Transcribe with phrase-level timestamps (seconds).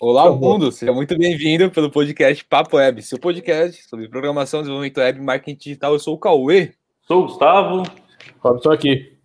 [0.00, 0.70] Olá, mundo!
[0.70, 5.92] Seja muito bem-vindo pelo podcast Papo Web, seu podcast sobre programação, desenvolvimento web, marketing digital.
[5.92, 6.72] Eu sou o Cauê.
[7.02, 7.82] Sou o Gustavo.
[8.54, 9.18] Estou aqui.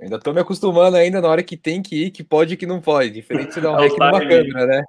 [0.00, 2.66] Ainda estou me acostumando ainda na hora que tem que ir, que pode e que
[2.66, 3.10] não pode.
[3.10, 4.82] Diferente de dar um é rec numa câmera, né?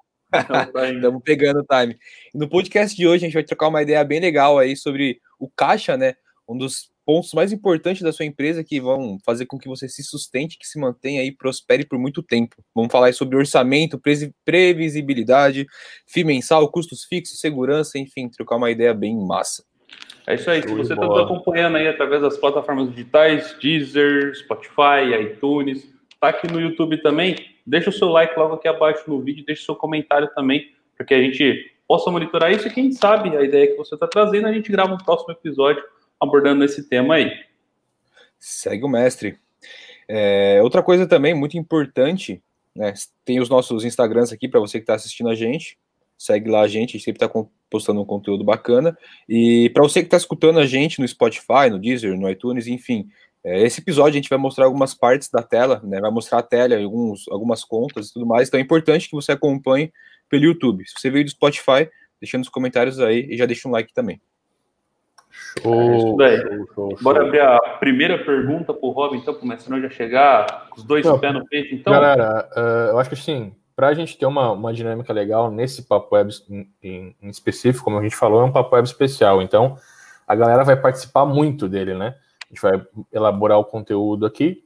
[0.95, 1.95] Estamos pegando o time.
[2.33, 5.47] no podcast de hoje a gente vai trocar uma ideia bem legal aí sobre o
[5.47, 6.15] caixa, né?
[6.49, 10.03] Um dos pontos mais importantes da sua empresa que vão fazer com que você se
[10.03, 12.55] sustente, que se mantenha e prospere por muito tempo.
[12.73, 14.01] Vamos falar sobre orçamento,
[14.45, 15.65] previsibilidade,
[16.07, 19.63] FII mensal, custos fixos, segurança, enfim, trocar uma ideia bem massa.
[20.25, 20.61] É isso aí.
[20.61, 25.87] Se você está nos acompanhando aí através das plataformas digitais, Deezer, Spotify, iTunes,
[26.19, 27.35] tá aqui no YouTube também,
[27.67, 31.05] deixa o seu like logo aqui abaixo no vídeo, deixa o seu comentário também, para
[31.05, 34.47] que a gente possa monitorar isso e quem sabe a ideia que você está trazendo,
[34.47, 35.83] a gente grava um próximo episódio
[36.23, 37.31] abordando esse tema aí.
[38.39, 39.37] Segue o mestre.
[40.07, 42.41] É, outra coisa também muito importante,
[42.75, 42.93] né?
[43.23, 45.77] Tem os nossos Instagrams aqui para você que está assistindo a gente.
[46.17, 48.97] Segue lá a gente, a gente sempre está postando um conteúdo bacana.
[49.27, 53.07] E para você que está escutando a gente no Spotify, no Deezer, no iTunes, enfim,
[53.43, 55.99] é, esse episódio a gente vai mostrar algumas partes da tela, né?
[55.99, 58.47] Vai mostrar a tela, alguns, algumas contas e tudo mais.
[58.47, 59.91] Então é importante que você acompanhe
[60.29, 60.85] pelo YouTube.
[60.87, 61.89] Se você veio do Spotify,
[62.21, 64.21] deixa nos comentários aí e já deixa um like também.
[65.33, 69.47] Show, é show, show, Bora abrir a primeira pergunta para o Robin, então, para o
[69.47, 71.91] Mestre já chegar os dois Não, pés no peito, então.
[71.91, 75.83] Galera, uh, eu acho que assim, para a gente ter uma, uma dinâmica legal nesse
[75.83, 79.41] papo web em, em, específico, como a gente falou, é um papo web especial.
[79.41, 79.75] Então,
[80.27, 82.15] a galera vai participar muito dele, né?
[82.45, 84.63] A gente vai elaborar o conteúdo aqui.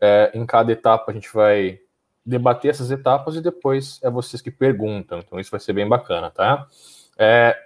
[0.00, 1.78] É, em cada etapa a gente vai
[2.26, 5.20] debater essas etapas e depois é vocês que perguntam.
[5.20, 6.66] Então, isso vai ser bem bacana, tá?
[7.16, 7.56] É,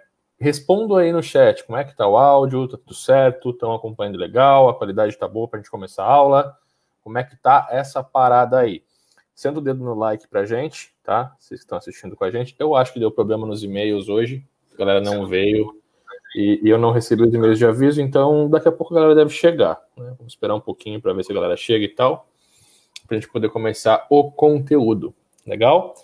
[0.42, 4.18] respondo aí no chat, como é que tá o áudio, tá tudo certo, estão acompanhando
[4.18, 6.58] legal, a qualidade tá boa para a gente começar a aula,
[7.04, 8.82] como é que tá essa parada aí?
[9.34, 11.34] Sendo o dedo no like pra gente, tá?
[11.38, 14.44] Vocês que estão assistindo com a gente, eu acho que deu problema nos e-mails hoje,
[14.74, 15.80] a galera não veio
[16.34, 19.14] e, e eu não recebi os e-mails de aviso, então daqui a pouco a galera
[19.14, 20.14] deve chegar, né?
[20.18, 22.26] Vamos esperar um pouquinho para ver se a galera chega e tal,
[23.06, 25.14] para a gente poder começar o conteúdo,
[25.46, 25.94] legal?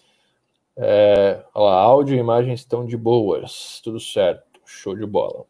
[0.80, 5.44] É, olha lá, áudio e imagem estão de boas, tudo certo, show de bola.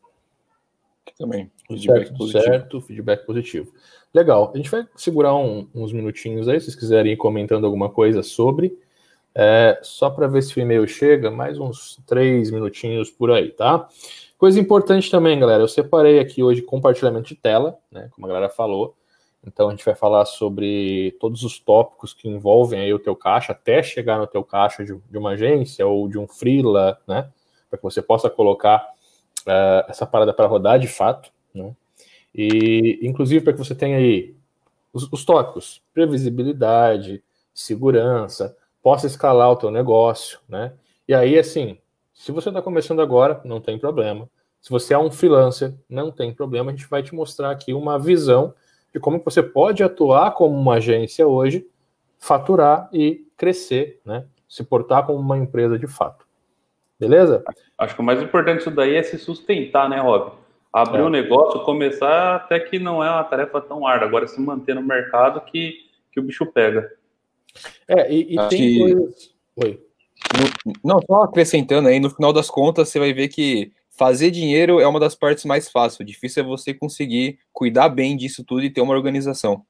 [1.19, 2.45] Também, feedback certo, positivo.
[2.45, 3.73] certo, feedback positivo.
[4.15, 7.91] Legal, a gente vai segurar um, uns minutinhos aí, se vocês quiserem ir comentando alguma
[7.91, 8.79] coisa sobre,
[9.35, 13.87] é, só para ver se o e-mail chega, mais uns três minutinhos por aí, tá?
[14.39, 18.49] Coisa importante também, galera, eu separei aqui hoje compartilhamento de tela, né, como a galera
[18.49, 18.97] falou,
[19.49, 23.53] então a gente vai falar sobre todos os tópicos que envolvem aí o teu caixa
[23.53, 27.31] até chegar no teu caixa de, de uma agência ou de um freela, né?
[27.69, 28.87] Para que você possa colocar
[29.47, 31.75] uh, essa parada para rodar de fato, né?
[32.35, 34.37] E inclusive para que você tenha aí
[34.93, 37.23] os, os tópicos, previsibilidade,
[37.55, 40.73] segurança, possa escalar o teu negócio, né?
[41.09, 41.79] E aí, assim,
[42.13, 44.29] se você está começando agora, não tem problema.
[44.61, 46.71] Se você é um freelancer, não tem problema.
[46.71, 48.55] A gente vai te mostrar aqui uma visão
[48.99, 51.67] de como você pode atuar como uma agência hoje,
[52.19, 54.27] faturar e crescer, né?
[54.49, 56.27] Se portar como uma empresa de fato.
[56.99, 57.45] Beleza?
[57.79, 60.33] Acho que o mais importante disso daí é se sustentar, né, Rob?
[60.73, 61.05] Abrir é.
[61.05, 64.83] um negócio, começar até que não é uma tarefa tão árdua, agora se manter no
[64.83, 65.77] mercado que,
[66.11, 66.91] que o bicho pega.
[67.87, 68.79] É, e, e tem que...
[68.81, 69.35] coisas.
[69.57, 69.81] Oi.
[70.85, 74.87] não, só acrescentando aí, no final das contas, você vai ver que fazer dinheiro é
[74.87, 75.99] uma das partes mais fáceis.
[75.99, 79.65] O difícil é você conseguir cuidar bem disso tudo e ter uma organização.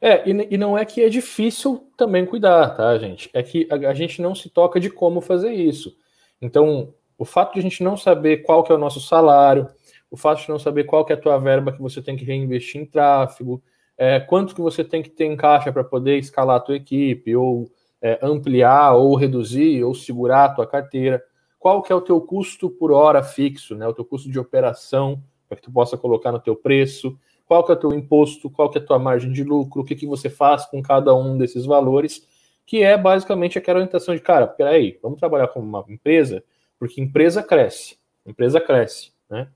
[0.00, 3.30] É, e, e não é que é difícil também cuidar, tá, gente?
[3.32, 5.96] É que a, a, gente não se toca de como fazer isso.
[6.40, 9.66] Então, o fato de a gente não saber qual que é o nosso salário,
[10.10, 12.24] o fato de não saber qual que é a tua verba que você tem que
[12.24, 13.60] reinvestir em tráfego,
[13.96, 17.34] é, quanto que você tem que ter em caixa para poder escalar a tua equipe,
[17.34, 17.68] ou
[18.00, 21.20] é, ampliar, ou reduzir, ou segurar a tua carteira
[21.58, 23.86] qual que é o teu custo por hora fixo, né?
[23.86, 27.72] O teu custo de operação, para que tu possa colocar no teu preço, qual que
[27.72, 30.06] é o teu imposto, qual que é a tua margem de lucro, o que, que
[30.06, 32.26] você faz com cada um desses valores,
[32.66, 36.44] que é basicamente aquela orientação de, cara, peraí, vamos trabalhar como uma empresa,
[36.78, 39.48] porque empresa cresce, empresa cresce, né?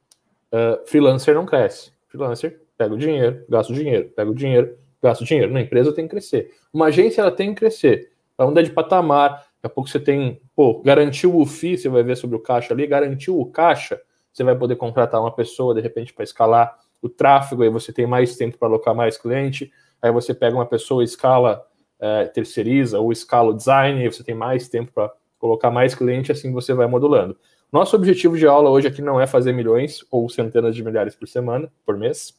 [0.52, 1.92] Uh, freelancer não cresce.
[2.08, 5.52] Freelancer pega o dinheiro, gasta o dinheiro, pega o dinheiro, gasta o dinheiro.
[5.52, 6.52] Na empresa tem que crescer.
[6.72, 8.12] Uma agência ela tem que crescer.
[8.36, 12.02] Para mudar de patamar, Daqui a pouco você tem, pô, garantiu o FII, você vai
[12.02, 14.00] ver sobre o caixa ali, garantiu o caixa,
[14.32, 18.06] você vai poder contratar uma pessoa, de repente, para escalar o tráfego, aí você tem
[18.06, 21.66] mais tempo para alocar mais cliente, aí você pega uma pessoa, escala,
[21.98, 26.30] é, terceiriza, ou escala o design, aí você tem mais tempo para colocar mais cliente,
[26.30, 27.36] assim você vai modulando.
[27.70, 31.26] Nosso objetivo de aula hoje aqui não é fazer milhões ou centenas de milhares por
[31.26, 32.38] semana, por mês,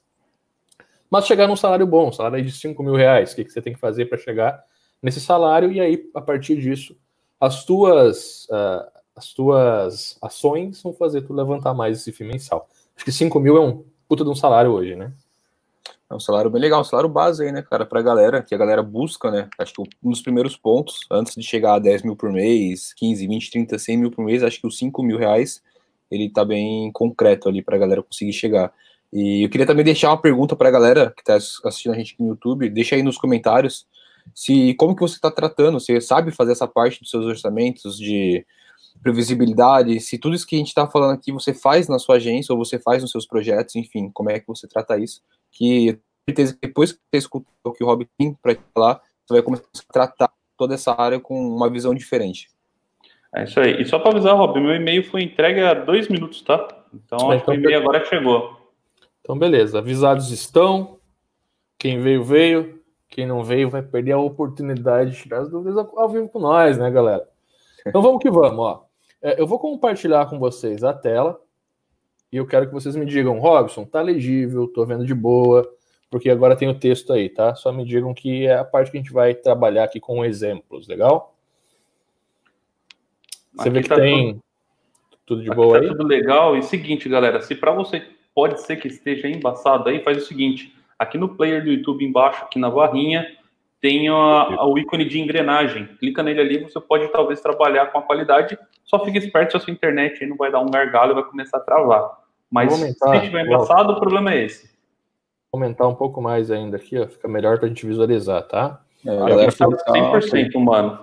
[1.09, 3.33] mas chegar num salário bom, salário de 5 mil reais.
[3.33, 4.63] O que, que você tem que fazer para chegar
[4.99, 5.71] nesse salário?
[5.71, 6.97] E aí, a partir disso,
[7.43, 12.69] as tuas, uh, as tuas ações vão fazer tu levantar mais esse FII mensal.
[12.95, 15.11] Acho que 5 mil é um puta de um salário hoje, né?
[16.09, 18.57] É um salário bem legal, um salário base aí, né, cara, pra galera, que a
[18.57, 19.49] galera busca, né?
[19.59, 23.27] Acho que um dos primeiros pontos, antes de chegar a 10 mil por mês, 15,
[23.27, 25.61] 20, 30, 100 mil por mês, acho que os 5 mil reais,
[26.09, 28.71] ele tá bem concreto ali pra galera conseguir chegar.
[29.11, 32.23] E eu queria também deixar uma pergunta pra galera que tá assistindo a gente aqui
[32.23, 33.85] no YouTube, deixa aí nos comentários
[34.33, 38.45] se como que você está tratando, você sabe fazer essa parte dos seus orçamentos de
[39.01, 42.53] previsibilidade, se tudo isso que a gente está falando aqui você faz na sua agência
[42.53, 45.21] ou você faz nos seus projetos, enfim, como é que você trata isso?
[45.51, 48.55] Que eu tenho certeza que depois que você escutou o que o Rob tem para
[48.73, 52.49] falar, você vai começar a tratar toda essa área com uma visão diferente.
[53.35, 53.81] É isso aí.
[53.81, 56.67] E só para avisar, Rob, meu e-mail foi entregue há dois minutos, tá?
[56.93, 58.71] Então, acho que o então, e-mail agora chegou.
[59.21, 59.79] Então, beleza.
[59.79, 60.99] Avisados estão.
[61.79, 62.82] Quem veio, veio.
[63.13, 66.79] Quem não veio vai perder a oportunidade de tirar as dúvidas ao vivo com nós,
[66.79, 67.29] né, galera?
[67.85, 68.85] Então vamos que vamos, ó.
[69.21, 71.39] É, eu vou compartilhar com vocês a tela
[72.31, 75.63] e eu quero que vocês me digam, Robson, tá legível, tô vendo de boa,
[76.09, 77.53] porque agora tem o texto aí, tá?
[77.53, 80.87] Só me digam que é a parte que a gente vai trabalhar aqui com exemplos,
[80.87, 81.35] legal?
[83.53, 84.43] Você aqui vê que tá tem tudo,
[85.23, 85.87] tudo de boa tá aí?
[85.89, 86.57] Tudo legal.
[86.57, 90.73] E seguinte, galera, se para você pode ser que esteja embaçado aí, faz o seguinte,
[91.03, 93.25] Aqui no player do YouTube embaixo, aqui na barrinha,
[93.81, 95.85] tem a, a, o ícone de engrenagem.
[95.99, 98.57] Clica nele ali, você pode talvez trabalhar com a qualidade.
[98.85, 101.23] Só fique esperto se a sua internet aí não vai dar um gargalo e vai
[101.23, 102.09] começar a travar.
[102.49, 104.67] Mas aumentar, se estiver embaçado, o problema é esse.
[105.51, 108.79] Vou aumentar um pouco mais ainda aqui, ó, fica melhor para a gente visualizar, tá?
[109.05, 110.99] É, a galera 100% humano.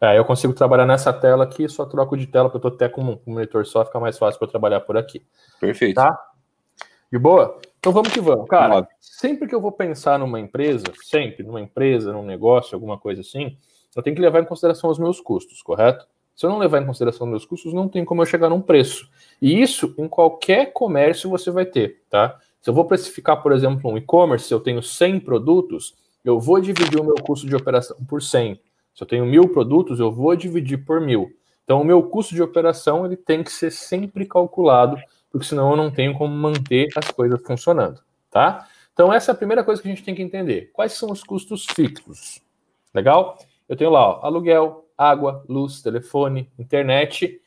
[0.00, 2.92] É, eu consigo trabalhar nessa tela aqui, só troco de tela, porque eu estou até
[2.92, 5.24] com um monitor só, fica mais fácil para trabalhar por aqui.
[5.60, 5.94] Perfeito.
[5.94, 6.18] Tá?
[7.12, 7.60] De boa?
[7.84, 8.48] Então vamos que vamos.
[8.48, 13.20] Cara, sempre que eu vou pensar numa empresa, sempre, numa empresa, num negócio, alguma coisa
[13.20, 13.58] assim,
[13.94, 16.06] eu tenho que levar em consideração os meus custos, correto?
[16.34, 18.62] Se eu não levar em consideração os meus custos, não tem como eu chegar num
[18.62, 19.10] preço.
[19.40, 22.40] E isso em qualquer comércio você vai ter, tá?
[22.62, 25.94] Se eu vou precificar, por exemplo, um e-commerce, se eu tenho 100 produtos,
[26.24, 28.58] eu vou dividir o meu custo de operação por 100.
[28.94, 31.30] Se eu tenho mil produtos, eu vou dividir por mil.
[31.62, 34.96] Então, o meu custo de operação ele tem que ser sempre calculado
[35.34, 38.00] porque senão eu não tenho como manter as coisas funcionando,
[38.30, 38.68] tá?
[38.92, 40.70] Então essa é a primeira coisa que a gente tem que entender.
[40.72, 42.40] Quais são os custos fixos?
[42.94, 43.36] Legal?
[43.68, 47.42] Eu tenho lá, ó, aluguel, água, luz, telefone, internet,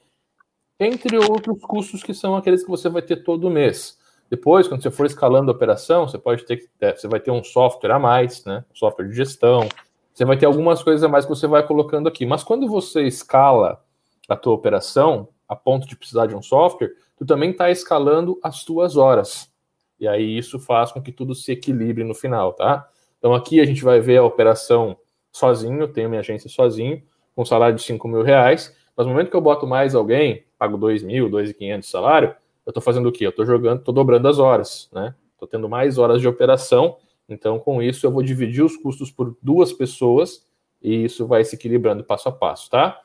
[0.78, 3.98] entre outros custos que são aqueles que você vai ter todo mês.
[4.30, 7.42] Depois, quando você for escalando a operação, você pode ter, é, você vai ter um
[7.42, 8.66] software a mais, né?
[8.74, 9.70] Software de gestão.
[10.14, 12.26] Você vai ter algumas coisas a mais que você vai colocando aqui.
[12.26, 13.82] Mas quando você escala
[14.28, 18.64] a tua operação a ponto de precisar de um software, tu também está escalando as
[18.64, 19.52] tuas horas.
[20.00, 22.88] E aí isso faz com que tudo se equilibre no final, tá?
[23.18, 24.96] Então aqui a gente vai ver a operação
[25.32, 27.02] sozinho, eu tenho minha agência sozinho,
[27.36, 30.78] com salário de 5 mil reais, mas no momento que eu boto mais alguém, pago
[30.78, 32.36] 2 mil, 2.500 de salário,
[32.66, 33.26] eu estou fazendo o quê?
[33.26, 35.16] Eu estou jogando, estou dobrando as horas, né?
[35.34, 36.98] Estou tendo mais horas de operação,
[37.30, 40.46] então com isso eu vou dividir os custos por duas pessoas
[40.82, 43.00] e isso vai se equilibrando passo a passo, tá?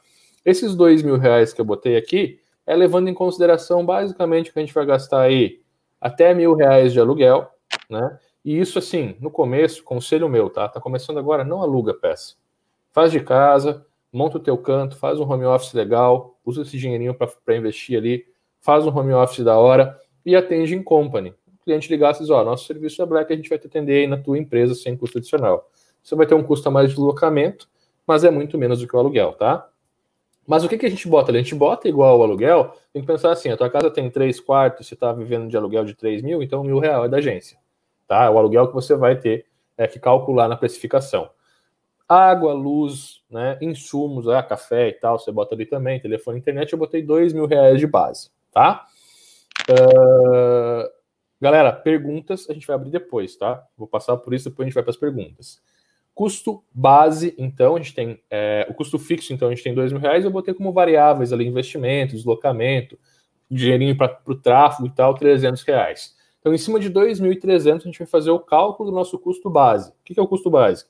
[0.45, 4.63] Esses dois mil reais que eu botei aqui, é levando em consideração basicamente que a
[4.63, 5.61] gente vai gastar aí
[6.01, 7.49] até mil reais de aluguel,
[7.89, 8.19] né?
[8.45, 10.69] E isso, assim, no começo, conselho meu, tá?
[10.69, 12.35] Tá começando agora, não aluga peça.
[12.91, 17.15] Faz de casa, monta o teu canto, faz um home office legal, usa esse dinheirinho
[17.15, 18.27] para investir ali,
[18.61, 19.97] faz um home office da hora
[20.27, 21.31] e atende em company.
[21.61, 24.01] O cliente ligar e diz, ó, nosso serviço é Black, a gente vai te atender
[24.01, 25.71] aí na tua empresa sem custo adicional.
[26.03, 27.69] Você vai ter um custo a mais de deslocamento,
[28.05, 29.69] mas é muito menos do que o aluguel, tá?
[30.47, 31.39] Mas o que, que a gente bota ali?
[31.39, 34.41] A gente bota igual o aluguel, tem que pensar assim, a tua casa tem três
[34.41, 37.59] quartos, você está vivendo de aluguel de 3 mil, então mil real é da agência.
[38.09, 38.31] Tá?
[38.31, 39.47] O aluguel que você vai ter
[39.77, 41.31] é que calcular na precificação.
[42.09, 46.79] Água, luz, né, insumos, ah, café e tal, você bota ali também, telefone, internet, eu
[46.79, 48.87] botei dois mil reais de base, tá?
[49.71, 50.91] Uh,
[51.41, 53.65] galera, perguntas a gente vai abrir depois, tá?
[53.79, 55.63] Vou passar por isso, depois a gente vai para as perguntas.
[56.15, 59.93] Custo base, então, a gente tem é, o custo fixo, então a gente tem dois
[59.93, 62.99] mil reais, eu botei como variáveis ali investimento, deslocamento,
[63.51, 66.15] dinheirinho para o tráfego e tal, 300 reais.
[66.41, 69.91] Então, em cima de 2.300, a gente vai fazer o cálculo do nosso custo base.
[69.91, 70.85] O que é o custo base?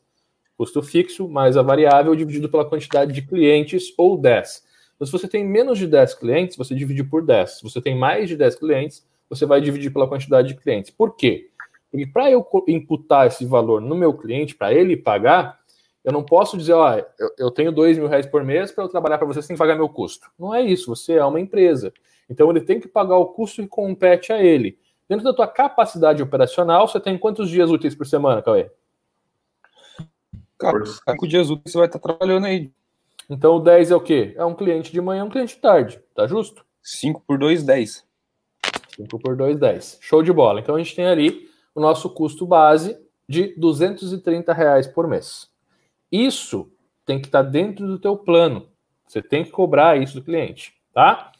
[0.56, 4.64] Custo fixo mais a variável dividido pela quantidade de clientes ou 10.
[4.94, 7.58] Então, se você tem menos de 10 clientes, você divide por 10.
[7.58, 10.90] Se você tem mais de 10 clientes, você vai dividir pela quantidade de clientes.
[10.90, 11.50] Por quê?
[11.92, 15.60] Porque para eu imputar esse valor no meu cliente, para ele pagar,
[16.02, 18.88] eu não posso dizer, ó, eu, eu tenho dois mil reais por mês para eu
[18.88, 20.26] trabalhar para você sem pagar meu custo.
[20.38, 21.92] Não é isso, você é uma empresa.
[22.30, 24.78] Então ele tem que pagar o custo que compete a ele.
[25.06, 28.70] Dentro da tua capacidade operacional, você tem quantos dias úteis por semana, Cauê?
[30.58, 32.72] Cara, cinco dias úteis você vai estar trabalhando aí.
[33.28, 34.32] Então o 10 é o quê?
[34.34, 36.64] É um cliente de manhã, um cliente de tarde, tá justo?
[36.82, 38.04] 5 por 2, 10.
[38.96, 39.98] 5 por 2, 10.
[40.00, 40.60] Show de bola.
[40.60, 42.98] Então a gente tem ali o nosso custo base
[43.28, 45.50] de 230 reais por mês.
[46.10, 46.70] Isso
[47.04, 48.68] tem que estar dentro do teu plano.
[49.06, 51.32] Você tem que cobrar isso do cliente, tá?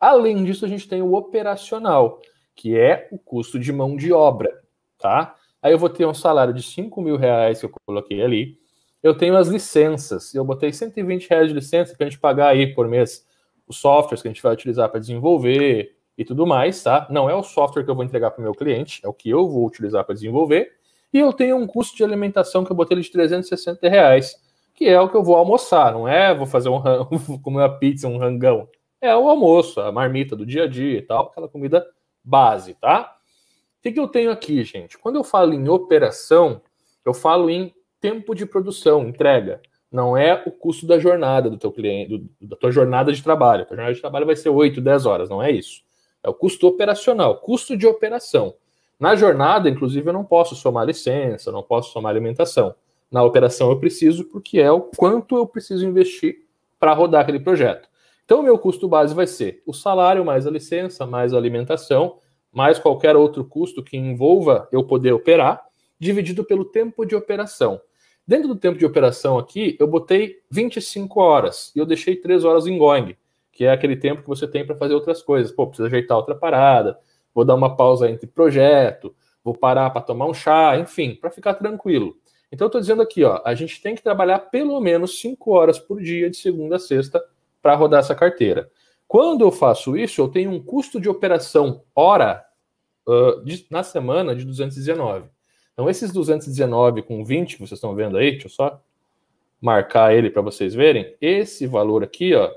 [0.00, 2.20] Além disso, a gente tem o operacional,
[2.54, 4.62] que é o custo de mão de obra,
[4.98, 5.34] tá?
[5.60, 8.58] Aí eu vou ter um salário de 5 mil reais que eu coloquei ali.
[9.02, 10.34] Eu tenho as licenças.
[10.34, 13.26] Eu botei 120 reais de licença para a gente pagar aí por mês
[13.66, 17.06] os softwares que a gente vai utilizar para desenvolver e tudo mais, tá?
[17.08, 19.30] Não é o software que eu vou entregar para o meu cliente, é o que
[19.30, 20.72] eu vou utilizar para desenvolver.
[21.12, 24.34] E eu tenho um custo de alimentação que eu botei de 360 reais,
[24.74, 26.82] que é o que eu vou almoçar, não é vou fazer um
[27.40, 28.68] comer uma pizza, um rangão.
[29.00, 31.86] É o almoço, a marmita do dia a dia e tal, aquela comida
[32.22, 33.16] base, tá?
[33.78, 34.98] O que, que eu tenho aqui, gente?
[34.98, 36.60] Quando eu falo em operação,
[37.04, 39.62] eu falo em tempo de produção, entrega.
[39.90, 43.62] Não é o custo da jornada do teu cliente, do, da tua jornada de trabalho.
[43.62, 45.86] A tua jornada de trabalho vai ser 8, 10 horas, não é isso.
[46.22, 48.54] É o custo operacional, custo de operação.
[48.98, 52.74] Na jornada, inclusive, eu não posso somar licença, não posso somar alimentação.
[53.10, 56.46] Na operação eu preciso, porque é o quanto eu preciso investir
[56.78, 57.88] para rodar aquele projeto.
[58.24, 62.18] Então, o meu custo base vai ser o salário mais a licença, mais a alimentação,
[62.52, 65.64] mais qualquer outro custo que envolva eu poder operar,
[65.98, 67.80] dividido pelo tempo de operação.
[68.26, 72.66] Dentro do tempo de operação aqui, eu botei 25 horas e eu deixei 3 horas
[72.66, 73.16] em going,
[73.58, 75.50] que é aquele tempo que você tem para fazer outras coisas.
[75.50, 76.96] Pô, precisa ajeitar outra parada,
[77.34, 79.12] vou dar uma pausa entre projeto,
[79.42, 82.16] vou parar para tomar um chá, enfim, para ficar tranquilo.
[82.52, 85.76] Então, eu estou dizendo aqui, ó, a gente tem que trabalhar pelo menos 5 horas
[85.76, 87.20] por dia, de segunda a sexta,
[87.60, 88.70] para rodar essa carteira.
[89.08, 92.44] Quando eu faço isso, eu tenho um custo de operação hora
[93.08, 95.26] uh, de, na semana de 219.
[95.72, 98.80] Então, esses 219 com 20 que vocês estão vendo aí, deixa eu só
[99.60, 101.16] marcar ele para vocês verem.
[101.20, 102.52] Esse valor aqui, ó,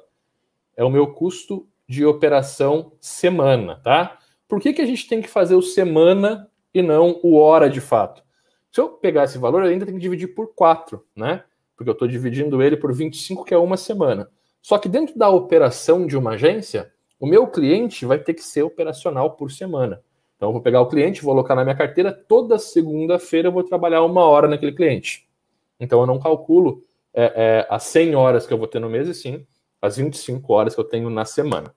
[0.82, 4.18] é o meu custo de operação semana, tá?
[4.48, 7.80] Por que, que a gente tem que fazer o semana e não o hora de
[7.80, 8.24] fato?
[8.72, 11.44] Se eu pegar esse valor, eu ainda tenho que dividir por 4, né?
[11.76, 14.28] Porque eu estou dividindo ele por 25, que é uma semana.
[14.60, 18.64] Só que dentro da operação de uma agência, o meu cliente vai ter que ser
[18.64, 20.02] operacional por semana.
[20.36, 23.64] Então, eu vou pegar o cliente, vou colocar na minha carteira, toda segunda-feira eu vou
[23.64, 25.30] trabalhar uma hora naquele cliente.
[25.80, 26.84] Então, eu não calculo
[27.14, 29.46] é, é, as 100 horas que eu vou ter no mês, e sim
[29.82, 31.74] as 25 horas que eu tenho na semana.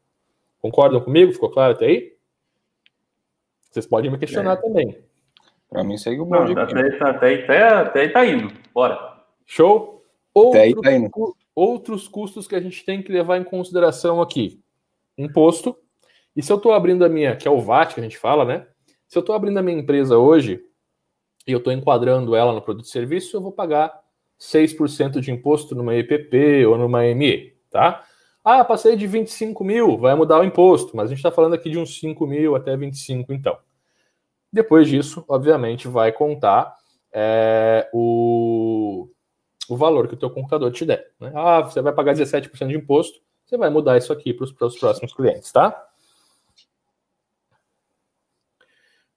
[0.61, 1.33] Concordam comigo?
[1.33, 2.15] Ficou claro até aí?
[3.71, 4.57] Vocês podem me questionar é.
[4.57, 5.05] também.
[5.69, 6.53] Para mim segue o bonde.
[6.53, 8.53] Até, até, até, até aí tá indo.
[8.73, 9.25] Bora.
[9.45, 10.05] Show?
[10.33, 11.11] Outro, até aí tá indo.
[11.55, 14.61] Outros custos que a gente tem que levar em consideração aqui.
[15.19, 15.77] Imposto.
[16.37, 18.45] E se eu estou abrindo a minha, que é o VAT que a gente fala,
[18.45, 18.67] né?
[19.07, 20.61] Se eu estou abrindo a minha empresa hoje
[21.47, 24.01] e eu estou enquadrando ela no produto e serviço, eu vou pagar
[24.41, 28.05] 6% de imposto numa EPP ou numa ME, tá?
[28.45, 31.69] Ah, passei de 25 mil, vai mudar o imposto, mas a gente está falando aqui
[31.69, 33.59] de uns 5 mil até 25, então.
[34.53, 36.77] Depois disso, obviamente, vai contar
[37.13, 39.09] é, o,
[39.69, 41.11] o valor que o teu computador te der.
[41.19, 41.33] Né?
[41.35, 45.13] Ah, você vai pagar 17% de imposto, você vai mudar isso aqui para os próximos
[45.13, 45.89] clientes, tá?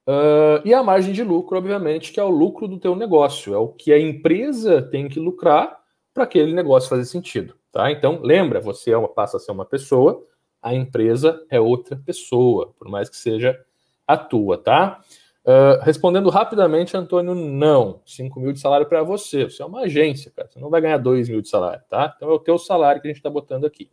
[0.04, 3.58] Uh, e a margem de lucro, obviamente, que é o lucro do teu negócio, é
[3.58, 5.78] o que a empresa tem que lucrar
[6.14, 7.57] para aquele negócio fazer sentido.
[7.70, 7.90] Tá?
[7.90, 10.24] Então, lembra, você é uma, passa a ser uma pessoa,
[10.62, 13.58] a empresa é outra pessoa, por mais que seja
[14.06, 15.00] a tua, tá?
[15.44, 18.02] Uh, respondendo rapidamente, Antônio, não.
[18.04, 19.44] 5 mil de salário para você.
[19.44, 20.48] Você é uma agência, cara.
[20.48, 22.12] Você não vai ganhar 2 mil de salário, tá?
[22.16, 23.90] Então é o teu salário que a gente está botando aqui.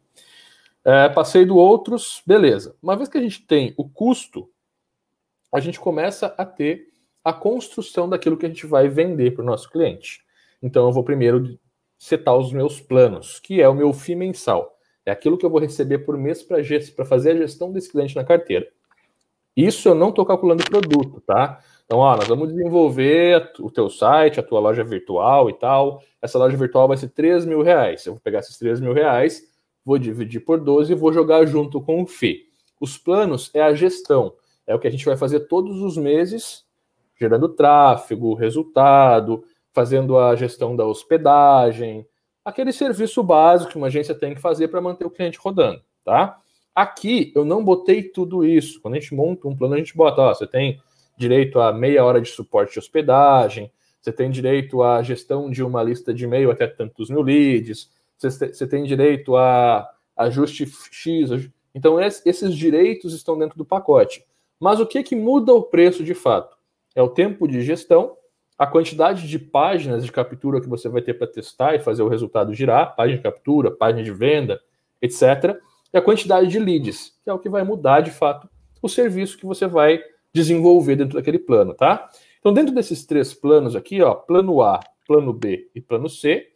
[0.81, 2.75] Uh, passei do outros, beleza.
[2.81, 4.49] Uma vez que a gente tem o custo,
[5.53, 6.87] a gente começa a ter
[7.23, 10.25] a construção daquilo que a gente vai vender para o nosso cliente.
[10.61, 11.57] Então eu vou primeiro
[12.05, 14.77] setar os meus planos, que é o meu FII mensal.
[15.03, 18.23] É aquilo que eu vou receber por mês para fazer a gestão desse cliente na
[18.23, 18.67] carteira.
[19.57, 21.59] Isso eu não estou calculando produto, tá?
[21.83, 26.03] Então, ó, nós vamos desenvolver o teu site, a tua loja virtual e tal.
[26.21, 28.05] Essa loja virtual vai ser 3 mil reais.
[28.05, 29.41] Eu vou pegar esses 3 mil reais,
[29.83, 32.43] vou dividir por 12 e vou jogar junto com o FII.
[32.79, 34.33] Os planos é a gestão.
[34.67, 36.65] É o que a gente vai fazer todos os meses,
[37.19, 39.43] gerando tráfego, resultado,
[39.75, 42.07] fazendo a gestão da hospedagem,
[42.45, 46.37] aquele serviço básico que uma agência tem que fazer para manter o cliente rodando, tá?
[46.73, 48.81] Aqui eu não botei tudo isso.
[48.81, 50.81] Quando a gente monta um plano, a gente bota, ó, você tem
[51.17, 55.83] direito a meia hora de suporte de hospedagem, você tem direito à gestão de uma
[55.83, 61.49] lista de e-mail até tantos mil leads, você tem direito a ajuste X.
[61.73, 64.25] Então, esses direitos estão dentro do pacote.
[64.57, 66.55] Mas o que, que muda o preço de fato?
[66.95, 68.15] É o tempo de gestão
[68.57, 72.07] a quantidade de páginas de captura que você vai ter para testar e fazer o
[72.07, 74.61] resultado girar, página de captura, página de venda,
[75.01, 75.57] etc.
[75.93, 78.49] E a quantidade de leads, que é o que vai mudar de fato
[78.81, 79.99] o serviço que você vai
[80.31, 82.09] desenvolver dentro daquele plano, tá?
[82.39, 86.51] Então, dentro desses três planos aqui, ó, plano A, plano B e plano C,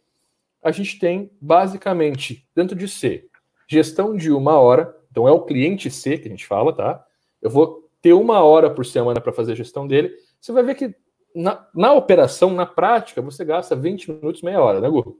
[0.62, 3.26] a gente tem basicamente dentro de C,
[3.66, 7.04] gestão de uma hora, então é o cliente C que a gente fala, tá?
[7.42, 10.14] Eu vou ter uma hora por semana para fazer a gestão dele.
[10.40, 10.94] Você vai ver que
[11.34, 15.18] na, na, operação, na prática, você gasta 20 minutos, meia hora, né, Gu?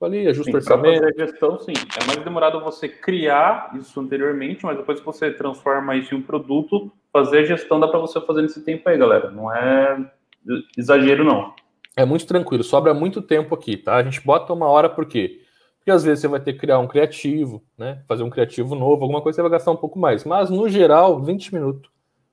[0.00, 1.02] Ali, ajusta o orçamento.
[1.02, 1.72] Fazer a gestão, sim.
[2.00, 6.22] É mais demorado você criar isso anteriormente, mas depois que você transforma isso em um
[6.22, 9.30] produto, fazer a gestão dá para você fazer nesse tempo aí, galera.
[9.30, 10.10] Não é
[10.76, 11.52] exagero, não.
[11.96, 13.96] É muito tranquilo, sobra muito tempo aqui, tá?
[13.96, 15.40] A gente bota uma hora por quê?
[15.78, 18.02] Porque às vezes você vai ter que criar um criativo, né?
[18.06, 20.22] Fazer um criativo novo, alguma coisa você vai gastar um pouco mais.
[20.22, 21.90] Mas, no geral, 20 minutos,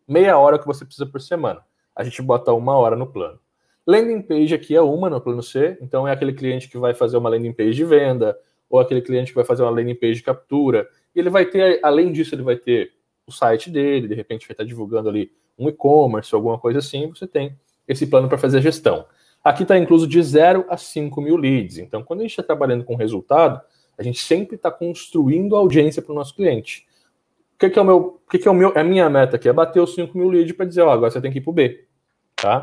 [0.08, 1.64] meia hora que você precisa por semana
[1.96, 3.40] a gente bota uma hora no plano.
[3.88, 7.18] Landing page aqui é uma no plano C, então é aquele cliente que vai fazer
[7.18, 8.38] uma landing page de venda,
[8.70, 10.88] ou aquele cliente que vai fazer uma landing page de captura.
[11.16, 12.92] E ele vai ter, além disso, ele vai ter
[13.28, 17.28] o site dele, de repente vai estar divulgando ali um e-commerce, alguma coisa assim, você
[17.28, 17.56] tem
[17.88, 19.06] esse plano para fazer a gestão.
[19.44, 21.78] Aqui está incluso de 0 a 5 mil leads.
[21.78, 23.62] Então, quando a gente está trabalhando com resultado,
[23.98, 26.86] a gente sempre está construindo audiência para o nosso cliente.
[27.56, 29.10] O que, que, é o meu, o que, que é o meu, é a minha
[29.10, 29.48] meta aqui?
[29.48, 31.52] É bater os 5 mil leads para dizer, ó, agora você tem que ir para
[31.52, 31.86] o B,
[32.36, 32.62] tá?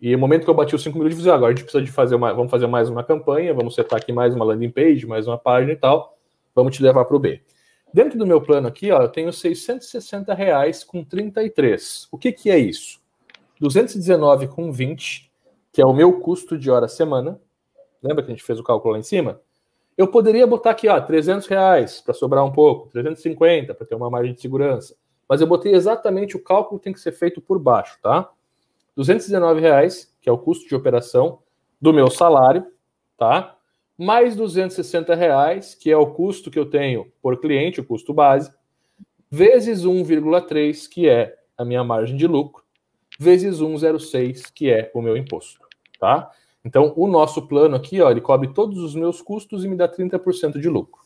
[0.00, 1.82] E no momento que eu bati os 5 mil leads, eu agora a gente precisa
[1.82, 5.06] de fazer uma, vamos fazer mais uma campanha, vamos setar aqui mais uma landing page,
[5.06, 6.18] mais uma página e tal,
[6.54, 7.40] vamos te levar para o B.
[7.94, 12.06] Dentro do meu plano aqui, ó, eu tenho 660 reais com 33.
[12.12, 13.00] O que que é isso?
[13.58, 15.30] 219 com 20,
[15.72, 17.40] que é o meu custo de hora semana.
[18.02, 19.40] Lembra que a gente fez o cálculo lá em cima?
[20.00, 24.08] Eu poderia botar aqui, ó, 300 reais para sobrar um pouco, 350 para ter uma
[24.08, 24.96] margem de segurança.
[25.28, 28.30] Mas eu botei exatamente o cálculo que tem que ser feito por baixo, tá?
[28.96, 31.40] 219 reais, que é o custo de operação
[31.78, 32.64] do meu salário,
[33.18, 33.58] tá?
[33.98, 38.50] Mais 260 reais, que é o custo que eu tenho por cliente, o custo base,
[39.30, 42.64] vezes 1,3, que é a minha margem de lucro,
[43.18, 45.60] vezes 1,06, que é o meu imposto,
[45.98, 46.30] tá?
[46.64, 49.88] Então, o nosso plano aqui, ó, ele cobre todos os meus custos e me dá
[49.88, 51.00] 30% de lucro.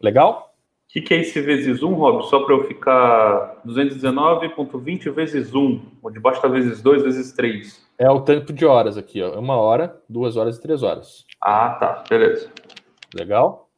[0.00, 0.54] Legal?
[0.88, 2.24] O que, que, é esse vezes 1, Rob?
[2.26, 7.86] Só para eu ficar 219,20 vezes 1, ou debaixo está vezes 2 vezes 3.
[7.98, 9.38] É o tempo de horas aqui, ó.
[9.38, 11.24] Uma hora, duas horas e três horas.
[11.40, 12.04] Ah, tá.
[12.08, 12.50] Beleza.
[13.14, 13.68] Legal?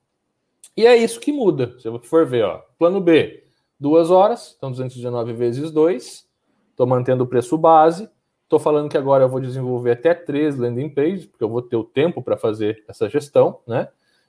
[0.76, 1.78] E é isso que muda.
[1.78, 2.62] Se você for ver, ó.
[2.78, 3.44] Plano B,
[3.78, 6.26] duas horas, então 219 vezes 2.
[6.70, 8.08] Estou mantendo o preço base.
[8.52, 11.74] Estou falando que agora eu vou desenvolver até três landing pages, porque eu vou ter
[11.74, 13.88] o tempo para fazer essa gestão, né?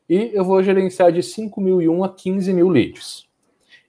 [0.09, 3.27] E eu vou gerenciar de 5.001 a 15 mil leads.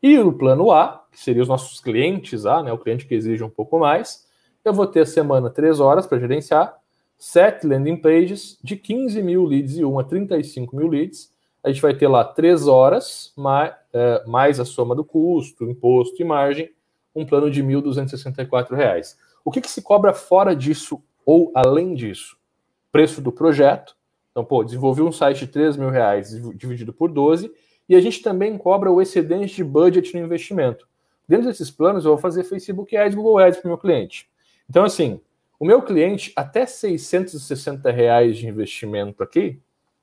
[0.03, 2.73] E o plano A, que seria os nossos clientes A, né?
[2.73, 4.27] O cliente que exige um pouco mais,
[4.65, 6.79] eu vou ter a semana três horas para gerenciar,
[7.17, 11.31] sete landing pages de 15 mil leads e 1 a 35 mil leads.
[11.63, 16.21] A gente vai ter lá três horas, mais, é, mais a soma do custo, imposto
[16.21, 16.73] e margem,
[17.15, 19.15] um plano de R$ 1.264.
[19.45, 22.37] O que, que se cobra fora disso ou além disso?
[22.91, 23.97] Preço do projeto.
[24.31, 27.53] Então, pô, desenvolvi um site de 3 mil reais dividido por 12
[27.89, 30.89] e a gente também cobra o excedente de budget no investimento.
[31.29, 34.29] Dentro desses planos, eu vou fazer Facebook Ads, Google Ads para o meu cliente.
[34.69, 35.21] Então, assim,
[35.59, 39.61] o meu cliente, até 660 reais de investimento aqui,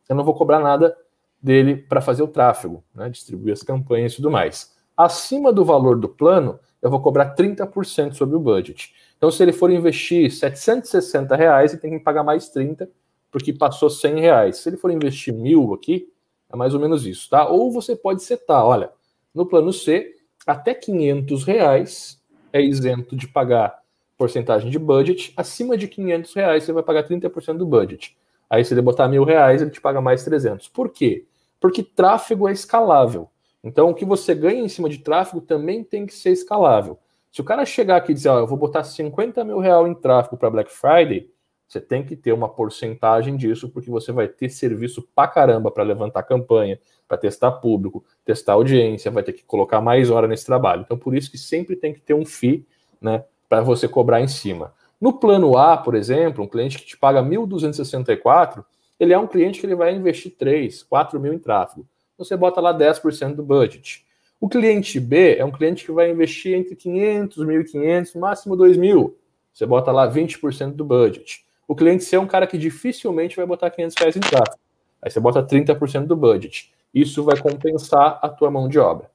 [0.08, 0.96] eu não vou cobrar nada
[1.42, 4.76] dele para fazer o tráfego, né, distribuir as campanhas e tudo mais.
[4.96, 8.94] Acima do valor do plano, eu vou cobrar 30% sobre o budget.
[9.22, 12.90] Então, se ele for investir 760 reais, ele tem que pagar mais 30,
[13.30, 14.58] porque passou 100 reais.
[14.58, 16.12] Se ele for investir mil aqui,
[16.52, 17.48] é mais ou menos isso, tá?
[17.48, 18.90] Ou você pode setar, olha,
[19.32, 20.16] no plano C,
[20.48, 22.20] até 500 reais
[22.52, 23.80] é isento de pagar
[24.18, 25.34] porcentagem de budget.
[25.38, 28.18] Acima de 500 reais, você vai pagar 30% do budget.
[28.50, 30.68] Aí, se ele botar mil reais, ele te paga mais 300.
[30.68, 31.26] Por quê?
[31.60, 33.30] Porque tráfego é escalável.
[33.64, 36.98] Então, o que você ganha em cima de tráfego também tem que ser escalável.
[37.32, 39.94] Se o cara chegar aqui e dizer, ó, eu vou botar 50 mil reais em
[39.94, 41.32] tráfego para Black Friday,
[41.66, 45.84] você tem que ter uma porcentagem disso, porque você vai ter serviço pra caramba para
[45.84, 50.82] levantar campanha, para testar público, testar audiência, vai ter que colocar mais hora nesse trabalho.
[50.82, 52.68] Então, por isso que sempre tem que ter um FII,
[53.00, 54.74] né, para você cobrar em cima.
[55.00, 58.66] No plano A, por exemplo, um cliente que te paga 1.264,
[59.00, 61.88] ele é um cliente que ele vai investir 3, 4 mil em tráfego.
[62.18, 64.06] Você bota lá 10% do budget.
[64.42, 69.14] O cliente B é um cliente que vai investir entre 500, 1.500, máximo 2.000.
[69.54, 71.46] Você bota lá 20% do budget.
[71.68, 74.58] O cliente C é um cara que dificilmente vai botar 500 reais em tráfego.
[75.00, 76.74] Aí você bota 30% do budget.
[76.92, 79.12] Isso vai compensar a tua mão de obra.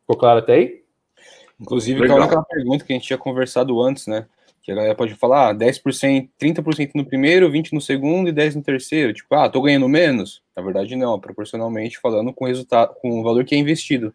[0.00, 0.82] Ficou claro até aí?
[1.60, 2.20] Inclusive, Legal.
[2.20, 4.26] aquela pergunta que a gente tinha conversado antes, né?
[4.64, 8.56] Que a galera pode falar, ah, 10%, 30% no primeiro, 20% no segundo e 10%
[8.56, 9.12] no terceiro.
[9.12, 10.42] Tipo, ah, tô ganhando menos?
[10.56, 14.12] Na verdade, não, proporcionalmente falando com o resultado, com o valor que é investido.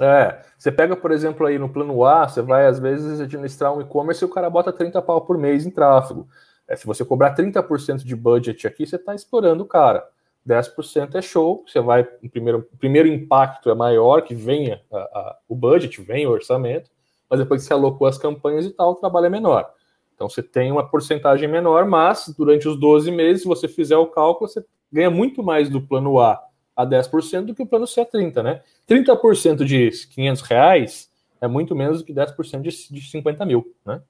[0.00, 3.80] É, você pega, por exemplo, aí no plano A, você vai às vezes administrar um
[3.80, 6.28] e-commerce e o cara bota 30 pau por mês em tráfego.
[6.68, 10.06] É, se você cobrar 30% de budget aqui, você está explorando o cara.
[10.46, 14.96] 10% é show, você vai, o primeiro, o primeiro impacto é maior, que venha a,
[14.96, 16.90] a, o budget, vem o orçamento,
[17.28, 19.68] mas depois que você alocou as campanhas e tal, o trabalho é menor.
[20.14, 24.06] Então você tem uma porcentagem menor, mas durante os 12 meses, se você fizer o
[24.06, 26.47] cálculo, você ganha muito mais do plano A
[26.78, 28.62] a 10% do que o plano C a 30%, né?
[28.88, 31.10] 30% de 500 reais
[31.40, 34.00] é muito menos do que 10% de, de 50 mil, né?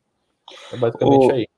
[0.70, 1.48] É basicamente aí.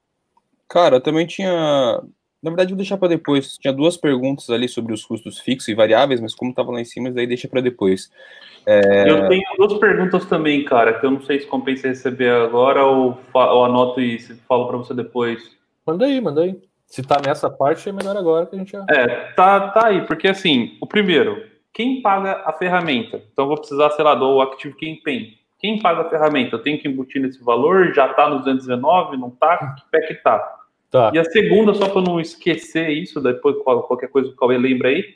[0.68, 2.00] Cara, eu também tinha
[2.40, 3.58] na verdade, vou deixar para depois.
[3.58, 6.84] Tinha duas perguntas ali sobre os custos fixos e variáveis, mas como estava lá em
[6.84, 8.10] cima, daí deixa para depois.
[8.64, 9.10] É...
[9.10, 13.18] Eu tenho duas perguntas também, cara, que eu não sei se compensa receber agora ou,
[13.34, 14.18] ou anoto e
[14.48, 15.42] falo para você depois.
[15.86, 16.69] Manda aí, manda aí.
[16.90, 18.85] Se tá nessa parte, é melhor agora que a gente já.
[18.90, 21.40] É, tá, tá aí, porque assim, o primeiro,
[21.72, 23.22] quem paga a ferramenta?
[23.33, 25.38] Então, vou precisar, sei lá, do Active Campaign.
[25.61, 26.57] Quem paga a ferramenta?
[26.57, 27.94] Eu tenho que embutir nesse valor?
[27.94, 29.16] Já tá no 219?
[29.16, 29.74] Não tá?
[29.79, 30.57] Que pé que tá?
[30.90, 31.12] Tá.
[31.14, 34.88] E a segunda, só para não esquecer isso, depois qualquer coisa que o Cauê lembra
[34.88, 35.14] aí,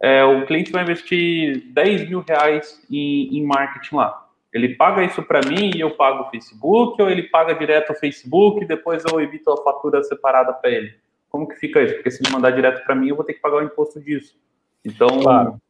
[0.00, 4.26] é, o cliente vai investir 10 mil reais em, em marketing lá.
[4.52, 7.96] Ele paga isso para mim e eu pago o Facebook, ou ele paga direto o
[7.96, 10.94] Facebook e depois eu evito a fatura separada para ele?
[11.36, 11.96] Como que fica isso?
[11.96, 14.34] Porque se ele mandar direto para mim, eu vou ter que pagar o imposto disso.
[14.82, 15.20] Então.
[15.20, 15.60] Claro.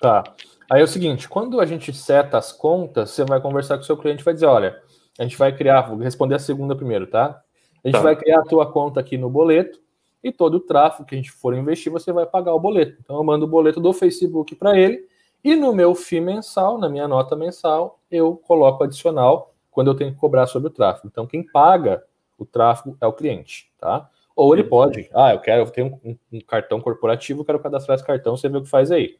[0.00, 0.24] Tá.
[0.70, 3.84] Aí é o seguinte: quando a gente seta as contas, você vai conversar com o
[3.84, 4.80] seu cliente e vai dizer: olha,
[5.18, 7.42] a gente vai criar, vou responder a segunda primeiro, tá?
[7.84, 8.02] A gente tá.
[8.02, 9.78] vai criar a tua conta aqui no boleto
[10.24, 12.96] e todo o tráfego que a gente for investir, você vai pagar o boleto.
[12.98, 15.06] Então eu mando o boleto do Facebook para ele
[15.44, 20.12] e no meu FII mensal, na minha nota mensal, eu coloco adicional quando eu tenho
[20.12, 21.08] que cobrar sobre o tráfego.
[21.08, 22.02] Então quem paga
[22.38, 24.08] o tráfego é o cliente, tá?
[24.34, 28.06] Ou ele pode, ah, eu quero, eu tenho um, um cartão corporativo, quero cadastrar esse
[28.06, 29.18] cartão, você vê o que faz aí.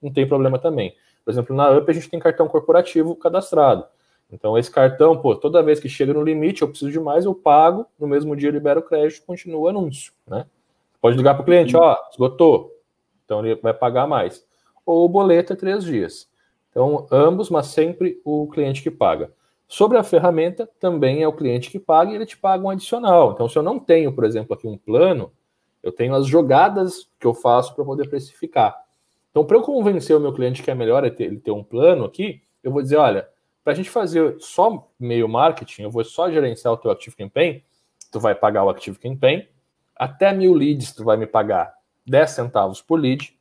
[0.00, 0.94] Não tem problema também.
[1.24, 3.84] Por exemplo, na UP a gente tem cartão corporativo cadastrado.
[4.30, 7.34] Então, esse cartão, pô, toda vez que chega no limite, eu preciso de mais, eu
[7.34, 10.46] pago, no mesmo dia eu libero o crédito, continua o anúncio, né?
[11.00, 12.74] Pode ligar para o cliente, ó, esgotou.
[13.24, 14.46] Então, ele vai pagar mais.
[14.84, 16.28] Ou o boleto é três dias.
[16.70, 19.32] Então, ambos, mas sempre o cliente que paga.
[19.68, 23.32] Sobre a ferramenta, também é o cliente que paga e ele te paga um adicional.
[23.32, 25.30] Então, se eu não tenho, por exemplo, aqui um plano,
[25.82, 28.74] eu tenho as jogadas que eu faço para poder precificar.
[29.30, 32.42] Então, para eu convencer o meu cliente que é melhor ele ter um plano aqui,
[32.64, 33.28] eu vou dizer, olha,
[33.62, 37.62] para a gente fazer só meio marketing, eu vou só gerenciar o teu Active Campaign,
[38.10, 39.46] tu vai pagar o Active Campaign,
[39.94, 41.74] até mil leads tu vai me pagar
[42.06, 43.36] 10 centavos por lead,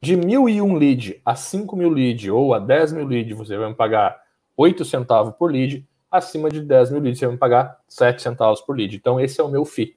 [0.00, 3.56] de mil e um lead a 5 mil lead ou a 10 mil lead você
[3.56, 4.25] vai me pagar
[4.56, 8.60] 8 centavos por lead, acima de 10 mil leads você vai me pagar 7 centavos
[8.60, 8.96] por lead.
[8.96, 9.96] Então esse é o meu FII,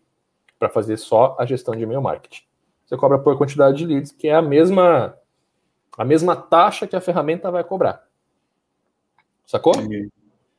[0.58, 2.44] para fazer só a gestão de e-mail marketing.
[2.86, 5.16] Você cobra por quantidade de leads, que é a mesma,
[5.98, 8.04] a mesma taxa que a ferramenta vai cobrar.
[9.46, 9.74] Sacou?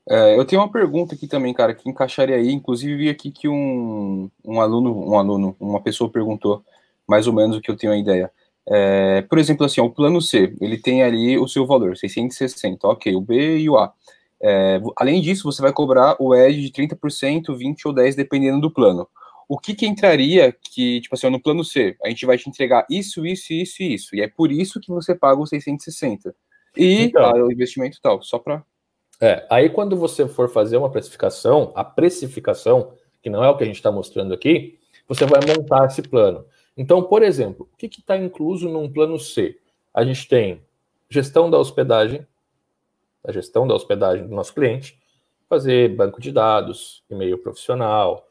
[0.09, 2.51] É, eu tenho uma pergunta aqui também, cara, que encaixaria aí.
[2.51, 6.65] Inclusive, vi aqui que um, um aluno, um aluno, uma pessoa perguntou
[7.07, 8.33] mais ou menos o que eu tenho a ideia.
[8.69, 12.87] É, por exemplo, assim, ó, o plano C, ele tem ali o seu valor, 660,
[12.87, 13.93] ok, o B e o A.
[14.43, 18.71] É, além disso, você vai cobrar o ED de 30%, 20% ou 10%, dependendo do
[18.71, 19.09] plano.
[19.49, 22.87] O que que entraria que, tipo assim, no plano C, a gente vai te entregar
[22.89, 26.35] isso, isso, isso e isso, e é por isso que você paga os 660.
[26.77, 28.63] E então, ah, o investimento tal, só para
[29.21, 33.63] é, aí quando você for fazer uma precificação, a precificação, que não é o que
[33.63, 36.45] a gente está mostrando aqui, você vai montar esse plano.
[36.77, 39.59] Então, por exemplo, o que está incluso num plano C?
[39.93, 40.63] A gente tem
[41.09, 42.27] gestão da hospedagem,
[43.25, 44.99] a gestão da hospedagem do nosso cliente,
[45.49, 48.27] fazer banco de dados, e-mail profissional,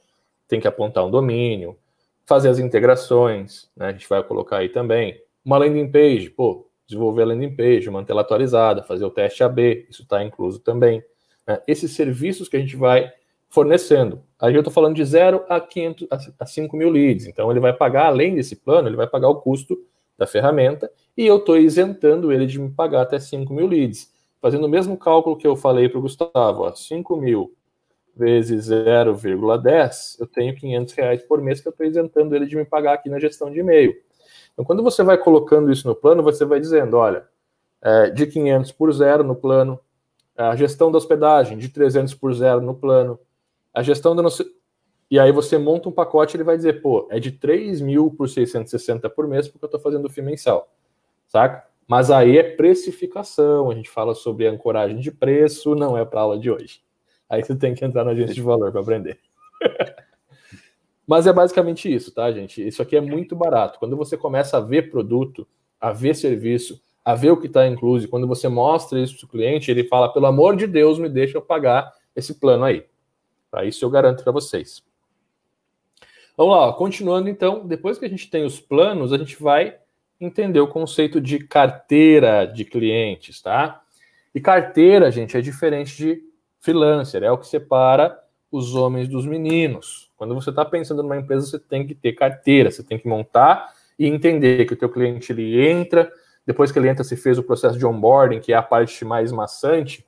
[0.47, 1.77] tem que apontar um domínio,
[2.25, 3.87] fazer as integrações, né?
[3.87, 8.13] A gente vai colocar aí também uma landing page, pô, desenvolver a landing page, manter
[8.13, 11.03] ela atualizada, fazer o teste AB, isso está incluso também.
[11.45, 11.61] Né?
[11.67, 13.11] Esses serviços que a gente vai
[13.49, 14.21] fornecendo.
[14.39, 16.07] Aí eu estou falando de 0 a, 500,
[16.39, 17.25] a 5 mil leads.
[17.25, 19.77] Então ele vai pagar, além desse plano, ele vai pagar o custo
[20.17, 24.11] da ferramenta e eu estou isentando ele de me pagar até 5 mil leads.
[24.41, 27.53] Fazendo o mesmo cálculo que eu falei para o Gustavo, ó, 5 mil
[28.15, 32.65] vezes 0,10, eu tenho 500 reais por mês que eu estou isentando ele de me
[32.65, 33.95] pagar aqui na gestão de e-mail.
[34.53, 37.25] Então, quando você vai colocando isso no plano, você vai dizendo, olha,
[37.81, 39.79] é, de 500 por zero no plano,
[40.35, 43.19] a gestão da hospedagem de 300 por zero no plano,
[43.73, 44.23] a gestão da...
[45.11, 48.29] E aí você monta um pacote, ele vai dizer, pô, é de 3 mil por
[48.29, 50.71] 660 por mês, porque eu estou fazendo o FII mensal,
[51.27, 51.67] saca?
[51.87, 56.37] Mas aí é precificação, a gente fala sobre ancoragem de preço, não é para aula
[56.37, 56.81] de hoje.
[57.27, 59.19] Aí você tem que entrar na agência de valor para aprender.
[61.07, 62.65] Mas é basicamente isso, tá, gente?
[62.65, 63.79] Isso aqui é muito barato.
[63.79, 65.47] Quando você começa a ver produto,
[65.81, 69.29] a ver serviço, a ver o que está incluso, quando você mostra isso para o
[69.29, 72.85] cliente, ele fala: pelo amor de Deus, me deixa eu pagar esse plano aí.
[73.51, 73.63] Tá?
[73.63, 74.83] Isso eu garanto para vocês.
[76.37, 76.73] Vamos lá, ó.
[76.73, 79.77] continuando então, depois que a gente tem os planos, a gente vai
[80.19, 83.81] entender o conceito de carteira de clientes, tá?
[84.33, 86.23] E carteira, gente, é diferente de
[86.59, 88.17] freelancer, é o que separa
[88.51, 90.09] os homens dos meninos.
[90.17, 93.73] Quando você está pensando numa empresa, você tem que ter carteira, você tem que montar
[93.97, 96.11] e entender que o teu cliente ele entra,
[96.45, 99.31] depois que ele entra, se fez o processo de onboarding, que é a parte mais
[99.31, 100.05] maçante,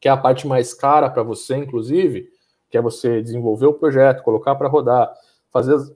[0.00, 2.28] que é a parte mais cara para você, inclusive,
[2.74, 5.14] que é você desenvolver o projeto, colocar para rodar,
[5.48, 5.92] fazer as,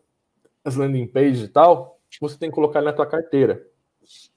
[0.65, 3.67] as landing pages e tal, você tem que colocar na tua carteira.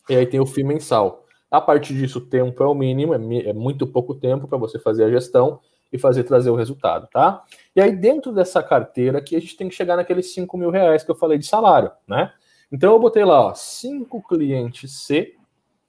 [0.09, 1.23] E aí tem o FII mensal.
[1.51, 4.79] A partir disso, o tempo é o mínimo, é, é muito pouco tempo para você
[4.79, 5.59] fazer a gestão
[5.93, 7.43] e fazer trazer o resultado, tá?
[7.75, 11.03] E aí, dentro dessa carteira aqui, a gente tem que chegar naqueles 5 mil reais
[11.03, 12.33] que eu falei de salário, né?
[12.71, 15.35] Então eu botei lá, ó, 5 clientes C,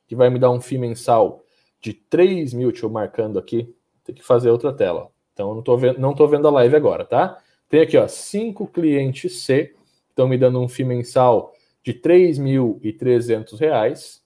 [0.07, 1.47] que vai me dar um FII mensal
[1.81, 5.12] de 3 mil, deixa eu marcando aqui, tem que fazer outra tela.
[5.33, 7.39] Então eu não tô vendo, não tô vendo a live agora, tá?
[7.69, 9.75] Tem aqui, ó, 5 clientes C,
[10.11, 14.21] estão me dando um FII mensal de R$ 3.300,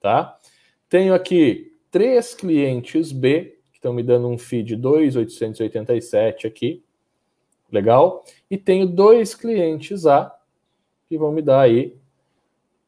[0.00, 0.38] tá?
[0.88, 6.82] Tenho aqui três clientes B, estão me dando um FII de 2,887 aqui.
[7.70, 8.24] Legal?
[8.50, 10.34] E tenho dois clientes A
[11.08, 11.94] que vão me dar aí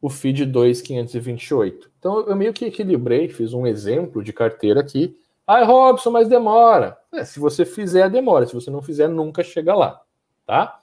[0.01, 1.91] o FII de 2,528.
[1.99, 5.17] Então eu meio que equilibrei, fiz um exemplo de carteira aqui.
[5.51, 6.95] Ai, Robson, mas demora.
[7.11, 8.45] É, se você fizer, demora.
[8.45, 9.99] Se você não fizer, nunca chega lá,
[10.45, 10.79] tá?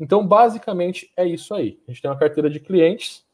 [0.00, 1.78] Então, basicamente, é isso aí.
[1.86, 3.24] A gente tem uma carteira de clientes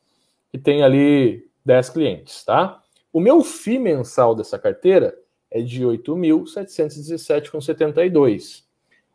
[0.52, 2.82] que tem ali 10 clientes, tá?
[3.10, 5.16] O meu FII mensal dessa carteira
[5.50, 8.64] é de 8.717,72.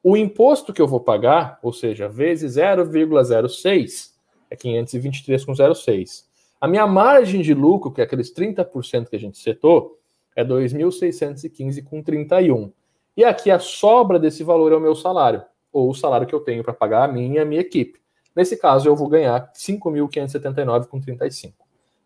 [0.01, 4.15] O imposto que eu vou pagar, ou seja, vezes 0,06,
[4.49, 6.25] é 523,06.
[6.59, 9.98] A minha margem de lucro, que é aqueles 30% que a gente setou,
[10.39, 12.71] é 2.615,31.
[13.17, 16.39] E aqui a sobra desse valor é o meu salário, ou o salário que eu
[16.39, 17.99] tenho para pagar a mim e a minha equipe.
[18.33, 21.53] Nesse caso, eu vou ganhar 5.579,35.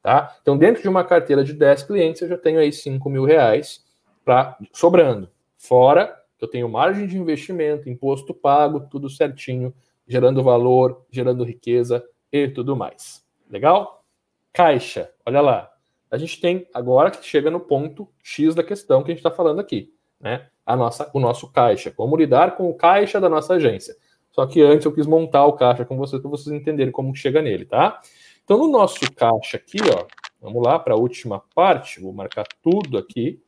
[0.02, 0.36] Tá?
[0.41, 3.86] Então, dentro de uma carteira de 10 clientes, eu já tenho aí 5 mil reais
[4.26, 5.30] para sobrando.
[5.58, 9.74] Fora eu tenho margem de investimento, imposto pago, tudo certinho,
[10.08, 13.24] gerando valor, gerando riqueza e tudo mais.
[13.50, 14.04] Legal?
[14.52, 15.73] Caixa, olha lá.
[16.13, 19.32] A gente tem agora que chega no ponto X da questão que a gente está
[19.32, 20.45] falando aqui, né?
[20.63, 23.95] A nossa, o nosso caixa, como lidar com o caixa da nossa agência.
[24.32, 27.41] Só que antes eu quis montar o caixa com vocês para vocês entenderem como chega
[27.41, 27.99] nele, tá?
[28.43, 30.06] Então no nosso caixa aqui, ó,
[30.39, 33.41] vamos lá para a última parte, vou marcar tudo aqui.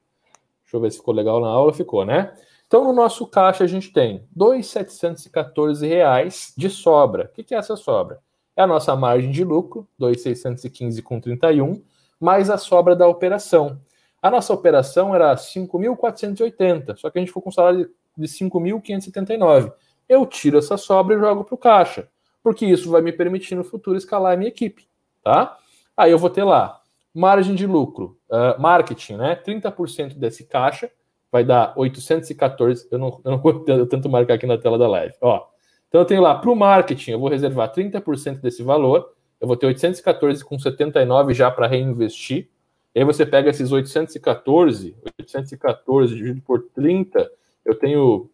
[0.64, 1.72] Deixa eu ver se ficou legal na aula.
[1.72, 2.34] Ficou, né?
[2.66, 7.26] Então, no nosso caixa, a gente tem R$ 2.714 de sobra.
[7.26, 8.20] O que é essa sobra?
[8.56, 11.84] É a nossa margem de lucro, 2.615,31,
[12.20, 13.80] mais a sobra da operação.
[14.22, 19.72] A nossa operação era 5.480, só que a gente ficou com um salário de 5.579.
[20.08, 22.08] Eu tiro essa sobra e jogo para o caixa,
[22.44, 24.88] porque isso vai me permitir no futuro escalar a minha equipe,
[25.24, 25.58] tá?
[25.96, 26.82] Aí eu vou ter lá
[27.16, 29.38] Margem de lucro, uh, marketing, né?
[29.38, 30.92] 30% desse caixa
[31.32, 32.90] vai dar 814.
[32.92, 35.16] Eu não, eu não vou tanto marcar aqui na tela da live.
[35.22, 35.46] Ó,
[35.88, 39.15] então eu tenho lá para o marketing, eu vou reservar 30% desse valor.
[39.40, 42.50] Eu vou ter 814,79 já para reinvestir.
[42.94, 47.30] E aí você pega esses 814, 814 dividido por 30,
[47.66, 48.30] eu tenho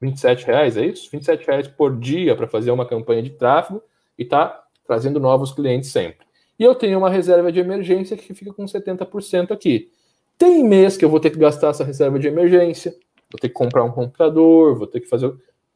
[0.00, 1.10] 27 reais, é isso?
[1.10, 3.82] 27 reais por dia para fazer uma campanha de tráfego
[4.18, 6.26] e tá trazendo novos clientes sempre.
[6.58, 9.90] E eu tenho uma reserva de emergência que fica com 70% aqui.
[10.38, 12.92] Tem mês que eu vou ter que gastar essa reserva de emergência,
[13.30, 15.32] vou ter que comprar um computador, vou ter que fazer.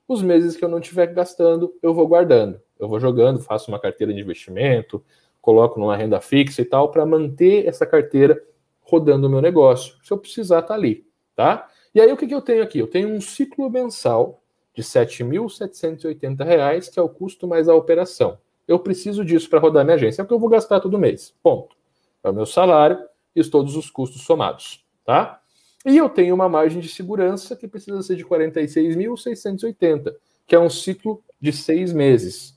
[0.09, 2.61] Os meses que eu não estiver gastando, eu vou guardando.
[2.79, 5.03] Eu vou jogando, faço uma carteira de investimento,
[5.41, 8.43] coloco numa renda fixa e tal, para manter essa carteira
[8.81, 9.97] rodando o meu negócio.
[10.03, 11.69] Se eu precisar, tá ali, tá?
[11.95, 12.79] E aí o que, que eu tenho aqui?
[12.79, 14.43] Eu tenho um ciclo mensal
[14.75, 18.39] de R$ 7.780, que é o custo mais a operação.
[18.69, 20.21] Eu preciso disso para rodar minha agência.
[20.21, 21.35] É o que eu vou gastar todo mês.
[21.43, 21.75] Ponto.
[22.23, 22.99] É o meu salário
[23.35, 24.85] e todos os custos somados.
[25.05, 25.41] Tá?
[25.85, 30.15] E eu tenho uma margem de segurança que precisa ser de 46.680,
[30.47, 32.56] que é um ciclo de seis meses.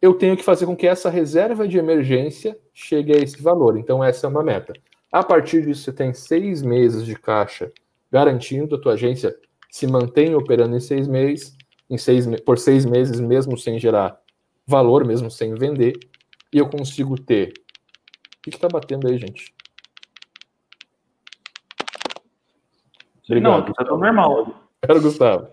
[0.00, 3.78] Eu tenho que fazer com que essa reserva de emergência chegue a esse valor.
[3.78, 4.72] Então, essa é uma meta.
[5.12, 7.70] A partir disso, você tem seis meses de caixa
[8.10, 9.36] garantindo a tua agência
[9.70, 11.56] se mantém operando em seis meses,
[11.88, 14.20] em seis, por seis meses, mesmo sem gerar
[14.70, 15.98] valor mesmo sem vender,
[16.52, 17.52] e eu consigo ter.
[18.38, 19.52] O que está batendo aí, gente?
[23.24, 23.66] Obrigado.
[23.66, 24.70] Não, tá tudo normal.
[24.82, 25.48] Era o Gustavo.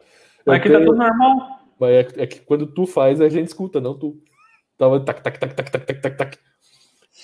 [0.46, 1.60] Aqui tá tudo normal.
[1.80, 4.20] Mas é, é, que quando tu faz, a gente escuta, não tu.
[4.78, 6.40] Tava tac, tac, tac, tac, tac, tac, tac.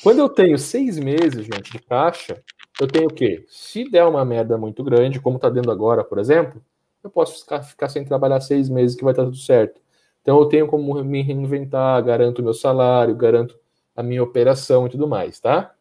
[0.01, 2.41] Quando eu tenho seis meses, gente, de caixa,
[2.79, 3.45] eu tenho o quê?
[3.47, 6.61] Se der uma merda muito grande, como tá dando agora, por exemplo,
[7.03, 9.79] eu posso ficar, ficar sem trabalhar seis meses que vai estar tudo certo.
[10.21, 13.57] Então eu tenho como me reinventar, garanto o meu salário, garanto
[13.95, 15.73] a minha operação e tudo mais, tá?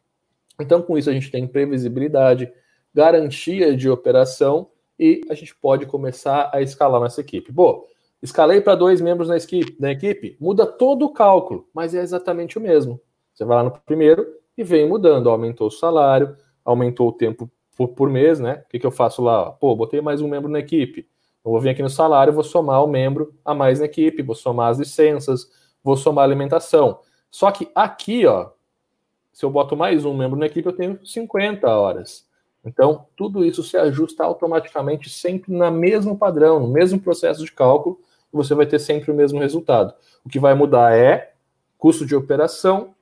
[0.60, 2.52] Então com isso a gente tem previsibilidade,
[2.94, 7.50] garantia de operação e a gente pode começar a escalar nossa equipe.
[7.50, 7.84] Bom,
[8.22, 12.58] escalei para dois membros na equipe, na equipe, muda todo o cálculo, mas é exatamente
[12.58, 13.00] o mesmo.
[13.34, 17.88] Você vai lá no primeiro e vem mudando, aumentou o salário, aumentou o tempo por,
[17.88, 18.62] por mês, né?
[18.66, 19.50] O que, que eu faço lá?
[19.50, 21.08] Pô, botei mais um membro na equipe
[21.44, 24.34] eu vou vir aqui no salário, vou somar o membro a mais na equipe, vou
[24.34, 25.50] somar as licenças,
[25.82, 27.00] vou somar a alimentação.
[27.30, 28.50] Só que aqui, ó,
[29.32, 32.28] se eu boto mais um membro na equipe, eu tenho 50 horas.
[32.64, 37.98] Então, tudo isso se ajusta automaticamente sempre no mesmo padrão, no mesmo processo de cálculo,
[38.32, 39.94] você vai ter sempre o mesmo resultado.
[40.24, 41.32] O que vai mudar é
[41.76, 42.94] custo de operação,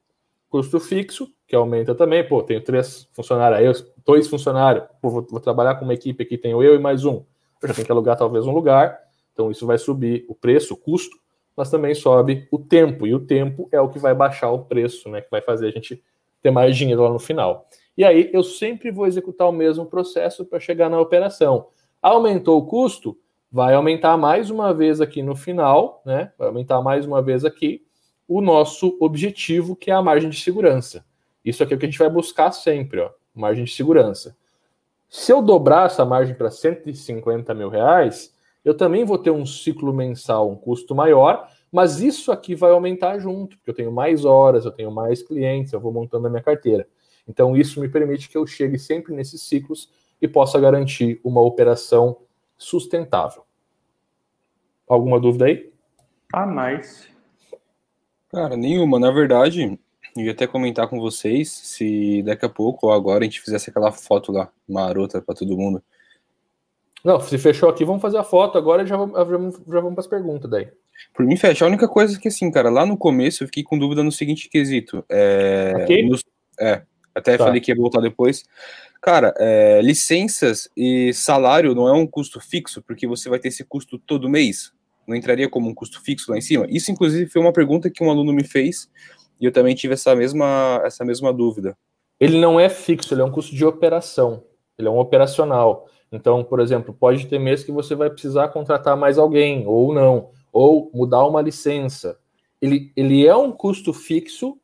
[0.48, 2.26] custo fixo, que aumenta também.
[2.26, 6.38] Pô, tenho três funcionários aí, dois funcionários, pô, vou, vou trabalhar com uma equipe aqui,
[6.38, 7.22] tenho eu e mais um
[7.62, 8.98] eu já tenho que alugar talvez um lugar,
[9.32, 11.18] então isso vai subir o preço, o custo,
[11.56, 15.08] mas também sobe o tempo, e o tempo é o que vai baixar o preço,
[15.10, 16.02] né, que vai fazer a gente
[16.40, 17.66] ter mais dinheiro lá no final.
[17.96, 21.66] E aí eu sempre vou executar o mesmo processo para chegar na operação.
[22.00, 23.18] Aumentou o custo,
[23.50, 26.32] vai aumentar mais uma vez aqui no final, né?
[26.38, 27.84] Vai aumentar mais uma vez aqui
[28.28, 31.04] o nosso objetivo, que é a margem de segurança.
[31.44, 34.36] Isso aqui é o que a gente vai buscar sempre, ó, margem de segurança.
[35.08, 38.32] Se eu dobrar essa margem para 150 mil reais,
[38.64, 43.18] eu também vou ter um ciclo mensal, um custo maior, mas isso aqui vai aumentar
[43.18, 46.42] junto, porque eu tenho mais horas, eu tenho mais clientes, eu vou montando a minha
[46.42, 46.86] carteira.
[47.26, 52.16] Então, isso me permite que eu chegue sempre nesses ciclos e possa garantir uma operação
[52.60, 53.42] sustentável.
[54.86, 55.72] Alguma dúvida aí?
[56.32, 57.08] Ah, nice.
[58.28, 59.00] Cara, nenhuma.
[59.00, 59.78] Na verdade,
[60.16, 63.70] eu ia até comentar com vocês se daqui a pouco ou agora a gente fizesse
[63.70, 65.82] aquela foto lá, marota para todo mundo.
[67.02, 68.58] Não, se fechou aqui, vamos fazer a foto.
[68.58, 70.68] Agora já vamos, já vamos, já vamos para as perguntas daí.
[71.14, 71.64] Por mim, fecha.
[71.64, 74.12] A única coisa é que, assim, cara, lá no começo eu fiquei com dúvida no
[74.12, 75.02] seguinte quesito.
[75.08, 76.02] É, aqui?
[76.02, 76.22] Nos,
[76.60, 76.82] é
[77.14, 77.44] até tá.
[77.44, 78.44] falei que ia voltar depois.
[79.00, 83.64] Cara, é, licenças e salário não é um custo fixo, porque você vai ter esse
[83.64, 84.72] custo todo mês.
[85.06, 86.66] Não entraria como um custo fixo lá em cima?
[86.68, 88.90] Isso, inclusive, foi uma pergunta que um aluno me fez
[89.40, 91.76] e eu também tive essa mesma, essa mesma dúvida.
[92.20, 94.44] Ele não é fixo, ele é um custo de operação.
[94.78, 95.88] Ele é um operacional.
[96.12, 100.30] Então, por exemplo, pode ter mês que você vai precisar contratar mais alguém, ou não,
[100.52, 102.18] ou mudar uma licença.
[102.60, 104.58] Ele, ele é um custo fixo,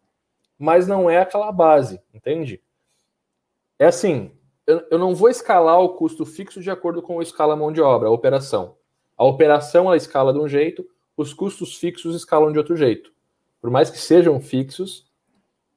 [0.58, 2.62] mas não é aquela base, entende?
[3.78, 4.30] É assim,
[4.66, 8.08] eu, não vou escalar o custo fixo de acordo com a escala mão de obra,
[8.08, 8.76] a operação.
[9.16, 13.16] A operação ela escala de um jeito, os custos fixos escalam de outro jeito
[13.66, 15.04] por mais que sejam fixos.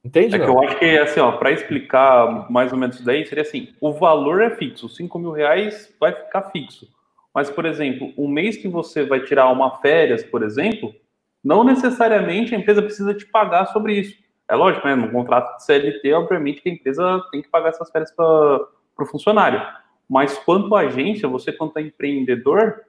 [0.04, 0.36] Entende?
[0.36, 0.46] É não?
[0.46, 3.74] que eu acho que, assim, ó, para explicar mais ou menos isso daí, seria assim:
[3.80, 6.88] o valor é fixo, 5 mil reais vai ficar fixo.
[7.34, 10.94] Mas, por exemplo, um mês que você vai tirar uma férias, por exemplo,
[11.42, 14.16] não necessariamente a empresa precisa te pagar sobre isso.
[14.50, 14.96] É lógico, né?
[14.96, 18.66] No contrato de CLT, obviamente, que a empresa tem que pagar essas férias para
[18.98, 19.62] o funcionário.
[20.08, 22.80] Mas quanto à agência, você, quanto a empreendedor,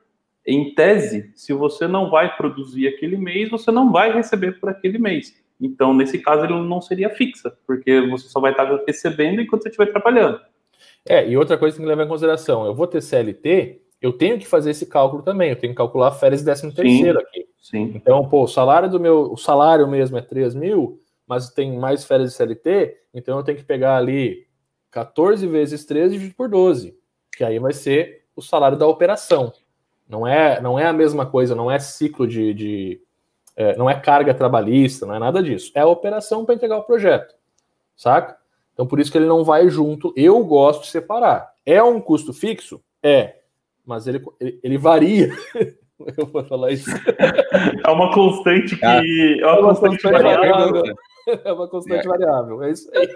[0.46, 4.98] em tese, se você não vai produzir aquele mês, você não vai receber por aquele
[4.98, 5.40] mês.
[5.62, 9.70] Então, nesse caso, ele não seria fixa, porque você só vai estar recebendo enquanto você
[9.70, 10.42] estiver trabalhando.
[11.08, 14.14] É, e outra coisa que tem que levar em consideração, eu vou ter CLT, eu
[14.14, 17.46] tenho que fazer esse cálculo também, eu tenho que calcular férias décimo terceiro aqui.
[17.62, 17.92] Sim.
[17.94, 21.00] Então, pô, o salário do meu, o salário mesmo é 3 mil,
[21.32, 24.46] mas tem mais férias de CLT, então eu tenho que pegar ali
[24.92, 26.94] 14 vezes 13 dividido por 12,
[27.38, 29.54] que aí vai ser o salário da operação.
[30.10, 32.54] Não é, não é a mesma coisa, não é ciclo de.
[32.54, 33.02] de
[33.56, 35.72] é, não é carga trabalhista, não é nada disso.
[35.74, 37.34] É a operação para entregar o projeto,
[37.96, 38.36] saca?
[38.74, 40.14] Então por isso que ele não vai junto.
[40.18, 41.54] Eu gosto de separar.
[41.66, 42.84] É um custo fixo?
[43.02, 43.38] É.
[43.86, 45.30] Mas ele, ele, ele varia.
[46.18, 46.90] Eu vou falar isso.
[47.86, 48.86] É uma constante que.
[48.86, 50.74] Ah, é uma, é uma constante, constante variável.
[50.74, 50.96] variável.
[51.46, 52.10] É uma constante é.
[52.10, 52.64] variável.
[52.64, 53.10] É isso aí.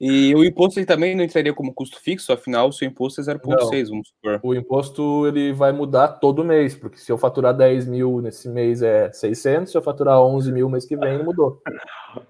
[0.00, 3.24] E o imposto ele também não entraria como custo fixo, afinal, o seu imposto é
[3.24, 4.40] 0,6, vamos supor.
[4.42, 8.82] O imposto ele vai mudar todo mês, porque se eu faturar 10 mil nesse mês
[8.82, 11.62] é 600, se eu faturar 11 mil mês que vem, mudou.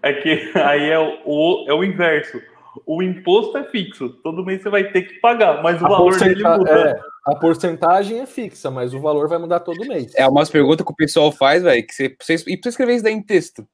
[0.03, 2.41] É que aí é o, é o inverso.
[2.87, 6.16] O imposto é fixo, todo mês você vai ter que pagar, mas o a valor
[6.18, 6.70] dele muda.
[6.70, 10.12] É, a porcentagem é fixa, mas o valor vai mudar todo mês.
[10.14, 13.05] É umas perguntas que o pessoal faz, velho, que você, você, e precisa escrever isso
[13.05, 13.66] daí em texto.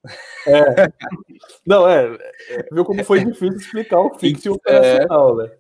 [0.47, 0.89] É.
[1.67, 2.17] Não, é,
[2.49, 2.67] é.
[2.73, 5.45] Viu como foi difícil explicar o fixo e o operacional, é.
[5.45, 5.53] né?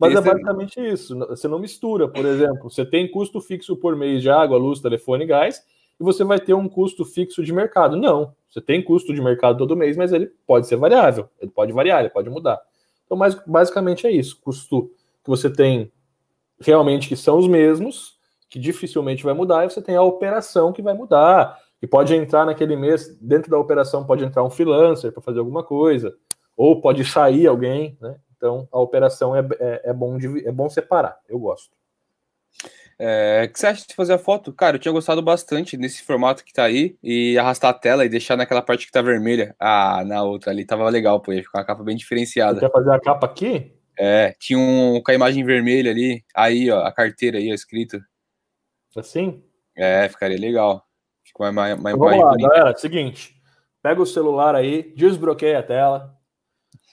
[0.00, 1.18] Mas é basicamente isso.
[1.18, 5.26] Você não mistura, por exemplo, você tem custo fixo por mês de água, luz, telefone,
[5.26, 5.62] gás,
[6.00, 7.94] e você vai ter um custo fixo de mercado.
[7.94, 8.34] Não.
[8.48, 11.28] Você tem custo de mercado todo mês, mas ele pode ser variável.
[11.38, 12.58] Ele pode variar, ele pode mudar.
[13.04, 14.40] Então, mas, basicamente é isso.
[14.40, 14.90] Custo
[15.22, 15.92] que você tem
[16.70, 18.14] realmente que são os mesmos,
[18.48, 21.58] que dificilmente vai mudar, e você tem a operação que vai mudar.
[21.82, 25.62] E pode entrar naquele mês, dentro da operação pode entrar um freelancer para fazer alguma
[25.62, 26.14] coisa,
[26.56, 28.16] ou pode sair alguém, né?
[28.36, 31.74] Então a operação é, é, é bom, de, é bom separar, eu gosto.
[32.98, 34.52] É, que você acha de fazer a foto?
[34.52, 38.08] Cara, eu tinha gostado bastante nesse formato que tá aí e arrastar a tela e
[38.08, 39.54] deixar naquela parte que tá vermelha.
[39.58, 42.60] Ah, na outra ali tava legal, pô, ia ficar uma capa bem diferenciada.
[42.60, 43.72] Você quer fazer a capa aqui?
[43.96, 48.00] É, tinha um com a imagem vermelha ali, aí, ó, a carteira aí, ó, escrito.
[48.96, 49.42] Assim?
[49.76, 50.86] É, ficaria legal.
[51.24, 53.34] Fica mais, mais, então, vamos lá, galera, seguinte,
[53.82, 56.16] pega o celular aí, desbloqueia a tela,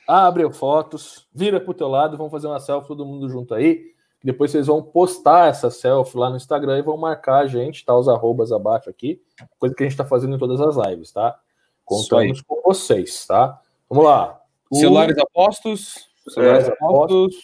[0.07, 3.91] abre fotos, vira pro teu lado, vamos fazer uma selfie todo mundo junto aí.
[4.23, 7.97] Depois vocês vão postar essa selfie lá no Instagram e vão marcar a gente, tá?
[7.97, 9.19] Os arrobas abaixo aqui,
[9.57, 11.39] coisa que a gente tá fazendo em todas as lives, tá?
[11.83, 13.59] Contamos com vocês, tá?
[13.89, 14.39] Vamos lá.
[14.71, 17.35] Celulares apostos, é, apostos.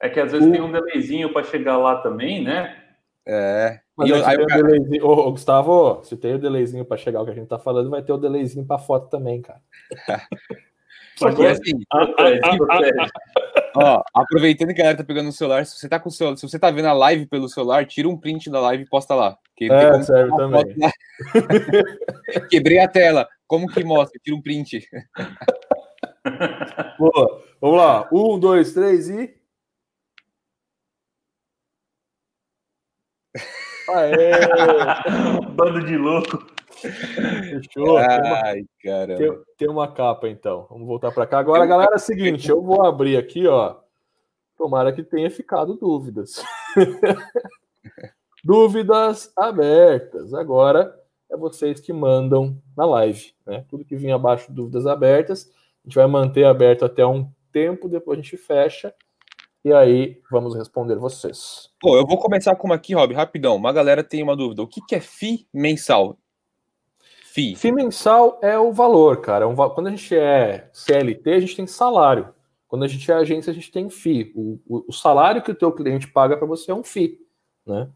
[0.00, 0.52] É que às vezes o...
[0.52, 2.76] tem um delayzinho para chegar lá também, né?
[3.26, 3.80] É.
[3.96, 4.66] Mas e aí, cara...
[5.02, 8.02] Ô, Gustavo, se tem o delayzinho para chegar o que a gente tá falando, vai
[8.02, 9.60] ter o delayzinho para foto também, cara.
[11.20, 11.72] Só que assim,
[13.76, 16.34] ó, aproveitando que a galera tá pegando o celular, se você tá com o celular,
[16.38, 19.14] se você tá vendo a live pelo celular, tira um print da live e posta
[19.14, 19.36] lá.
[19.54, 20.64] Que é, serve também.
[22.48, 23.28] Quebrei a tela.
[23.46, 24.18] Como que mostra?
[24.24, 24.80] Tira um print.
[26.98, 27.44] Boa.
[27.60, 28.08] Vamos lá.
[28.12, 29.34] Um, dois, três e.
[33.88, 34.32] Aê!
[35.56, 36.46] Bando de louco.
[36.80, 37.98] Fechou?
[37.98, 39.16] Ai, cara.
[39.16, 40.66] Tem, tem, uma capa, então.
[40.70, 41.38] Vamos voltar para cá.
[41.38, 43.76] Agora, galera, é o seguinte: eu vou abrir aqui, ó.
[44.56, 46.42] Tomara que tenha ficado dúvidas.
[48.44, 50.34] dúvidas abertas.
[50.34, 50.94] Agora
[51.30, 53.64] é vocês que mandam na live, né?
[53.68, 55.50] Tudo que vinha abaixo, dúvidas abertas.
[55.84, 58.94] A gente vai manter aberto até um tempo, depois a gente fecha.
[59.64, 61.70] E aí vamos responder vocês.
[61.80, 63.56] Pô, eu vou começar com uma aqui, Rob, rapidão.
[63.56, 64.62] Uma galera tem uma dúvida.
[64.62, 66.18] O que, que é FII mensal?
[67.24, 67.56] FII.
[67.56, 69.44] FII mensal é o valor, cara.
[69.44, 72.34] É quando a gente é CLT, a gente tem salário.
[72.66, 74.32] Quando a gente é agência, a gente tem FII.
[74.34, 77.18] O, o, o salário que o teu cliente paga para você é um FII,
[77.66, 77.90] né?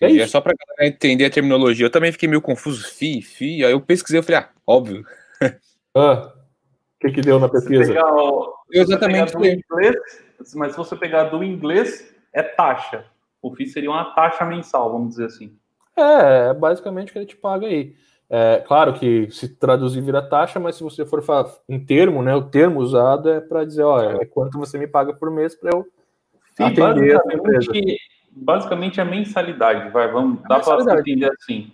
[0.00, 1.86] É, é só para entender a terminologia.
[1.86, 2.84] Eu também fiquei meio confuso.
[2.84, 3.64] FII, FII.
[3.64, 5.04] Aí eu pesquisei, eu falei, ah, óbvio.
[5.94, 7.94] Ah, o que, que deu na pesquisa?
[8.02, 9.32] O, exatamente.
[9.32, 9.96] do inglês,
[10.54, 13.04] mas se você pegar do inglês, é taxa.
[13.40, 15.56] O FII seria uma taxa mensal, vamos dizer assim.
[15.96, 17.94] É, é basicamente o que ele te paga aí.
[18.28, 22.34] É, claro que se traduzir vira taxa, mas se você for falar em termo, né,
[22.34, 25.70] o termo usado é para dizer, ó, é quanto você me paga por mês para
[25.70, 25.86] eu
[26.56, 27.98] Sim, atender basicamente,
[28.30, 31.70] basicamente a mensalidade, vai, vamos, dá para entender assim.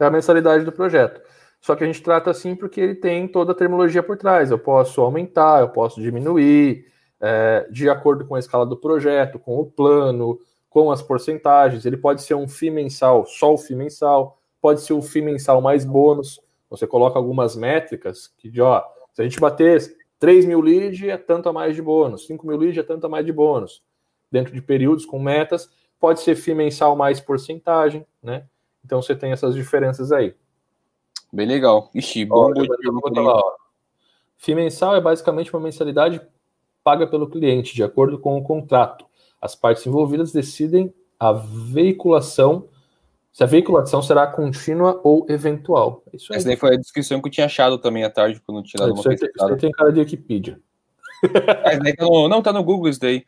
[0.00, 1.20] É a mensalidade do projeto.
[1.64, 4.50] Só que a gente trata assim porque ele tem toda a terminologia por trás.
[4.50, 6.84] Eu posso aumentar, eu posso diminuir,
[7.18, 10.38] é, de acordo com a escala do projeto, com o plano,
[10.68, 11.86] com as porcentagens.
[11.86, 15.62] Ele pode ser um FII mensal, só o FII mensal, pode ser o FII mensal
[15.62, 16.38] mais bônus.
[16.68, 18.84] Você coloca algumas métricas que, de, ó,
[19.14, 19.80] se a gente bater
[20.18, 23.08] 3 mil leads, é tanto a mais de bônus, 5 mil leads é tanto a
[23.08, 23.82] mais de bônus.
[24.30, 28.44] Dentro de períodos com metas, pode ser FII mensal mais porcentagem, né?
[28.84, 30.34] Então você tem essas diferenças aí.
[31.34, 31.90] Bem legal.
[31.94, 32.50] Ixi, bom.
[34.36, 36.20] FII mensal é basicamente uma mensalidade
[36.82, 39.04] paga pelo cliente, de acordo com o contrato
[39.44, 42.66] as partes envolvidas decidem a veiculação,
[43.30, 46.02] se a veiculação será contínua ou eventual.
[46.10, 46.38] É isso aí.
[46.38, 48.80] Essa daí foi a descrição que eu tinha achado também à tarde, quando eu tinha
[48.80, 49.52] dado uma pesquisada.
[49.52, 50.58] Isso tem cara de Wikipedia.
[51.22, 53.26] É, tá no, não, tá no Google isso daí.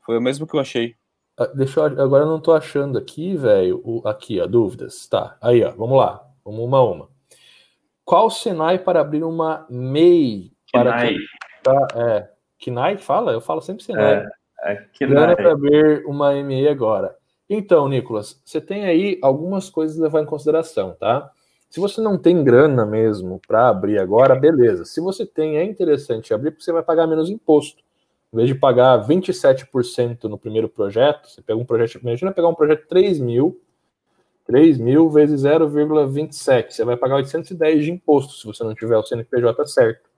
[0.00, 0.96] Foi o mesmo que eu achei.
[1.38, 4.02] Ah, deixa eu, agora eu não tô achando aqui, velho.
[4.04, 5.06] Aqui, ó, dúvidas.
[5.06, 6.28] Tá, aí, ó, vamos lá.
[6.44, 7.08] Vamos uma a uma.
[8.04, 10.52] Qual Senai para abrir uma MEI?
[10.72, 10.92] Para
[11.62, 12.28] tá, é,
[12.58, 13.32] Kinai fala?
[13.32, 14.14] Eu falo sempre Senai.
[14.14, 14.28] É.
[14.64, 17.16] É Grana para abrir uma ME agora.
[17.50, 21.30] Então, Nicolas, você tem aí algumas coisas a levar em consideração, tá?
[21.68, 24.84] Se você não tem grana mesmo para abrir agora, beleza.
[24.84, 27.82] Se você tem, é interessante abrir porque você vai pagar menos imposto.
[28.32, 32.54] Em vez de pagar 27% no primeiro projeto, você pega um projeto, imagina pegar um
[32.54, 33.60] projeto de 3 mil,
[34.44, 39.02] 3 mil vezes 0,27, você vai pagar 810 de imposto se você não tiver o
[39.02, 40.10] CNPJ certo,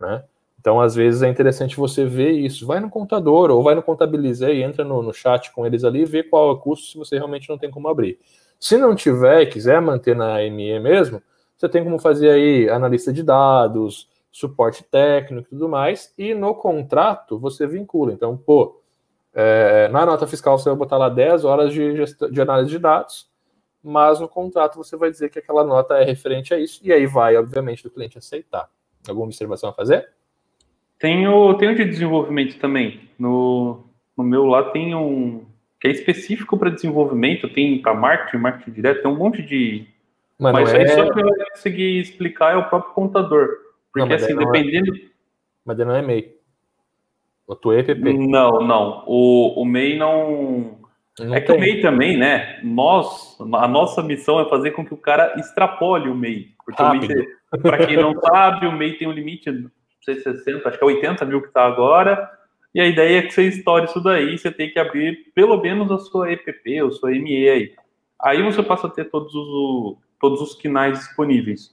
[0.00, 0.24] né?
[0.64, 2.66] Então, às vezes, é interessante você ver isso.
[2.66, 6.00] Vai no contador ou vai no Contabilizei, e entra no, no chat com eles ali
[6.00, 8.18] e vê qual é o custo se você realmente não tem como abrir.
[8.58, 11.22] Se não tiver e quiser manter na ME mesmo,
[11.54, 16.54] você tem como fazer aí analista de dados, suporte técnico e tudo mais, e no
[16.54, 18.14] contrato você vincula.
[18.14, 18.80] Então, pô,
[19.34, 21.92] é, na nota fiscal você vai botar lá 10 horas de,
[22.30, 23.28] de análise de dados,
[23.84, 27.06] mas no contrato você vai dizer que aquela nota é referente a isso, e aí
[27.06, 28.68] vai, obviamente, do cliente aceitar.
[29.06, 30.08] Alguma observação a fazer?
[30.98, 33.08] Tenho, tenho de desenvolvimento também.
[33.18, 33.84] No,
[34.16, 35.44] no meu lá tem um
[35.84, 39.86] que é específico para desenvolvimento, tem para marketing, marketing direto, tem um monte de.
[40.38, 40.86] Mas, mas é...
[40.88, 43.48] só que eu vai conseguir explicar é o próprio contador.
[43.92, 44.96] Porque não, assim, é- dependendo.
[44.96, 45.00] É...
[45.62, 46.34] Mas não é MEI.
[47.46, 48.14] O tu é EPP.
[48.14, 49.04] Não, não.
[49.06, 50.78] O, o MEI não.
[51.18, 52.60] Não é que o MEI também, né?
[52.62, 56.48] Nós, a nossa missão é fazer com que o cara extrapole o MEI.
[56.64, 57.04] Porque Rápido.
[57.04, 57.26] o MEI,
[57.62, 59.70] para quem não sabe, o MEI tem um limite, não
[60.02, 62.30] sei 60, acho que é 80 mil que está agora
[62.74, 65.92] e a ideia é que você estoure isso daí, você tem que abrir pelo menos
[65.92, 67.72] a sua EPP, ou sua ME aí.
[68.20, 71.72] Aí você passa a ter todos os, todos os quinais disponíveis.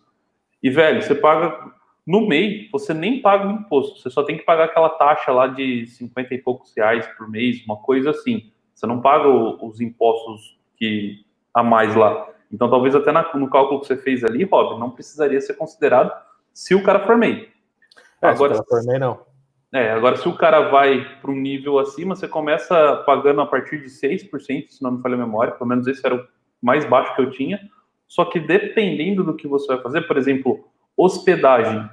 [0.62, 1.72] E, velho, você paga.
[2.06, 5.48] No MEI, você nem paga o imposto, você só tem que pagar aquela taxa lá
[5.48, 8.52] de 50 e poucos reais por mês, uma coisa assim.
[8.82, 11.24] Você não paga os impostos que
[11.54, 12.28] a mais lá.
[12.52, 16.12] Então, talvez até no cálculo que você fez ali, Rob, não precisaria ser considerado
[16.52, 17.48] se o cara for MEI.
[18.20, 19.20] É, Agora, se o cara for MEI, não.
[19.72, 23.80] É, agora se o cara vai para um nível acima, você começa pagando a partir
[23.80, 26.28] de 6%, se não me falha a memória, pelo menos esse era o
[26.60, 27.60] mais baixo que eu tinha.
[28.08, 30.68] Só que dependendo do que você vai fazer, por exemplo,
[30.98, 31.88] hospedagem.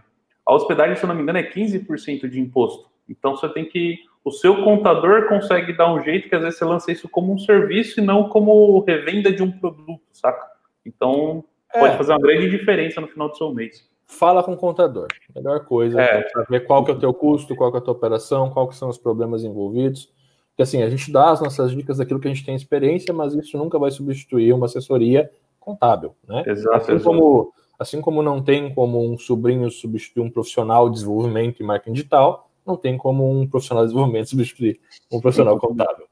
[0.47, 2.89] A hospedagem, se eu não me engano, é 15% de imposto.
[3.07, 3.99] Então você tem que.
[4.25, 7.39] O seu contador consegue dar um jeito que às vezes você lança isso como um
[7.39, 10.47] serviço e não como revenda de um produto, saca?
[10.85, 11.97] Então pode é.
[11.97, 15.07] fazer uma grande diferença no final do seu mês fala com o contador.
[15.37, 16.23] Melhor coisa é.
[16.23, 18.67] para ver qual que é o teu custo, qual que é a tua operação, qual
[18.67, 20.11] que são os problemas envolvidos.
[20.49, 23.35] Porque assim, a gente dá as nossas dicas daquilo que a gente tem experiência, mas
[23.35, 26.43] isso nunca vai substituir uma assessoria contábil, né?
[26.47, 31.63] Exato, assim como assim como não tem como um sobrinho substituir um profissional de desenvolvimento
[31.63, 36.07] e marketing digital, não tem como um profissional de desenvolvimento substituir um profissional contábil,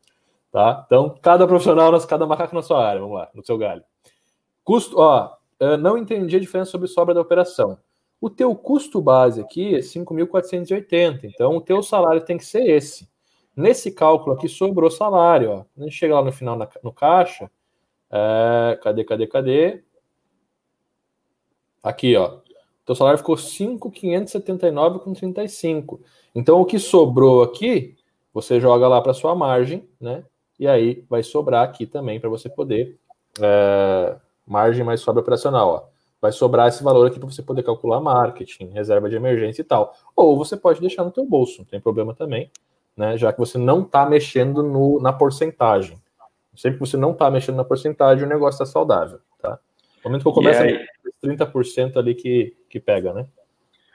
[0.50, 0.82] tá?
[0.86, 3.84] Então, cada profissional, cada macaco na sua área, vamos lá, no seu galho.
[4.64, 5.36] Custo, ó,
[5.78, 7.78] não entendi a diferença sobre sobra da operação.
[8.20, 13.08] O teu custo base aqui é 5.480, então o teu salário tem que ser esse.
[13.54, 15.64] Nesse cálculo aqui sobrou salário, ó.
[15.78, 17.50] A gente chega lá no final na, no caixa,
[18.10, 19.84] é, cadê, cadê, cadê?
[21.82, 22.40] Aqui, ó.
[22.86, 26.00] Teu salário ficou 5.579,35.
[26.34, 27.96] Então o que sobrou aqui,
[28.32, 30.24] você joga lá para sua margem, né?
[30.58, 32.98] E aí vai sobrar aqui também para você poder
[33.42, 34.16] é,
[34.46, 38.70] margem mais sobra operacional, ó vai sobrar esse valor aqui para você poder calcular marketing,
[38.70, 39.94] reserva de emergência e tal.
[40.14, 42.50] Ou você pode deixar no teu bolso, não tem problema também,
[42.96, 43.16] né?
[43.16, 45.98] Já que você não está mexendo no, na porcentagem.
[46.56, 49.58] Sempre que você não está mexendo na porcentagem, o negócio está saudável, tá?
[50.02, 53.26] No momento que eu começo aí, a 30% ali que, que pega, né?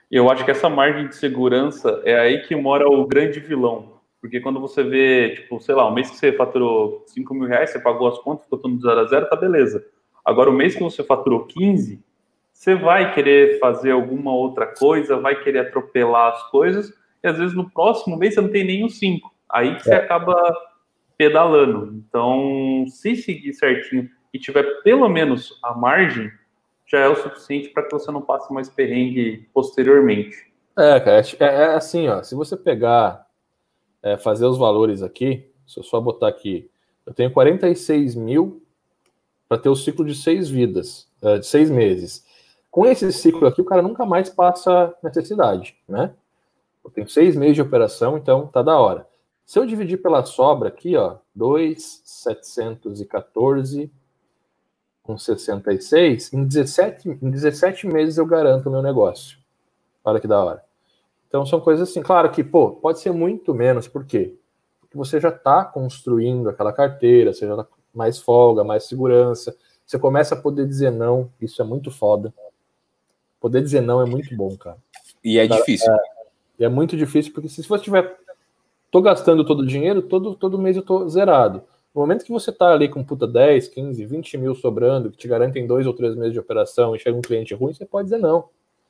[0.09, 4.01] Eu acho que essa margem de segurança é aí que mora o grande vilão.
[4.19, 7.69] Porque quando você vê, tipo, sei lá, um mês que você faturou 5 mil reais,
[7.69, 9.86] você pagou as contas, ficou tudo zero a zero, tá beleza.
[10.25, 12.03] Agora, o mês que você faturou 15,
[12.51, 17.55] você vai querer fazer alguma outra coisa, vai querer atropelar as coisas, e às vezes
[17.55, 19.34] no próximo mês você não tem nem os cinco.
[19.49, 19.97] Aí que você é.
[19.97, 20.36] acaba
[21.17, 21.95] pedalando.
[21.95, 26.32] Então, se seguir certinho e tiver pelo menos a margem,
[26.91, 30.51] já é o suficiente para que você não passe mais perrengue posteriormente.
[30.77, 32.21] É, cara, é, é assim, ó.
[32.21, 33.25] Se você pegar,
[34.03, 36.69] é, fazer os valores aqui, se eu só botar aqui,
[37.05, 38.61] eu tenho 46 mil
[39.47, 42.25] para ter o ciclo de seis vidas, é, de seis meses.
[42.69, 46.13] Com esse ciclo aqui, o cara nunca mais passa necessidade, né?
[46.83, 49.07] Eu tenho seis meses de operação, então tá da hora.
[49.45, 53.91] Se eu dividir pela sobra aqui, ó, 2,714
[55.03, 59.37] com 66, em 17, em 17 meses eu garanto o meu negócio.
[60.03, 60.63] Olha que da hora.
[61.27, 64.35] Então são coisas assim, claro que, pô, pode ser muito menos, por quê?
[64.81, 69.97] Porque você já está construindo aquela carteira, você já tá mais folga, mais segurança, você
[69.99, 72.33] começa a poder dizer não, isso é muito foda.
[73.39, 74.77] Poder dizer não é muito bom, cara.
[75.23, 75.91] E é difícil.
[76.59, 78.17] É, é, muito difícil, porque se você tiver.
[78.91, 81.63] tô gastando todo o dinheiro, todo, todo mês eu tô zerado.
[81.93, 85.27] No momento que você tá ali com puta 10, 15, 20 mil sobrando, que te
[85.27, 88.19] garantem dois ou três meses de operação e chega um cliente ruim, você pode dizer
[88.19, 88.49] não.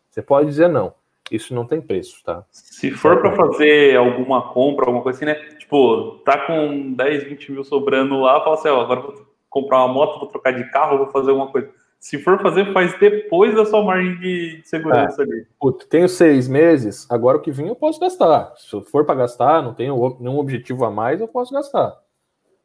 [0.10, 0.94] Você pode dizer não.
[1.32, 2.44] Isso não tem preço, tá?
[2.52, 5.36] Se for para fazer alguma compra, alguma coisa assim, né?
[5.58, 9.94] Tipo, tá com 10, 20 mil sobrando lá, fala assim, ó, agora vou comprar uma
[9.94, 11.70] moto, vou trocar de carro, vou fazer alguma coisa.
[12.00, 15.26] Se for fazer, faz depois da sua margem de, segurança é.
[15.26, 15.48] ali.
[15.60, 18.54] Puta, tenho seis meses, agora o que vem eu posso gastar.
[18.58, 21.96] Se for para gastar, não tenho nenhum objetivo a mais, eu posso gastar.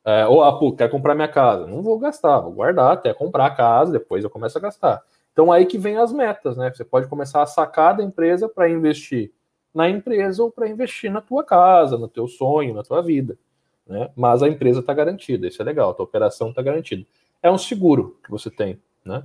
[0.07, 1.67] É, ou, ah, pô, quero comprar minha casa.
[1.67, 5.03] Não vou gastar, vou guardar até comprar a casa, depois eu começo a gastar.
[5.33, 6.73] Então aí que vem as metas, né?
[6.73, 9.33] Você pode começar a sacar da empresa para investir
[9.75, 13.37] na empresa ou para investir na tua casa, no teu sonho, na tua vida,
[13.85, 14.09] né?
[14.15, 17.05] Mas a empresa está garantida, isso é legal, a tua operação está garantida.
[17.43, 19.25] É um seguro que você tem, né?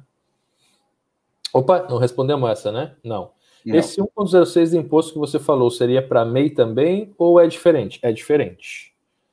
[1.54, 2.96] Opa, não respondemos essa, né?
[3.04, 3.32] Não.
[3.64, 3.76] não.
[3.76, 8.00] Esse 1.06 de imposto que você falou seria para MEI também ou é diferente?
[8.02, 8.91] É diferente.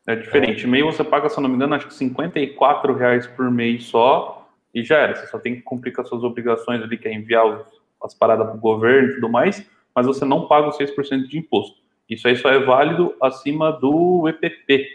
[0.09, 0.65] É diferente.
[0.65, 0.67] É.
[0.67, 4.49] MEI você paga, se eu não me engano, acho que 54 reais por mês só
[4.75, 5.15] e já era.
[5.15, 7.67] Você só tem que cumprir com as suas obrigações ali, que é enviar os,
[8.03, 9.63] as paradas para o governo e tudo mais,
[9.95, 11.77] mas você não paga os 6% de imposto.
[12.09, 14.87] Isso aí só é válido acima do EPP.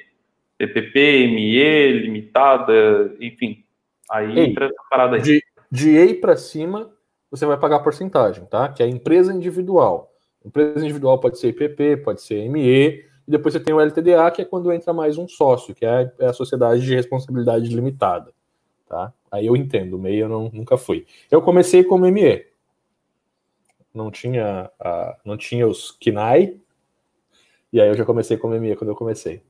[0.60, 3.64] EPP, ME, limitada, enfim.
[4.10, 5.22] Aí Ei, entra essa parada aí.
[5.22, 6.90] De, de EI para cima,
[7.30, 8.68] você vai pagar a porcentagem, tá?
[8.70, 10.12] Que é a empresa individual.
[10.44, 14.42] Empresa individual pode ser IPP, pode ser ME, e depois você tem o LTDA, que
[14.42, 18.32] é quando entra mais um sócio, que é a sociedade de responsabilidade limitada,
[18.88, 19.14] tá?
[19.32, 21.06] Aí eu entendo, MEI eu não, nunca fui.
[21.32, 22.46] Eu comecei como ME.
[23.94, 26.58] Não tinha, a, não tinha os KINAI,
[27.72, 29.42] e aí eu já comecei como ME quando eu comecei.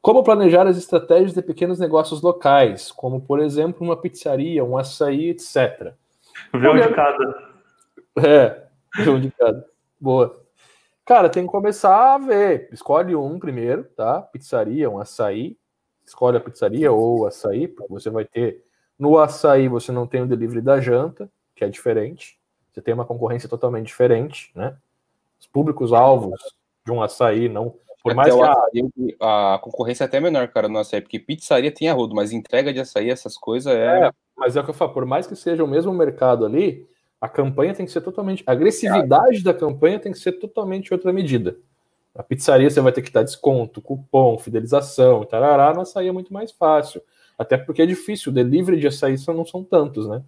[0.00, 5.30] Como planejar as estratégias de pequenos negócios locais, como, por exemplo, uma pizzaria, um açaí,
[5.30, 5.92] etc.
[6.54, 7.48] Vê um de cada.
[8.18, 8.62] É,
[8.96, 9.66] vê um de cada.
[10.00, 10.40] Boa.
[11.08, 12.68] Cara, tem que começar a ver.
[12.70, 14.20] Escolhe um primeiro, tá?
[14.20, 15.56] Pizzaria, um açaí.
[16.04, 18.62] Escolhe a pizzaria ou o açaí, porque você vai ter.
[18.98, 22.38] No açaí você não tem o delivery da janta, que é diferente.
[22.70, 24.76] Você tem uma concorrência totalmente diferente, né?
[25.40, 26.38] Os públicos alvos
[26.84, 27.74] de um açaí não.
[28.02, 28.42] Por mais que
[29.22, 29.54] a...
[29.54, 29.58] a...
[29.60, 33.08] concorrência é até menor, cara, no açaí, porque pizzaria tem arrodo, mas entrega de açaí,
[33.08, 34.08] essas coisas é...
[34.08, 36.86] é mas é o que eu falo, por mais que seja o mesmo mercado ali,
[37.20, 38.42] a campanha tem que ser totalmente.
[38.46, 41.56] A agressividade da campanha tem que ser totalmente outra medida.
[42.14, 46.32] A pizzaria você vai ter que dar desconto, cupom, fidelização, tarará, no açaí é muito
[46.32, 47.00] mais fácil.
[47.38, 50.22] Até porque é difícil, o delivery de açaí não são tantos, né?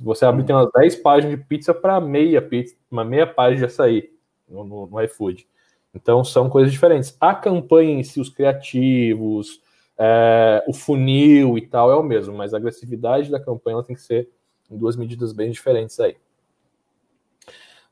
[0.00, 3.64] Você abrir, tem umas 10 páginas de pizza para meia pizza, uma meia página de
[3.66, 4.10] açaí
[4.48, 5.46] no, no, no iFood.
[5.94, 7.16] Então são coisas diferentes.
[7.20, 9.60] A campanha em si, os criativos,
[9.98, 14.02] é, o funil e tal é o mesmo, mas a agressividade da campanha tem que
[14.02, 14.28] ser
[14.76, 16.16] duas medidas bem diferentes aí.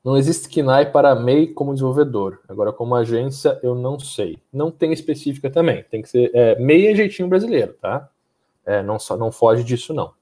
[0.05, 2.41] Não existe KNAI para MEI como desenvolvedor.
[2.49, 4.39] Agora, como agência, eu não sei.
[4.53, 5.83] Não tem específica também.
[5.91, 6.31] Tem que ser.
[6.33, 8.09] É, MEI é jeitinho brasileiro, tá?
[8.65, 10.15] É, não, só, não foge disso, não.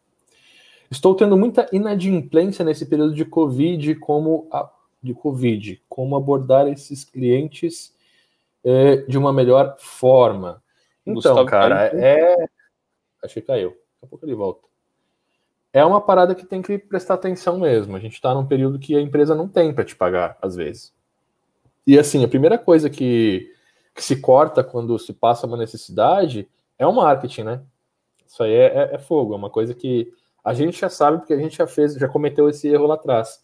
[0.90, 4.70] Estou tendo muita inadimplência nesse período de Covid, como a,
[5.02, 7.94] de Covid, como abordar esses clientes
[8.64, 10.62] é, de uma melhor forma.
[11.02, 12.46] Então, Gustavo cara, é.
[13.22, 13.70] Achei que caiu.
[13.70, 14.73] Daqui a pouco ele volta.
[15.74, 17.96] É uma parada que tem que prestar atenção mesmo.
[17.96, 20.94] A gente está num período que a empresa não tem para te pagar, às vezes.
[21.84, 23.52] E assim, a primeira coisa que,
[23.92, 26.48] que se corta quando se passa uma necessidade
[26.78, 27.62] é o marketing, né?
[28.24, 30.12] Isso aí é, é, é fogo, é uma coisa que
[30.44, 33.42] a gente já sabe porque a gente já fez, já cometeu esse erro lá atrás.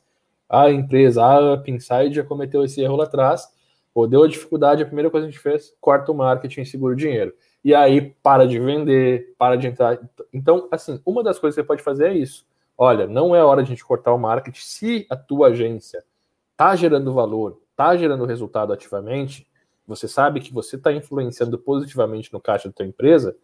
[0.48, 3.52] A empresa, a Up Inside já cometeu esse erro lá atrás.
[3.92, 6.66] Pô, deu a dificuldade, a primeira coisa que a gente fez, corta o marketing e
[6.66, 7.34] segura o dinheiro
[7.64, 9.98] e aí para de vender, para de entrar.
[10.32, 12.46] Então, assim, uma das coisas que você pode fazer é isso.
[12.76, 14.60] Olha, não é hora de a gente cortar o marketing.
[14.60, 16.02] Se a tua agência
[16.52, 19.46] está gerando valor, está gerando resultado ativamente,
[19.86, 23.36] você sabe que você está influenciando positivamente no caixa da tua empresa,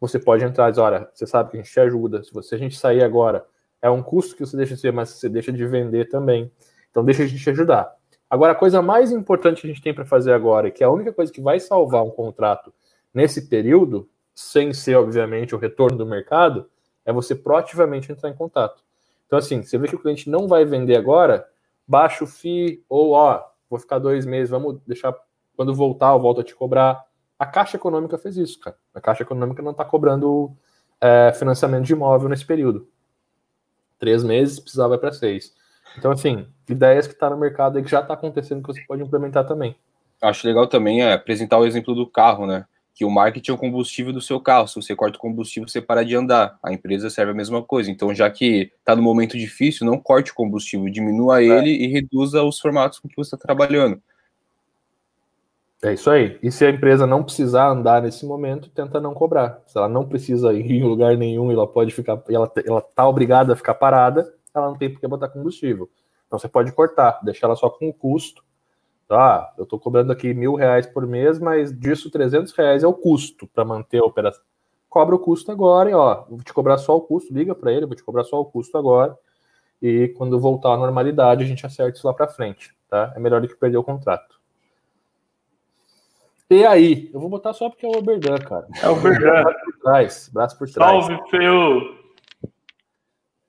[0.00, 2.54] você pode entrar e dizer, olha, você sabe que a gente te ajuda, se você,
[2.54, 3.46] a gente sair agora,
[3.80, 6.50] é um custo que você deixa de ser, mas você deixa de vender também.
[6.90, 7.94] Então deixa a gente te ajudar.
[8.28, 10.90] Agora, a coisa mais importante que a gente tem para fazer agora, que é a
[10.90, 12.72] única coisa que vai salvar um contrato
[13.14, 16.68] nesse período, sem ser, obviamente, o retorno do mercado,
[17.04, 18.82] é você proativamente entrar em contato.
[19.26, 21.46] Então, assim, você vê que o cliente não vai vender agora,
[21.86, 25.14] baixa o FII, ou, ó, vou ficar dois meses, vamos deixar,
[25.56, 27.04] quando voltar, eu volto a te cobrar.
[27.38, 28.76] A Caixa Econômica fez isso, cara.
[28.94, 30.52] A Caixa Econômica não está cobrando
[31.00, 32.88] é, financiamento de imóvel nesse período.
[33.98, 35.54] Três meses, precisava para seis.
[35.96, 39.02] Então, assim, ideias que está no mercado e que já está acontecendo que você pode
[39.02, 39.76] implementar também.
[40.20, 42.66] Acho legal também é apresentar o exemplo do carro, né?
[42.94, 44.68] Que o marketing é o combustível do seu carro.
[44.68, 46.56] Se você corta o combustível, você para de andar.
[46.62, 47.90] A empresa serve a mesma coisa.
[47.90, 51.46] Então, já que está no momento difícil, não corte o combustível, diminua é.
[51.46, 54.00] ele e reduza os formatos com que você está trabalhando.
[55.82, 56.38] É isso aí.
[56.40, 59.60] E se a empresa não precisar andar nesse momento, tenta não cobrar.
[59.66, 63.52] Se ela não precisa ir em lugar nenhum, ela pode ficar, ela ela tá obrigada
[63.52, 65.90] a ficar parada, ela não tem por que botar combustível.
[66.26, 68.42] Então você pode cortar, deixar ela só com o custo
[69.14, 72.94] ah, eu estou cobrando aqui mil reais por mês, mas disso 300 reais é o
[72.94, 74.42] custo para manter a operação.
[74.88, 77.86] Cobra o custo agora e ó, vou te cobrar só o custo, liga para ele,
[77.86, 79.16] vou te cobrar só o custo agora.
[79.82, 83.12] E quando voltar à normalidade, a gente acerta isso lá para frente, tá?
[83.14, 84.40] É melhor do que perder o contrato.
[86.48, 87.10] E aí?
[87.12, 88.68] Eu vou botar só porque é o Oberdan, cara.
[88.82, 89.42] É o Oberdan.
[89.42, 91.06] Braço por trás, braço por trás.
[91.06, 92.04] Salve, Feu!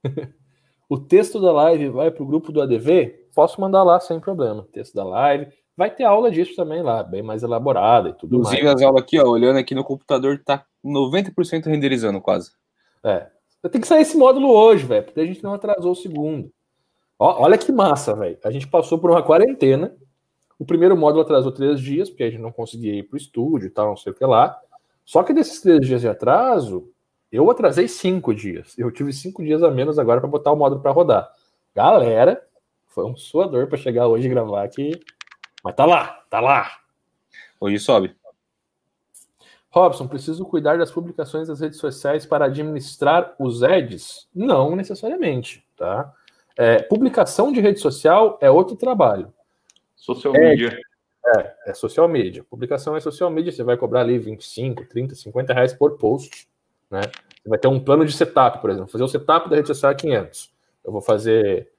[0.88, 3.25] O texto da live vai para o grupo do ADV?
[3.36, 4.66] Posso mandar lá sem problema.
[4.72, 5.52] Texto da live.
[5.78, 8.78] Vai ter aula disso também lá, bem mais elaborada e tudo Inclusive, mais.
[8.78, 12.52] as aulas aqui, ó, olhando aqui no computador, tá 90% renderizando quase.
[13.04, 13.28] É.
[13.70, 16.50] Tem que sair esse módulo hoje, velho, porque a gente não atrasou o segundo.
[17.20, 18.38] Ó, olha que massa, velho.
[18.46, 19.94] A gente passou por uma quarentena.
[20.58, 23.70] O primeiro módulo atrasou três dias, porque a gente não conseguia ir pro estúdio e
[23.70, 24.58] tal, não sei o que lá.
[25.04, 26.90] Só que desses três dias de atraso,
[27.30, 28.78] eu atrasei cinco dias.
[28.78, 31.30] Eu tive cinco dias a menos agora para botar o módulo para rodar.
[31.76, 32.42] Galera,
[32.96, 34.98] foi um suador para chegar hoje e gravar aqui.
[35.62, 36.72] Mas tá lá, tá lá.
[37.60, 38.16] Hoje sobe.
[39.70, 44.30] Robson, preciso cuidar das publicações das redes sociais para administrar os ads?
[44.34, 46.14] Não necessariamente, tá?
[46.58, 49.34] É, publicação de rede social é outro trabalho.
[49.98, 50.80] Social media.
[51.36, 52.46] É, é social media.
[52.46, 56.48] Publicação é social media, você vai cobrar ali 25, 30, 50 reais por post,
[56.90, 57.02] né?
[57.44, 58.88] Você vai ter um plano de setup, por exemplo.
[58.88, 60.54] Fazer o setup da rede social é 500.
[60.86, 61.75] Eu vou fazer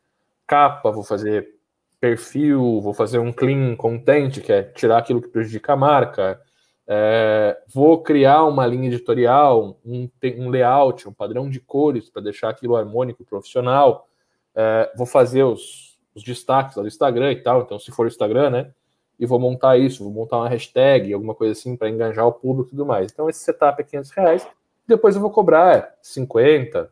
[0.47, 1.57] capa, vou fazer
[2.01, 6.40] perfil, vou fazer um clean content, que é tirar aquilo que prejudica a marca.
[6.88, 12.49] É, vou criar uma linha editorial, um, um layout, um padrão de cores para deixar
[12.49, 14.09] aquilo harmônico profissional.
[14.55, 17.62] É, vou fazer os, os destaques do Instagram e tal.
[17.62, 18.72] Então, se for o Instagram, né?
[19.18, 22.68] E vou montar isso, vou montar uma hashtag, alguma coisa assim para engajar o público
[22.68, 23.11] e tudo mais.
[23.11, 24.47] Então, esse setup é 500 reais.
[24.86, 26.90] Depois eu vou cobrar 50,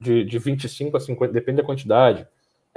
[0.00, 2.26] de, de 25 a 50, depende da quantidade.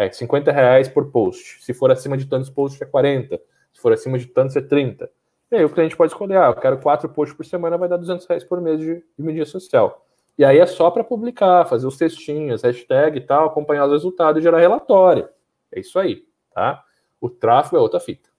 [0.02, 1.64] É 50 reais por post.
[1.64, 3.39] Se for acima de tantos posts, é 40.
[3.72, 5.08] Se for acima de tantos, é 30.
[5.52, 7.97] E aí o cliente pode escolher, ah, eu quero quatro posts por semana, vai dar
[7.97, 10.08] 200 reais por mês de, de mídia social.
[10.38, 14.39] E aí é só para publicar, fazer os textinhos, hashtag e tal, acompanhar os resultados
[14.39, 15.30] e gerar relatório.
[15.72, 16.84] É isso aí, tá?
[17.20, 18.30] O tráfego é outra fita.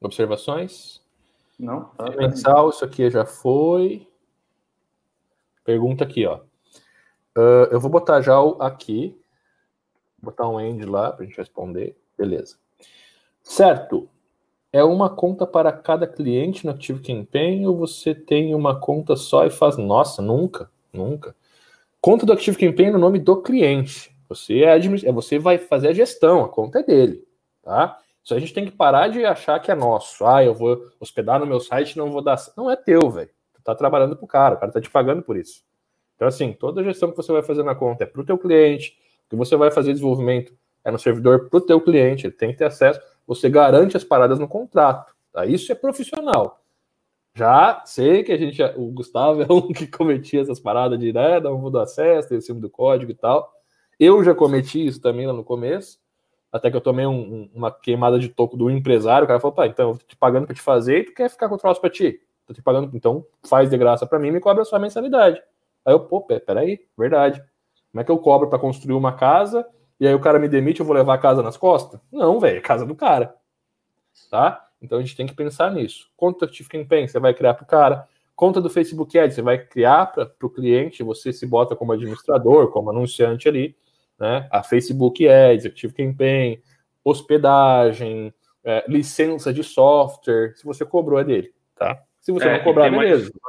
[0.00, 1.02] Observações?
[1.58, 1.86] Não.
[1.96, 4.08] Tá Mensal, isso aqui já foi.
[5.64, 6.40] Pergunta aqui, ó.
[7.36, 9.17] Uh, eu vou botar já o aqui.
[10.20, 11.96] Botar um end lá para a gente responder.
[12.16, 12.56] Beleza.
[13.42, 14.08] Certo.
[14.72, 19.46] É uma conta para cada cliente no Active Campaign ou você tem uma conta só
[19.46, 19.76] e faz.
[19.78, 21.34] Nossa, nunca, nunca.
[22.00, 24.14] Conta do Active Campaign no nome do cliente.
[24.28, 25.08] Você é administ...
[25.08, 27.26] É, você vai fazer a gestão, a conta é dele,
[27.62, 27.98] tá?
[28.22, 30.26] Isso a gente tem que parar de achar que é nosso.
[30.26, 32.36] Ah, eu vou hospedar no meu site não vou dar.
[32.54, 33.30] Não é teu, velho.
[33.54, 35.62] Tu tá trabalhando pro cara, o cara tá te pagando por isso.
[36.14, 38.98] Então, assim, toda a gestão que você vai fazer na conta é pro teu cliente,
[39.28, 40.52] que você vai fazer desenvolvimento
[40.84, 43.00] é no servidor pro teu cliente, ele tem que ter acesso.
[43.26, 45.44] Você garante as paradas no contrato, tá?
[45.44, 46.62] Isso é profissional.
[47.34, 51.40] Já sei que a gente, o Gustavo é um que cometia essas paradas de, né,
[51.40, 53.52] não vou dar acesso, tem o cima do código e tal.
[53.98, 55.98] Eu já cometi isso também lá no começo
[56.50, 59.66] até que eu tomei um, uma queimada de toco do empresário, o cara falou, pá,
[59.66, 61.80] então eu tô te pagando para te fazer e tu quer ficar com o troço
[61.80, 62.20] para ti.
[62.46, 65.42] Tô te pagando, então faz de graça para mim e me cobra a mensalidade.
[65.84, 67.42] Aí eu, pô, peraí, verdade.
[67.90, 69.66] Como é que eu cobro para construir uma casa
[69.98, 72.00] e aí o cara me demite, eu vou levar a casa nas costas?
[72.12, 73.34] Não, velho, é casa do cara.
[74.30, 74.64] Tá?
[74.80, 76.08] Então a gente tem que pensar nisso.
[76.16, 78.08] Conta do Active Campaign, você vai criar para o cara.
[78.36, 82.70] Conta do Facebook Ads, você vai criar para o cliente, você se bota como administrador,
[82.70, 83.76] como anunciante ali
[84.18, 84.48] né?
[84.50, 86.60] A Facebook Ads, Active Campaign,
[87.04, 88.34] hospedagem,
[88.64, 90.54] é, licença de software.
[90.56, 92.02] Se você cobrou, é dele, tá?
[92.20, 93.30] Se você é, não cobrar, beleza.
[93.30, 93.40] e,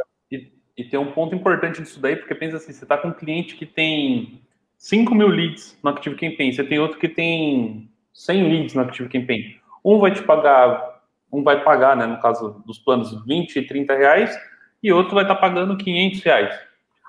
[0.80, 3.56] e, tem um ponto importante disso daí, porque pensa assim, você está com um cliente
[3.56, 4.42] que tem
[4.78, 9.10] 5 mil leads no Active Campaign, você tem outro que tem 100 leads no Active
[9.10, 9.60] Campaign.
[9.84, 11.02] Um vai te pagar,
[11.32, 14.40] um vai pagar, né, no caso dos planos, 20 e 30 reais,
[14.82, 16.60] e outro vai estar tá pagando 500 reais.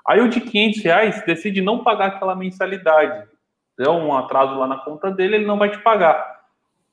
[0.07, 3.29] Aí o de 500 reais decide não pagar aquela mensalidade
[3.77, 6.41] der um atraso lá na conta dele, ele não vai te pagar.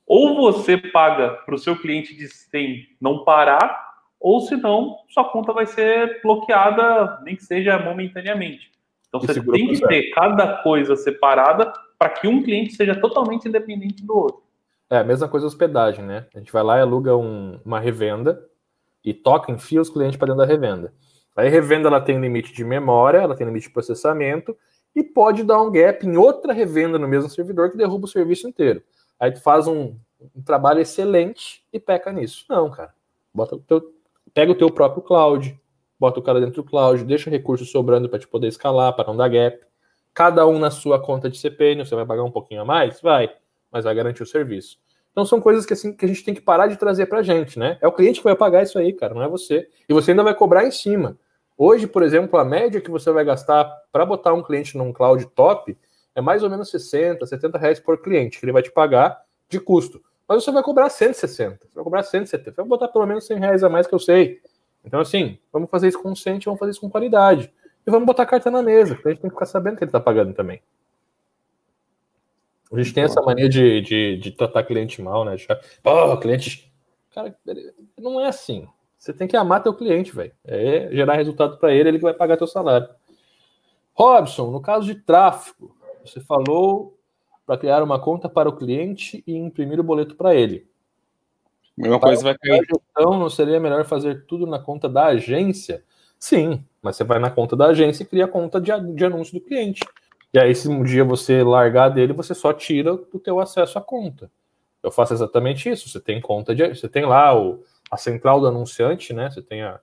[0.07, 3.88] Ou você paga para o seu cliente de STEM não parar,
[4.21, 8.71] ou senão sua conta vai ser bloqueada, nem que seja momentaneamente.
[9.09, 14.05] Então você tem que ter cada coisa separada para que um cliente seja totalmente independente
[14.05, 14.43] do outro.
[14.91, 16.27] É a mesma coisa hospedagem, né?
[16.35, 18.43] A gente vai lá e aluga um, uma revenda
[19.05, 20.93] e toca, enfia os clientes para dentro da revenda.
[21.37, 24.57] Aí a revenda ela tem limite de memória, ela tem limite de processamento
[24.95, 28.49] e pode dar um gap em outra revenda no mesmo servidor que derruba o serviço
[28.49, 28.83] inteiro.
[29.21, 29.97] Aí tu faz um,
[30.35, 32.45] um trabalho excelente e peca nisso.
[32.49, 32.93] Não, cara.
[33.33, 33.81] Bota o teu,
[34.35, 35.59] pega o teu próprio cloud,
[35.99, 39.16] bota o cara dentro do cloud, deixa recursos sobrando para te poder escalar, para não
[39.16, 39.59] dar gap.
[40.14, 43.01] Cada um na sua conta de CPN, você vai pagar um pouquinho a mais?
[43.01, 43.31] Vai,
[43.70, 44.79] mas vai garantir o serviço.
[45.12, 47.22] Então são coisas que, assim, que a gente tem que parar de trazer para a
[47.22, 47.76] gente, né?
[47.81, 49.68] É o cliente que vai pagar isso aí, cara, não é você.
[49.89, 51.18] E você ainda vai cobrar em cima.
[51.57, 55.26] Hoje, por exemplo, a média que você vai gastar para botar um cliente num cloud
[55.35, 55.76] top
[56.14, 59.59] é mais ou menos 60, 70 reais por cliente, que ele vai te pagar de
[59.59, 60.01] custo.
[60.29, 63.64] Mas você vai cobrar 160, você vai cobrar 170, vai botar pelo menos 100 reais
[63.64, 64.43] a mais que eu sei.
[64.85, 67.51] Então, assim, vamos fazer isso consciente, vamos fazer isso com qualidade.
[67.87, 69.85] e vamos botar a carta na mesa, porque a gente tem que ficar sabendo que
[69.85, 70.61] ele está pagando também.
[72.70, 75.35] A gente tem essa mania de, de, de tratar cliente mal, né?
[75.83, 76.70] Pô, cliente.
[77.14, 77.35] Cara,
[77.99, 78.68] não é assim.
[78.99, 80.33] Você tem que amar teu cliente, velho.
[80.45, 82.89] É gerar resultado para ele, ele que vai pagar teu salário.
[83.95, 85.74] Robson, no caso de tráfego,
[86.05, 86.97] você falou
[87.49, 90.68] para criar uma conta para o cliente e imprimir o boleto para ele.
[91.74, 92.61] Mesma coisa vai cair.
[92.90, 95.82] Então, não seria melhor fazer tudo na conta da agência?
[96.18, 99.32] Sim, mas você vai na conta da agência e cria a conta de, de anúncio
[99.32, 99.82] do cliente.
[100.34, 103.80] E aí, se um dia você largar dele, você só tira o teu acesso à
[103.80, 104.30] conta.
[104.82, 105.88] Eu faço exatamente isso.
[105.88, 106.68] Você tem conta de.
[106.68, 109.30] Você tem lá o, a central do anunciante, né?
[109.30, 109.80] Você tem a,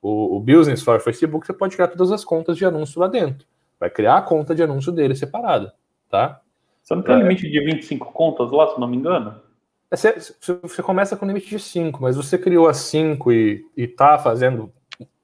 [0.00, 3.44] o, o Business for Facebook, você pode criar todas as contas de anúncio lá dentro.
[3.80, 5.74] Vai criar a conta de anúncio dele separada,
[6.08, 6.40] tá?
[6.88, 9.38] Você não tem um limite de 25 contas lá, se não me engano?
[9.90, 10.32] É, você,
[10.62, 14.72] você começa com limite de 5, mas você criou as 5 e, e tá fazendo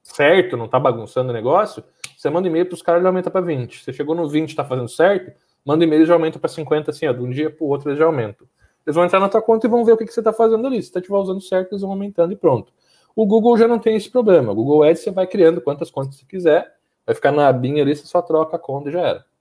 [0.02, 1.82] certo, não tá bagunçando o negócio,
[2.14, 3.82] você manda e-mail para os caras e aumenta para 20.
[3.82, 5.32] Você chegou no 20 está fazendo certo,
[5.64, 7.88] manda e-mail e já aumenta para 50, assim, ó, de um dia para o outro
[7.88, 8.46] eles já aumentam.
[8.86, 10.66] Eles vão entrar na tua conta e vão ver o que, que você está fazendo
[10.66, 10.82] ali.
[10.82, 12.74] Se você estiver usando certo, eles vão aumentando e pronto.
[13.16, 14.52] O Google já não tem esse problema.
[14.52, 16.74] O Google Ads você vai criando quantas contas você quiser,
[17.06, 19.33] vai ficar na abinha ali, você só troca a conta e já era.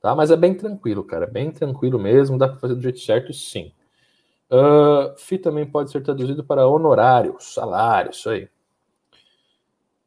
[0.00, 0.14] Tá?
[0.14, 1.26] Mas é bem tranquilo, cara.
[1.26, 2.38] Bem tranquilo mesmo.
[2.38, 3.72] Dá para fazer do jeito certo, sim.
[4.50, 8.48] Uh, FI também pode ser traduzido para honorário, salário, isso aí.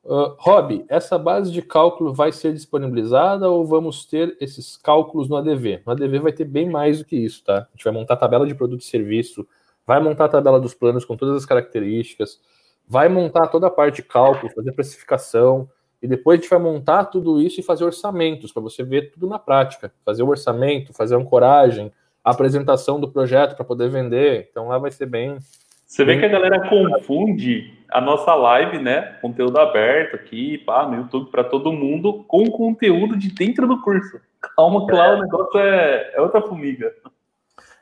[0.04, 5.36] Uh, Rob, essa base de cálculo vai ser disponibilizada ou vamos ter esses cálculos no
[5.36, 5.84] ADV?
[5.86, 7.60] No ADV vai ter bem mais do que isso, tá?
[7.60, 9.48] A gente vai montar a tabela de produto e serviço,
[9.86, 12.42] vai montar a tabela dos planos com todas as características,
[12.88, 15.70] vai montar toda a parte de cálculo, fazer precificação,
[16.02, 19.28] e depois a gente vai montar tudo isso e fazer orçamentos, para você ver tudo
[19.28, 19.94] na prática.
[20.04, 21.92] Fazer o orçamento, fazer a ancoragem,
[22.24, 24.48] a apresentação do projeto para poder vender.
[24.50, 25.38] Então lá vai ser bem.
[25.86, 29.18] Você vê que a galera confunde a nossa live, né?
[29.22, 34.20] Conteúdo aberto aqui, pá, no YouTube para todo mundo, com conteúdo de dentro do curso.
[34.56, 35.16] Calma que lá é.
[35.16, 36.92] o negócio é, é outra formiga.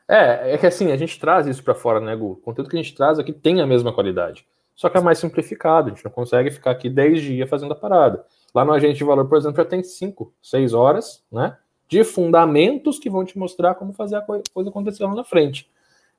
[0.07, 2.32] É, é que assim, a gente traz isso para fora, né, Gu?
[2.32, 4.43] O conteúdo que a gente traz aqui tem a mesma qualidade.
[4.80, 7.75] Só que é mais simplificado, a gente não consegue ficar aqui 10 dias fazendo a
[7.75, 8.25] parada.
[8.55, 11.57] Lá no agente de valor, por exemplo, já tem 5, 6 horas, né?
[11.86, 15.69] De fundamentos que vão te mostrar como fazer a coisa acontecer lá na frente.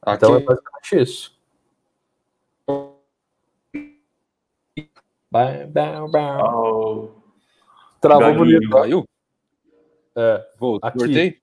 [0.02, 0.16] Aqui...
[0.16, 1.40] Então é basicamente isso.
[2.66, 2.90] Oh.
[7.98, 8.44] Travou Galinho.
[8.44, 8.70] bonito.
[8.70, 9.08] Caiu?
[10.14, 10.46] É.
[10.58, 10.86] Voltou.
[10.86, 10.98] Aqui.
[10.98, 11.40] Voltei?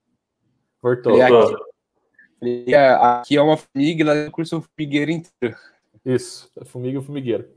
[0.84, 1.20] Voltou.
[1.20, 5.58] aqui, aqui é uma formiga, lá no curso formigueiro inteiro.
[6.08, 7.50] Isso, é formiga e formigueiro.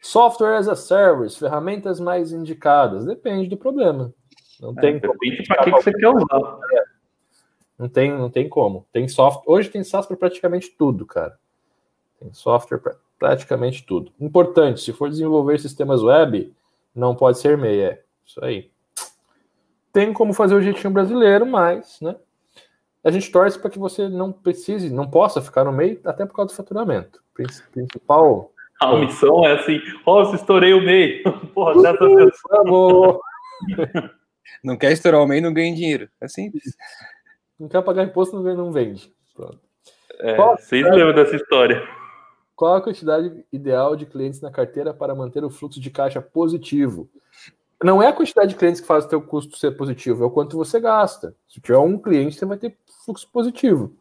[0.00, 3.04] Software as a service, ferramentas mais indicadas.
[3.04, 4.12] Depende do problema.
[4.60, 6.58] Não é, tem depende para que, que você quer usar.
[7.78, 8.88] Não tem, não tem como.
[8.92, 9.44] Tem software.
[9.46, 11.38] Hoje tem SaaS para praticamente tudo, cara.
[12.18, 14.12] Tem software para praticamente tudo.
[14.18, 16.52] Importante, se for desenvolver sistemas web,
[16.92, 18.68] não pode ser MEI, é isso aí.
[19.92, 22.16] Tem como fazer o jeitinho brasileiro, mas, né?
[23.02, 26.34] A gente torce para que você não precise, não possa ficar no meio, até por
[26.34, 27.22] causa do faturamento.
[27.72, 28.52] Principal.
[28.80, 31.22] A missão é assim, ó, oh, estourei o MEI.
[31.54, 33.20] Porra, dessa pessoa.
[34.62, 36.08] Não quer estourar o MEI, não ganha dinheiro.
[36.20, 36.76] É simples.
[37.60, 39.12] Não quer pagar imposto, não vende.
[39.34, 39.60] Pronto.
[40.20, 41.86] É, vocês lembram dessa história.
[42.56, 47.08] Qual a quantidade ideal de clientes na carteira para manter o fluxo de caixa positivo?
[47.82, 50.30] Não é a quantidade de clientes que faz o teu custo ser positivo, é o
[50.30, 51.36] quanto você gasta.
[51.46, 53.94] Se tiver um cliente, você vai ter fluxo positivo,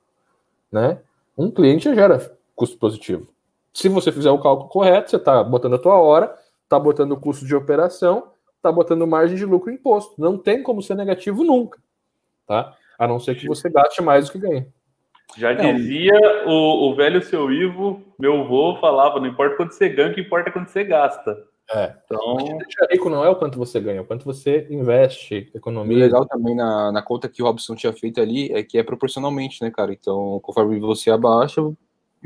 [0.72, 1.00] né?
[1.38, 3.32] Um cliente já gera custo positivo.
[3.72, 7.18] Se você fizer o cálculo correto, você está botando a tua hora, está botando o
[7.18, 10.16] custo de operação, está botando margem de lucro e imposto.
[10.18, 11.80] Não tem como ser negativo nunca,
[12.48, 12.76] tá?
[12.98, 14.68] A não ser que você gaste mais do que ganha.
[15.38, 16.16] Já dizia
[16.48, 20.22] o, o velho seu Ivo, meu avô falava, não importa quanto você ganha, o que
[20.22, 21.38] importa é quanto você gasta.
[21.70, 21.94] É.
[22.06, 22.38] Então,
[22.90, 25.98] rico não é o quanto você ganha, é o quanto você investe, economia.
[25.98, 28.84] O legal também na, na conta que o Robson tinha feito ali é que é
[28.84, 29.92] proporcionalmente, né, cara?
[29.92, 31.62] Então, conforme você abaixa,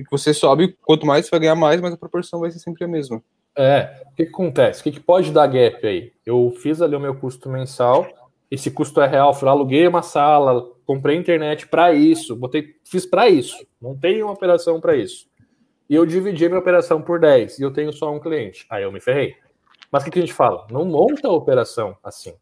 [0.10, 2.88] você sobe, quanto mais você vai ganhar mais, mas a proporção vai ser sempre a
[2.88, 3.22] mesma.
[3.56, 4.02] É.
[4.12, 4.80] O que, que acontece?
[4.80, 6.12] O que, que pode dar gap aí?
[6.26, 8.08] Eu fiz ali o meu custo mensal,
[8.50, 13.30] esse custo é real, eu aluguei uma sala, comprei internet para isso, botei, fiz para
[13.30, 15.30] isso, montei uma operação para isso.
[15.90, 18.66] E eu dividi minha operação por 10 e eu tenho só um cliente.
[18.70, 19.36] Aí eu me ferrei.
[19.92, 20.66] Mas o que, que a gente fala?
[20.72, 22.34] Não monta a operação assim.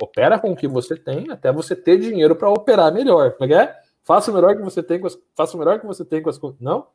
[0.00, 3.36] Opera com o que você tem até você ter dinheiro para operar melhor.
[3.36, 3.76] Que é?
[4.04, 6.28] Faça o melhor que você tem com as, faça o melhor que você tem com
[6.28, 6.86] as não?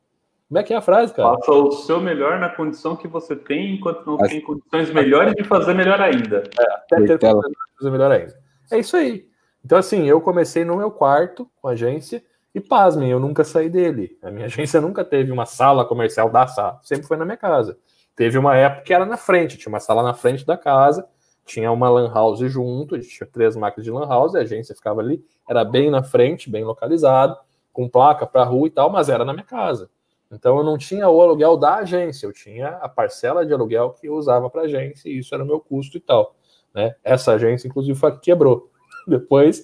[0.48, 1.38] Como é que é a frase, cara?
[1.38, 4.30] Faça o seu melhor na condição que você tem, enquanto não Mas...
[4.30, 6.44] tem condições melhores de fazer melhor ainda.
[6.60, 8.40] É, até ter condições de fazer melhor ainda.
[8.72, 9.28] É isso aí.
[9.66, 13.70] Então, assim, eu comecei no meu quarto com a agência e pasmem, eu nunca saí
[13.70, 14.18] dele.
[14.22, 17.78] A minha agência nunca teve uma sala comercial da sala, sempre foi na minha casa.
[18.16, 21.08] teve uma época que era na frente, tinha uma sala na frente da casa,
[21.46, 24.76] tinha uma lan house junto, a gente tinha três máquinas de lan house, a agência
[24.76, 27.38] ficava ali, era bem na frente, bem localizado,
[27.74, 29.90] com placa para rua e tal, mas era na minha casa.
[30.32, 34.08] Então eu não tinha o aluguel da agência, eu tinha a parcela de aluguel que
[34.08, 36.36] eu usava para agência e isso era o meu custo e tal.
[36.74, 36.96] Né?
[37.04, 38.70] Essa agência, inclusive, foi que quebrou.
[39.08, 39.64] Depois,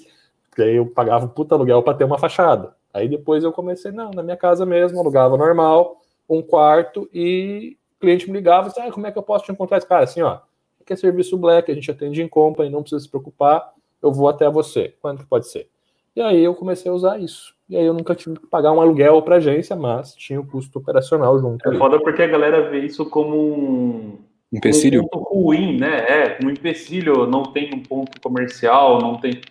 [0.57, 2.75] aí eu pagava um puta aluguel para ter uma fachada.
[2.95, 5.97] Aí depois eu comecei, não, na minha casa mesmo, alugava normal,
[6.29, 9.43] um quarto e o cliente me ligava e disse, ah, como é que eu posso
[9.43, 10.05] te encontrar esse cara?
[10.05, 10.39] Assim, ó,
[10.85, 14.29] aqui é serviço black, a gente atende em company, não precisa se preocupar, eu vou
[14.29, 14.93] até você.
[15.01, 15.67] Quanto que pode ser?
[16.15, 17.55] E aí eu comecei a usar isso.
[17.67, 20.77] E aí eu nunca tive que pagar um aluguel para agência, mas tinha o custo
[20.77, 21.65] operacional junto.
[21.65, 21.77] É ali.
[21.79, 24.19] foda porque a galera vê isso como um
[24.53, 26.05] empecilho um ponto ruim, né?
[26.07, 29.41] É, um empecilho, não tem um ponto comercial, não tem.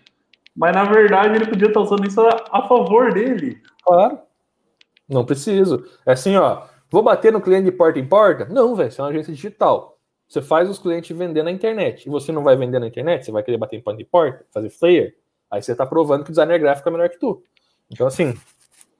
[0.55, 3.61] Mas na verdade ele podia estar usando isso a, a favor dele.
[3.83, 4.19] Claro.
[5.07, 5.85] Não preciso.
[6.05, 6.63] É assim, ó.
[6.89, 8.45] Vou bater no cliente de porta em porta?
[8.45, 8.89] Não, velho.
[8.89, 9.94] Você é uma agência digital.
[10.27, 12.05] Você faz os clientes vender na internet.
[12.05, 13.25] E você não vai vender na internet?
[13.25, 14.45] Você vai querer bater em porta em porta?
[14.51, 15.15] Fazer flyer?
[15.49, 17.43] Aí você está provando que o designer gráfico é melhor que tu.
[17.91, 18.33] Então, assim,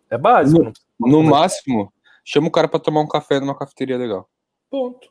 [0.09, 0.71] é básico.
[0.99, 1.91] No, no máximo,
[2.23, 4.29] chama o cara para tomar um café numa cafeteria legal.
[4.69, 5.09] Ponto.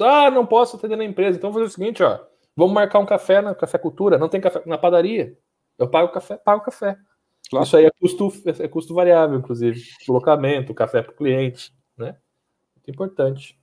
[0.00, 1.38] Ah, não posso atender na empresa.
[1.38, 2.20] Então, vou fazer o seguinte, ó.
[2.56, 4.18] Vamos marcar um café na Café Cultura.
[4.18, 5.36] Não tem café na padaria.
[5.78, 6.96] Eu pago café, pago café.
[7.50, 7.66] Claro.
[7.66, 9.80] Isso aí é custo, é custo variável, inclusive.
[9.98, 12.16] Deslocamento, café para o cliente, né?
[12.76, 13.58] Muito importante.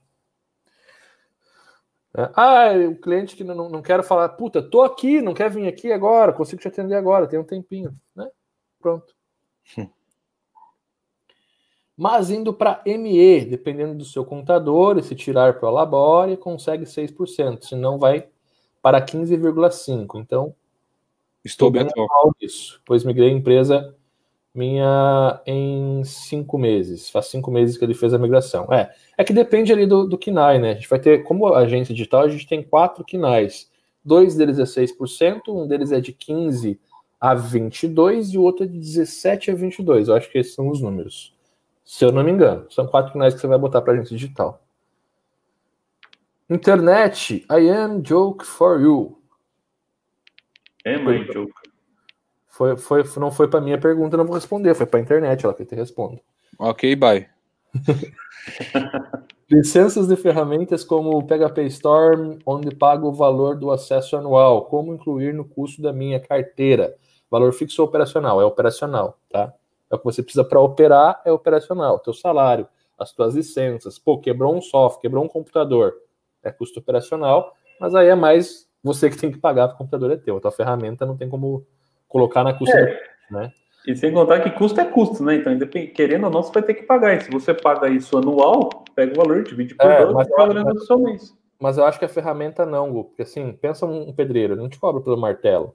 [2.16, 2.30] É.
[2.34, 5.90] Ah, o cliente que não, não quer falar, puta, tô aqui, não quer vir aqui
[5.90, 8.28] agora, consigo te atender agora, tem um tempinho, né?
[8.78, 9.14] Pronto.
[9.78, 9.88] Hum.
[11.96, 16.84] Mas indo para ME, dependendo do seu contador, e se tirar para o Labore, consegue
[16.84, 18.28] 6%, senão vai
[18.82, 20.16] para 15,5%.
[20.16, 20.54] Então,
[21.44, 23.96] estou bem mal disso, pois migrei a empresa
[24.54, 27.08] minha em cinco meses.
[27.10, 28.72] Faz cinco meses que ele fez a migração.
[28.72, 30.72] É, é que depende ali do, do KINAI, né?
[30.72, 33.70] A gente vai ter, como agência digital, a gente tem quatro KINAIs.
[34.04, 36.78] Dois deles é 6%, um deles é de 15%
[37.20, 40.08] a 22 e o outro é de 17 a 22.
[40.08, 41.32] Eu acho que esses são os números.
[41.84, 42.66] Se eu não me engano.
[42.68, 44.60] São quatro KINAIs que você vai botar para agência digital.
[46.50, 49.18] Internet, I am joke for you.
[50.84, 51.61] É, mãe, joke.
[52.76, 55.54] Foi, foi, não foi para minha pergunta, não vou responder, foi para a internet, ela
[55.54, 56.22] que te responde.
[56.58, 57.26] Ok, bye.
[59.50, 64.66] Licenças de ferramentas como o PHP Storm, onde pago o valor do acesso anual.
[64.66, 66.94] Como incluir no custo da minha carteira?
[67.30, 68.40] Valor fixo ou operacional?
[68.40, 69.52] É operacional, tá?
[69.90, 71.98] É o que você precisa para operar, é operacional.
[71.98, 72.66] Teu salário,
[72.98, 73.98] as tuas licenças.
[73.98, 75.94] Pô, quebrou um software, quebrou um computador.
[76.42, 80.10] É custo operacional, mas aí é mais você que tem que pagar, porque o computador
[80.12, 80.36] é teu.
[80.36, 81.66] A tua ferramenta não tem como
[82.12, 83.00] colocar na custa, é.
[83.30, 83.52] né?
[83.86, 85.36] E sem contar que custo é custo, né?
[85.36, 85.58] Então,
[85.92, 87.16] querendo ou não, você vai ter que pagar.
[87.16, 91.36] E se você paga isso anual, pega o valor, divide por é, mas, seu mês.
[91.58, 94.68] Mas eu acho que a ferramenta não, Gu, porque assim, pensa um pedreiro, ele não
[94.68, 95.74] te cobra pelo martelo.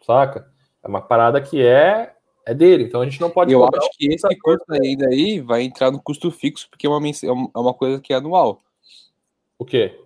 [0.00, 0.46] Saca?
[0.82, 3.52] É uma parada que é é dele, então a gente não pode.
[3.52, 7.08] Eu acho que esse custo aí daí vai entrar no custo fixo, porque é uma,
[7.08, 8.60] é uma coisa que é anual.
[9.58, 9.96] O quê?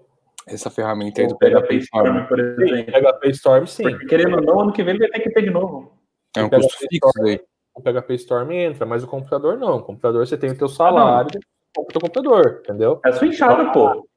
[0.47, 2.93] Essa ferramenta aí do PHP Storm, por exemplo.
[2.93, 3.83] PHP Storm, sim.
[3.83, 5.93] Porque, querendo ou não, ano que vem ele vai ter que ter de novo.
[6.37, 7.41] É um custo fixo aí.
[7.75, 9.79] O PHP Storm entra, mas o computador não.
[9.79, 11.31] O computador você tem o teu salário,
[11.77, 13.01] ah, o teu computador, entendeu?
[13.05, 14.09] É sua enxada, pô.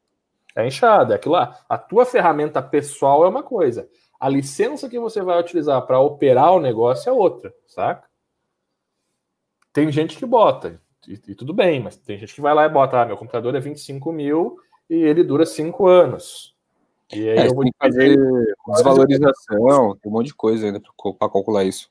[0.56, 1.60] É enxada, é aquilo lá.
[1.68, 3.90] A tua ferramenta pessoal é uma coisa.
[4.20, 8.08] A licença que você vai utilizar para operar o negócio é outra, saca?
[9.74, 12.70] Tem gente que bota, e, e, tudo bem, mas tem gente que vai lá e
[12.70, 14.58] bota, ah, meu computador é 25 mil
[14.90, 16.56] e ele dura cinco anos.
[17.14, 18.18] E aí é, eu vou fazer
[18.68, 21.90] desvalorização, tem um monte de coisa ainda para calcular isso.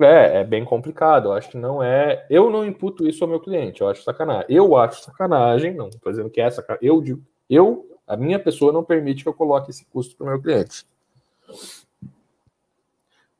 [0.00, 1.26] É, é bem complicado.
[1.26, 2.24] Eu acho que não é.
[2.30, 3.82] Eu não imputo isso ao meu cliente.
[3.82, 4.46] Eu acho sacanagem.
[4.48, 5.74] Eu acho sacanagem.
[5.74, 6.88] Não estou dizendo que é sacanagem.
[6.88, 10.30] Eu digo, eu, a minha pessoa não permite que eu coloque esse custo para o
[10.30, 10.86] meu cliente.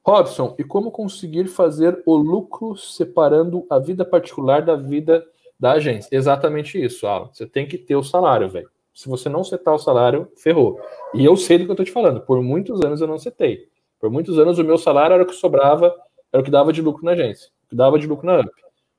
[0.05, 5.25] Robson, e como conseguir fazer o lucro separando a vida particular da vida
[5.59, 6.09] da agência?
[6.11, 7.29] Exatamente isso, Alan.
[7.31, 10.79] Você tem que ter o salário, velho se você não setar o salário, ferrou.
[11.13, 12.21] E eu sei do que eu tô te falando.
[12.21, 13.67] Por muitos anos eu não setei.
[13.99, 15.93] Por muitos anos o meu salário era o que sobrava,
[16.31, 18.49] era o que dava de lucro na agência, o que dava de lucro na UP.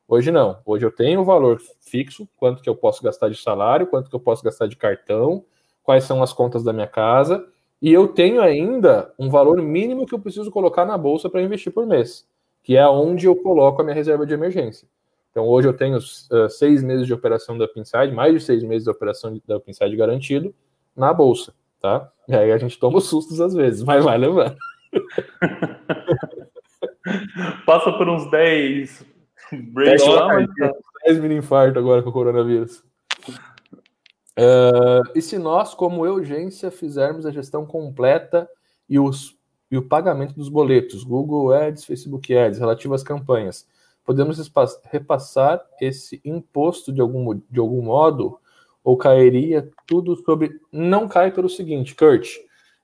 [0.08, 0.58] Hoje não.
[0.64, 4.16] Hoje eu tenho um valor fixo, quanto que eu posso gastar de salário, quanto que
[4.16, 5.44] eu posso gastar de cartão,
[5.82, 7.46] quais são as contas da minha casa,
[7.80, 11.72] e eu tenho ainda um valor mínimo que eu preciso colocar na bolsa para investir
[11.72, 12.26] por mês,
[12.62, 14.86] que é onde eu coloco a minha reserva de emergência.
[15.32, 18.84] Então, hoje eu tenho uh, seis meses de operação da Pinside, mais de seis meses
[18.84, 20.54] de operação da Pinside garantido
[20.94, 22.12] na bolsa, tá?
[22.28, 24.54] E aí a gente toma sustos às vezes, mas vai levando.
[27.64, 29.06] Passa por uns 10
[29.72, 30.46] breaks lá, mas...
[31.06, 32.84] 10 mini infarto agora com o coronavírus.
[34.38, 38.46] Uh, e se nós, como urgência, fizermos a gestão completa
[38.86, 39.34] e, os,
[39.70, 43.66] e o pagamento dos boletos, Google Ads, Facebook Ads, relativo às campanhas,
[44.04, 44.38] podemos
[44.84, 48.38] repassar esse imposto de algum, de algum modo?
[48.84, 50.60] Ou cairia tudo sobre.
[50.70, 52.36] Não cai pelo seguinte, Kurt.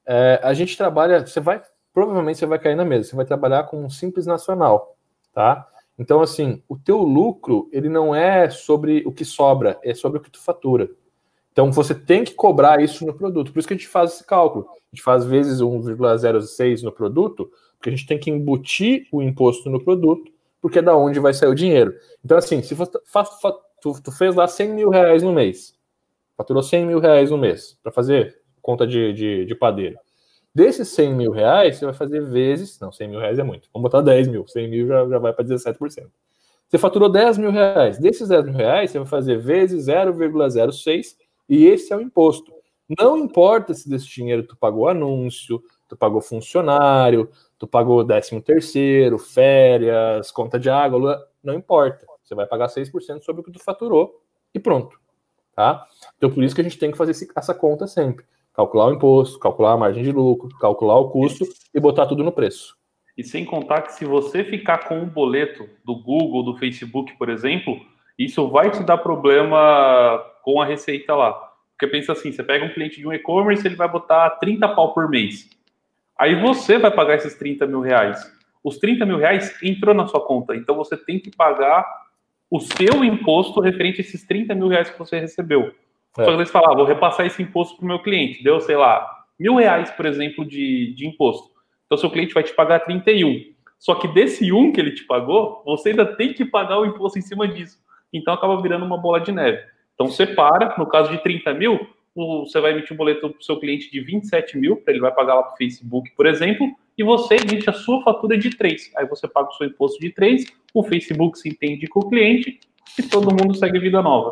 [0.07, 1.27] É, a gente trabalha.
[1.27, 1.61] Você vai.
[1.93, 3.09] Provavelmente você vai cair na mesa.
[3.09, 4.97] Você vai trabalhar com um simples nacional,
[5.33, 5.66] tá?
[5.99, 10.21] Então, assim, o teu lucro, ele não é sobre o que sobra, é sobre o
[10.21, 10.89] que tu fatura.
[11.51, 13.53] Então, você tem que cobrar isso no produto.
[13.53, 14.69] Por isso que a gente faz esse cálculo.
[14.71, 19.69] A gente faz vezes 1,06 no produto, porque a gente tem que embutir o imposto
[19.69, 21.94] no produto, porque é da onde vai sair o dinheiro.
[22.24, 22.98] Então, assim, se você,
[23.80, 25.74] tu, tu fez lá 100 mil reais no mês,
[26.36, 29.98] faturou 100 mil reais no mês para fazer conta de, de, de padeiro.
[30.54, 32.80] Desses 100 mil reais, você vai fazer vezes.
[32.80, 33.68] Não, 100 mil reais é muito.
[33.72, 34.46] Vamos botar 10 mil.
[34.46, 36.06] 100 mil já, já vai para 17%.
[36.68, 37.98] Você faturou 10 mil reais.
[37.98, 41.16] Desses 10 mil reais, você vai fazer vezes 0,06
[41.48, 42.52] e esse é o imposto.
[42.98, 49.18] Não importa se desse dinheiro tu pagou anúncio, tu pagou funcionário, tu pagou 13 terceiro,
[49.18, 52.07] férias, conta de água, não importa.
[52.22, 54.22] Você vai pagar 6% sobre o que tu faturou
[54.55, 55.01] e pronto.
[55.57, 55.84] Tá?
[56.16, 58.24] Então por isso que a gente tem que fazer essa conta sempre.
[58.53, 62.32] Calcular o imposto, calcular a margem de lucro, calcular o custo e botar tudo no
[62.32, 62.76] preço.
[63.16, 67.28] E sem contar que se você ficar com um boleto do Google, do Facebook, por
[67.28, 67.76] exemplo,
[68.16, 71.32] isso vai te dar problema com a receita lá.
[71.72, 74.93] Porque pensa assim, você pega um cliente de um e-commerce, ele vai botar 30 pau
[74.93, 75.49] por mês.
[76.19, 78.21] Aí você vai pagar esses 30 mil reais.
[78.62, 81.87] Os 30 mil reais entrou na sua conta, então você tem que pagar
[82.51, 85.73] o seu imposto referente a esses 30 mil reais que você recebeu.
[86.19, 86.25] É.
[86.25, 88.43] Só que você fala, ah, vou repassar esse imposto para o meu cliente.
[88.43, 89.07] Deu, sei lá,
[89.39, 91.51] mil reais, por exemplo, de, de imposto.
[91.87, 93.45] Então, seu cliente vai te pagar 31.
[93.79, 97.19] Só que desse um que ele te pagou, você ainda tem que pagar o imposto
[97.19, 97.79] em cima disso.
[98.12, 99.62] Então, acaba virando uma bola de neve.
[99.95, 101.89] Então, separa, no caso de 30 mil,
[102.27, 105.35] você vai emitir um boleto para o seu cliente de 27 mil, ele vai pagar
[105.35, 106.66] lá para o Facebook, por exemplo,
[106.97, 108.93] e você emite a sua fatura de 3.
[108.97, 112.59] Aí você paga o seu imposto de 3, o Facebook se entende com o cliente
[112.99, 114.31] e todo mundo segue vida nova.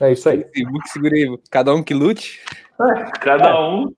[0.00, 0.44] É isso aí.
[0.44, 2.40] Facebook segurei, cada um que lute.
[2.80, 3.92] É, cada um.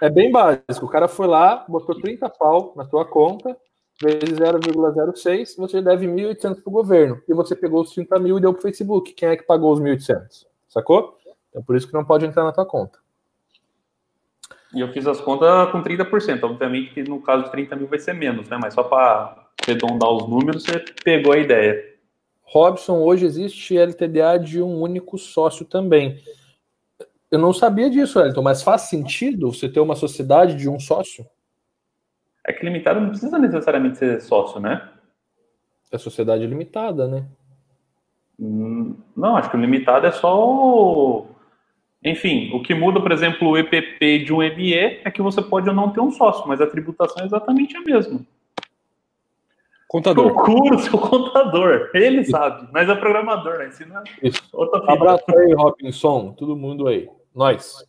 [0.00, 0.84] É bem básico.
[0.84, 3.56] O cara foi lá, botou 30 pau na tua conta,
[4.02, 7.20] vezes 0,06, você deve 1.800 para o governo.
[7.28, 9.12] E você pegou os 30 mil e deu para o Facebook.
[9.14, 10.46] Quem é que pagou os 1.800?
[10.68, 11.18] Sacou?
[11.50, 12.98] Então por isso que não pode entrar na tua conta.
[14.72, 16.42] E eu fiz as contas com 30%.
[16.44, 18.58] Obviamente que no caso de 30 mil vai ser menos, né?
[18.60, 21.90] Mas só para arredondar os números, você pegou a ideia.
[22.42, 26.20] Robson, hoje existe LTDA de um único sócio também.
[27.30, 31.24] Eu não sabia disso, Elton, mas faz sentido você ter uma sociedade de um sócio?
[32.44, 34.90] É que limitado não precisa necessariamente ser sócio, né?
[35.92, 37.24] É sociedade limitada, né?
[38.38, 41.28] Hum, não, acho que o limitado é só o...
[42.02, 45.68] Enfim, o que muda, por exemplo, o EPP de um ME é que você pode
[45.68, 48.20] ou não ter um sócio, mas a tributação é exatamente a mesma.
[49.86, 50.32] Contador.
[50.32, 53.68] Procura o seu contador, ele sabe, mas é programador, né?
[53.68, 54.40] Ensina Isso.
[54.52, 57.08] outra Abraço aí, Robinson, todo mundo aí.
[57.34, 57.84] Nós.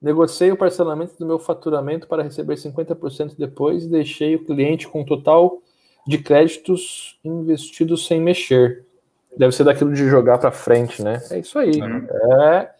[0.00, 5.04] Negociei o parcelamento do meu faturamento para receber 50% depois e deixei o cliente com
[5.04, 5.60] total
[6.06, 8.86] de créditos investidos sem mexer.
[9.36, 11.20] Deve ser daquilo de jogar para frente, né?
[11.30, 11.80] É isso aí.
[11.80, 12.06] Uhum.
[12.42, 12.70] É,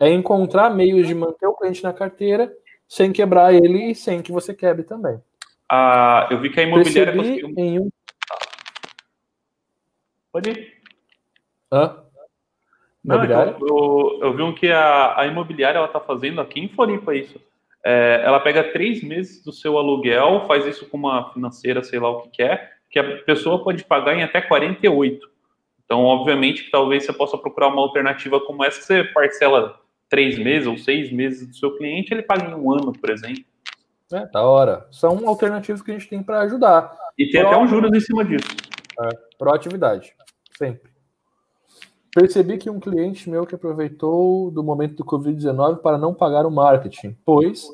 [0.00, 2.52] é encontrar meios de manter o cliente na carteira
[2.88, 5.20] sem quebrar ele e sem que você quebre também.
[5.68, 7.54] Ah, eu vi que a imobiliária conseguiu...
[7.56, 7.88] em um...
[10.32, 10.74] Pode ir.
[11.72, 11.96] Hã?
[13.04, 16.68] Não, eu, eu, eu, vi um que a, a imobiliária ela está fazendo aqui em
[16.68, 17.40] Floripa isso.
[17.84, 22.10] É, ela pega três meses do seu aluguel, faz isso com uma financeira, sei lá
[22.10, 25.29] o que quer, é, que a pessoa pode pagar em até 48.
[25.90, 29.74] Então, obviamente, que talvez você possa procurar uma alternativa como essa, que você parcela
[30.08, 33.42] três meses ou seis meses do seu cliente, ele paga em um ano, por exemplo.
[34.12, 34.86] É, da hora.
[34.92, 36.96] São alternativas que a gente tem para ajudar.
[37.18, 37.50] E tem Pro...
[37.50, 38.46] até um juros em cima disso.
[39.00, 40.14] É, proatividade,
[40.56, 40.88] sempre.
[42.14, 46.52] Percebi que um cliente meu que aproveitou do momento do Covid-19 para não pagar o
[46.52, 47.66] marketing, pois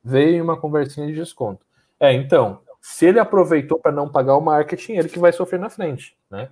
[0.00, 1.66] veio em uma conversinha de desconto.
[1.98, 5.68] É, então, se ele aproveitou para não pagar o marketing, ele que vai sofrer na
[5.68, 6.48] frente, né?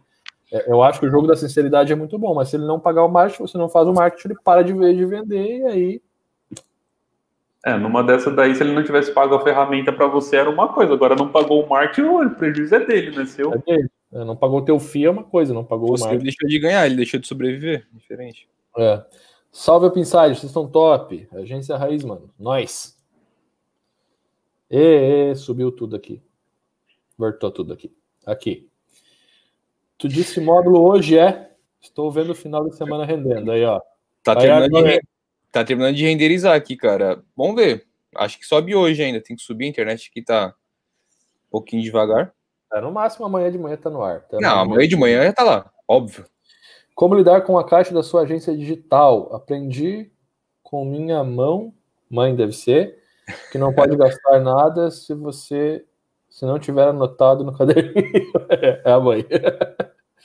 [0.53, 2.79] É, eu acho que o jogo da sinceridade é muito bom, mas se ele não
[2.79, 5.65] pagar o marketing, você não faz o marketing, ele para de vez de vender e
[5.65, 6.03] aí.
[7.65, 10.69] É, numa dessa daí, se ele não tivesse pago a ferramenta para você, era uma
[10.69, 10.93] coisa.
[10.93, 13.25] Agora não pagou o marketing, o prejuízo é dele, né?
[13.25, 13.55] Seu.
[13.55, 13.89] É dele.
[14.13, 16.47] É, não pagou o teu FII é uma coisa, não pagou Você o Ele deixou
[16.47, 17.87] de ganhar, ele deixou de sobreviver.
[17.93, 18.47] Diferente.
[18.77, 19.03] É.
[19.51, 21.27] Salve, Pinside, vocês estão top.
[21.33, 22.29] Agência Raiz, mano.
[22.39, 22.99] Nós.
[24.71, 26.23] E, subiu tudo aqui.
[27.17, 27.95] Voltou tudo aqui.
[28.27, 28.69] Aqui.
[30.03, 33.81] Tu disse módulo hoje é Estou vendo o final de semana rendendo aí, ó.
[34.21, 35.01] Tá terminando, de,
[35.53, 37.23] tá terminando de renderizar aqui, cara.
[37.37, 37.87] Vamos ver.
[38.17, 39.21] Acho que sobe hoje ainda.
[39.21, 40.57] Tem que subir a internet aqui, tá
[41.47, 42.35] um pouquinho devagar.
[42.73, 44.23] É, no máximo amanhã de manhã tá no ar.
[44.23, 46.25] Tá Não, amanhã de manhã já tá lá, óbvio.
[46.97, 49.33] Como lidar com a caixa da sua agência digital?
[49.33, 50.11] Aprendi
[50.65, 51.73] com minha mão,
[52.11, 52.99] mãe deve ser,
[53.53, 55.85] que não pode gastar nada se você
[56.33, 58.33] se não tiver anotado no caderninho.
[58.85, 59.25] é a mãe.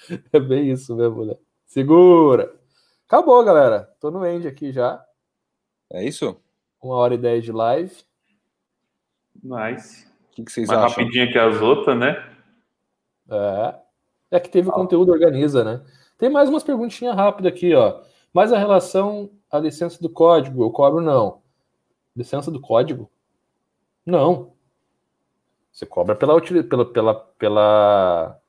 [0.31, 1.35] É bem isso mesmo, né?
[1.65, 2.55] Segura!
[3.07, 3.89] Acabou, galera.
[3.99, 5.03] Tô no end aqui já.
[5.91, 6.39] É isso?
[6.81, 7.95] Uma hora e dez de live.
[9.41, 10.05] Nice.
[10.05, 11.03] O que, que vocês Mais acham?
[11.03, 12.15] rapidinho que as outras, né?
[13.29, 13.75] É.
[14.31, 15.81] É que teve o conteúdo organiza, né?
[16.17, 18.01] Tem mais umas perguntinhas rápidas aqui, ó.
[18.33, 21.41] Mas a relação à licença do código, eu cobro não.
[22.15, 23.09] Licença do código?
[24.05, 24.53] Não.
[25.71, 28.41] Você cobra pela, pela, pela, pela,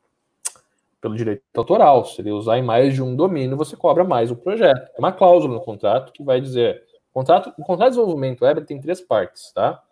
[1.01, 2.05] pelo direito autoral.
[2.05, 4.91] Se ele usar em mais de um domínio, você cobra mais o projeto.
[4.95, 6.83] É uma cláusula no contrato que vai dizer.
[7.13, 9.83] Contrato, o contrato de desenvolvimento web tem três partes, tá?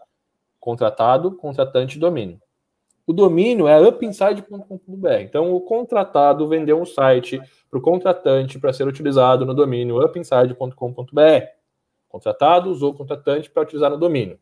[0.61, 2.41] Contratado, contratante e domínio.
[3.07, 5.21] O domínio é upinside.com.br.
[5.21, 11.47] Então, o contratado vendeu um site para o contratante para ser utilizado no domínio upinside.com.br.
[12.09, 14.39] Contratado usou o contratante para utilizar no domínio.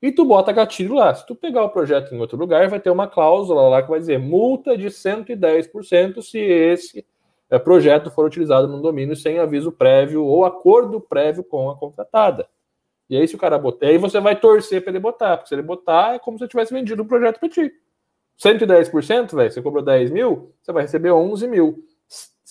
[0.00, 1.14] E tu bota gatilho lá.
[1.14, 3.98] Se tu pegar o projeto em outro lugar, vai ter uma cláusula lá que vai
[3.98, 7.06] dizer multa de 110% se esse
[7.50, 12.48] eh, projeto for utilizado no domínio sem aviso prévio ou acordo prévio com a contratada.
[13.08, 15.54] E aí, se o cara botar, aí você vai torcer para ele botar, porque se
[15.54, 17.72] ele botar, é como se eu tivesse vendido o projeto para ti.
[18.42, 21.84] 110%, velho, você cobrou 10 mil, você vai receber 11 mil.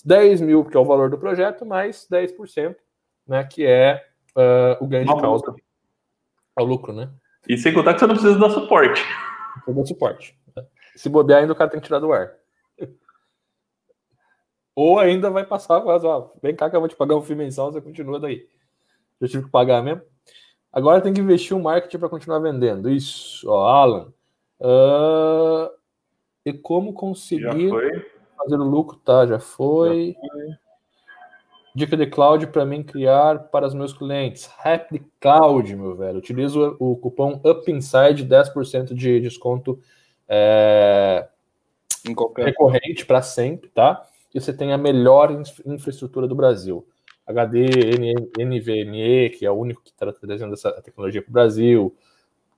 [0.03, 2.75] 10 mil, que é o valor do projeto, mais 10%,
[3.27, 4.03] né, que é
[4.35, 5.55] uh, o ganho Uma de causa.
[6.57, 7.09] É o lucro, né?
[7.47, 9.01] E sem contar que você não precisa dar suporte.
[9.67, 10.37] Eu dou suporte.
[10.95, 12.33] Se bobear, ainda o cara tem que tirar do ar.
[14.75, 17.35] Ou ainda vai passar, mas, ó, vem cá que eu vou te pagar um FII
[17.35, 18.45] mensal, você continua daí.
[19.21, 20.01] Eu tive que pagar mesmo.
[20.71, 22.89] Agora tem que investir um marketing para continuar vendendo.
[22.89, 24.13] Isso, ó, Alan.
[24.61, 25.71] Ah,
[26.45, 28.11] e como Já conseguir foi.
[28.37, 28.97] fazer o lucro?
[28.97, 30.15] Tá, já foi.
[31.75, 34.49] Dica de cloud para mim criar para os meus clientes.
[34.59, 36.19] Rap Cloud, meu velho.
[36.19, 39.77] Utilizo o cupom UPINSIDE, 10% de desconto
[40.25, 41.27] é,
[42.07, 42.45] Em qualquer.
[42.45, 44.07] recorrente para sempre, tá?
[44.33, 46.87] E você tem a melhor infra- infraestrutura do Brasil.
[47.27, 47.65] HD,
[48.39, 51.95] NVMe, que é o único que está trazendo essa tecnologia para o Brasil.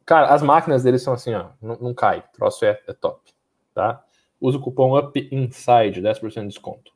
[0.06, 2.20] Cara, as máquinas deles são assim, ó, não, não cai.
[2.20, 3.20] O troço é, é top,
[3.74, 4.04] tá?
[4.40, 6.92] Usa o cupom UPINSIDE, 10% de desconto.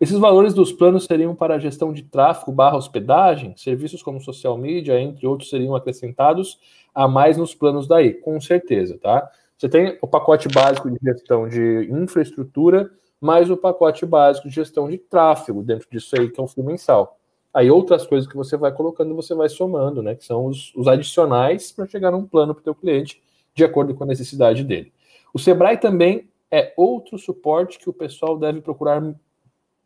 [0.00, 4.58] Esses valores dos planos seriam para a gestão de tráfego barra hospedagem, serviços como social
[4.58, 6.58] media, entre outros, seriam acrescentados
[6.94, 9.30] a mais nos planos daí, com certeza, tá?
[9.56, 12.90] Você tem o pacote básico de gestão de infraestrutura,
[13.20, 16.62] mais o pacote básico de gestão de tráfego, dentro disso aí, que é um fio
[16.62, 17.18] mensal.
[17.52, 20.14] Aí outras coisas que você vai colocando, você vai somando, né?
[20.14, 23.22] Que são os, os adicionais para chegar num plano para o teu cliente,
[23.54, 24.92] de acordo com a necessidade dele.
[25.32, 29.02] O Sebrae também é outro suporte que o pessoal deve procurar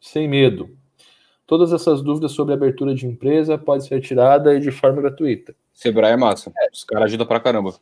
[0.00, 0.70] sem medo.
[1.46, 5.54] Todas essas dúvidas sobre abertura de empresa pode ser tirada e de forma gratuita.
[5.72, 6.52] Sebrae é massa.
[6.72, 7.74] Os caras ajudam pra caramba.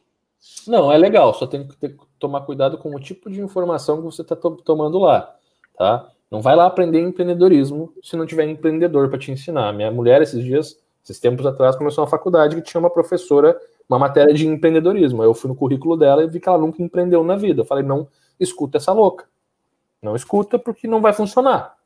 [0.67, 4.05] Não, é legal, só tem que ter- tomar cuidado com o tipo de informação que
[4.05, 5.35] você está tomando lá,
[5.77, 6.09] tá?
[6.31, 9.73] Não vai lá aprender empreendedorismo se não tiver empreendedor para te ensinar.
[9.73, 13.59] Minha mulher, esses dias, esses tempos atrás, começou uma faculdade que tinha uma professora,
[13.89, 15.23] uma matéria de empreendedorismo.
[15.23, 17.63] Aí eu fui no currículo dela e vi que ela nunca empreendeu na vida.
[17.63, 18.09] Eu falei, não
[18.39, 19.27] escuta essa louca.
[20.03, 21.78] Não escuta porque não vai funcionar.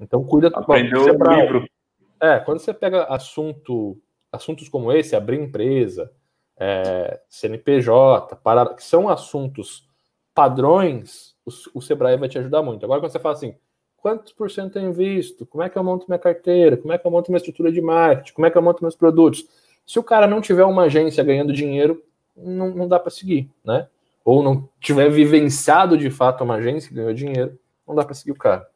[0.00, 0.48] Então cuida.
[0.48, 1.68] Aprendeu Bom, o pra- livro.
[2.20, 3.96] é, quando você pega assunto,
[4.32, 6.10] assuntos como esse, abrir empresa,
[6.56, 9.86] é, CNPJ, para, que são assuntos
[10.34, 12.84] padrões, o, o Sebrae vai te ajudar muito.
[12.84, 13.54] Agora, quando você fala assim,
[13.96, 15.44] quantos por cento eu invisto?
[15.46, 16.76] Como é que eu monto minha carteira?
[16.76, 18.32] Como é que eu monto minha estrutura de marketing?
[18.32, 19.46] Como é que eu monto meus produtos?
[19.86, 22.02] Se o cara não tiver uma agência ganhando dinheiro,
[22.36, 23.88] não, não dá para seguir, né?
[24.24, 28.30] Ou não tiver vivenciado de fato uma agência que ganhou dinheiro, não dá para seguir
[28.32, 28.68] o cara.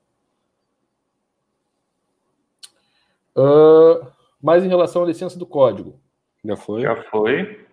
[3.36, 4.06] Ah,
[4.42, 5.98] mas em relação à licença do código,
[6.44, 6.82] Já foi.
[6.82, 7.64] Já foi.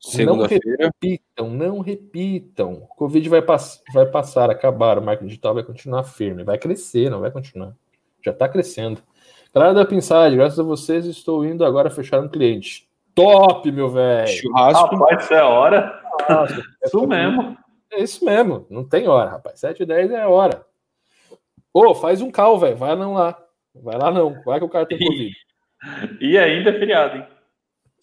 [0.00, 0.62] Segunda-feira.
[0.78, 2.74] repitam, não repitam.
[2.74, 7.10] O Covid vai, pass vai passar, acabar, o marketing digital vai continuar firme, vai crescer,
[7.10, 7.74] não vai continuar.
[8.24, 9.02] Já está crescendo.
[9.54, 12.88] Galera da Pinside, graças a vocês estou indo agora fechar um cliente.
[13.14, 14.28] Top, meu velho!
[14.28, 14.96] Churrasco.
[14.96, 16.02] Rapaz, isso é a hora.
[16.28, 17.58] Nossa, Isso mesmo.
[17.90, 19.60] É isso mesmo, não tem hora, rapaz.
[19.60, 20.64] 7 e 10 é hora.
[21.72, 22.76] Ô, faz um cal, velho.
[22.76, 23.38] Vai não lá.
[23.74, 24.42] Vai lá não.
[24.44, 25.34] Vai que o cara tem Covid.
[26.20, 27.26] E ainda é feriado, hein?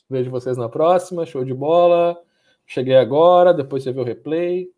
[0.09, 1.25] Vejo vocês na próxima.
[1.25, 2.17] Show de bola.
[2.65, 4.69] Cheguei agora, depois você vê o replay.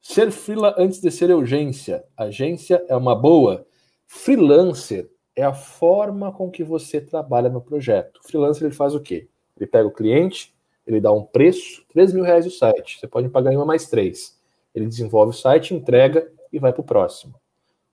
[0.00, 2.04] Ser freela antes de ser urgência.
[2.16, 3.66] Agência é uma boa.
[4.06, 8.18] Freelancer é a forma com que você trabalha no projeto.
[8.18, 9.28] O freelancer ele faz o quê?
[9.56, 10.54] Ele pega o cliente,
[10.86, 12.98] ele dá um preço, 3 mil reais o site.
[12.98, 14.38] Você pode pagar em uma mais três.
[14.74, 17.34] Ele desenvolve o site, entrega e vai para o próximo.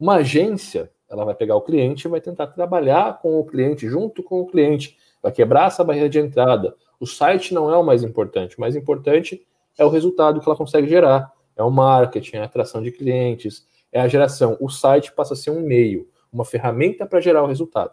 [0.01, 4.23] Uma agência, ela vai pegar o cliente e vai tentar trabalhar com o cliente, junto
[4.23, 6.75] com o cliente, vai quebrar essa barreira de entrada.
[6.99, 9.45] O site não é o mais importante, o mais importante
[9.77, 11.31] é o resultado que ela consegue gerar.
[11.55, 14.57] É o marketing, é a atração de clientes, é a geração.
[14.59, 17.91] O site passa a ser um meio uma ferramenta para gerar o resultado.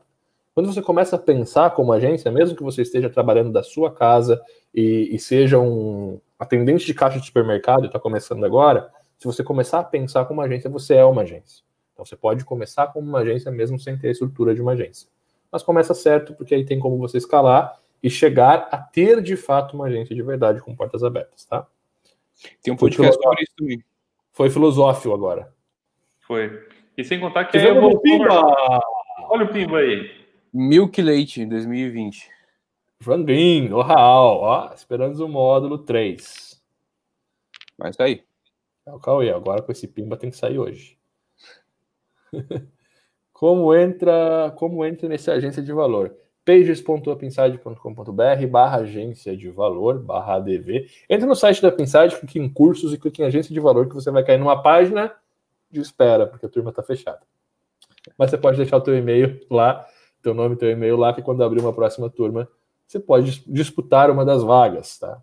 [0.55, 4.41] Quando você começa a pensar como agência, mesmo que você esteja trabalhando da sua casa
[4.75, 9.81] e, e seja um atendente de caixa de supermercado, está começando agora, se você começar
[9.81, 11.68] a pensar como agência, você é uma agência.
[11.99, 15.09] Então você pode começar como uma agência mesmo sem ter a estrutura de uma agência.
[15.51, 19.75] Mas começa certo, porque aí tem como você escalar e chegar a ter de fato
[19.75, 21.67] uma agência de verdade com portas abertas, tá?
[22.63, 23.85] Tem um podcast sobre isso também.
[24.31, 25.53] Foi filosófico agora.
[26.21, 26.69] Foi.
[26.97, 28.81] E sem contar que é o Pimba!
[29.29, 30.25] Olha o Pimba aí.
[30.55, 32.31] Milk Leite, 2020.
[33.01, 36.63] Franguinho, o Raul, ó, esperando o módulo 3.
[37.77, 38.25] Vai sair.
[38.87, 40.98] É o Cauê, agora com esse Pimba tem que sair hoje.
[43.33, 46.15] como entra, como entra nesse agência de valor?
[46.49, 50.89] pages.upinside.com.br barra agência de valor, barra ADV.
[51.11, 53.95] Entra no site da Pinside, clique em cursos e clique em agência de valor que
[53.95, 55.15] você vai cair numa página
[55.71, 57.21] de espera, porque a turma está fechada.
[58.17, 59.87] Mas você pode deixar o teu e-mail lá,
[60.23, 62.49] teu nome teu e-mail lá, que quando abrir uma próxima turma,
[62.87, 65.23] você pode disputar uma das vagas, tá?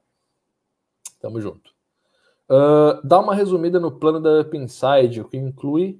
[1.19, 1.71] Tamo junto.
[2.47, 5.99] Uh, dá uma resumida no plano da Pinside, o que inclui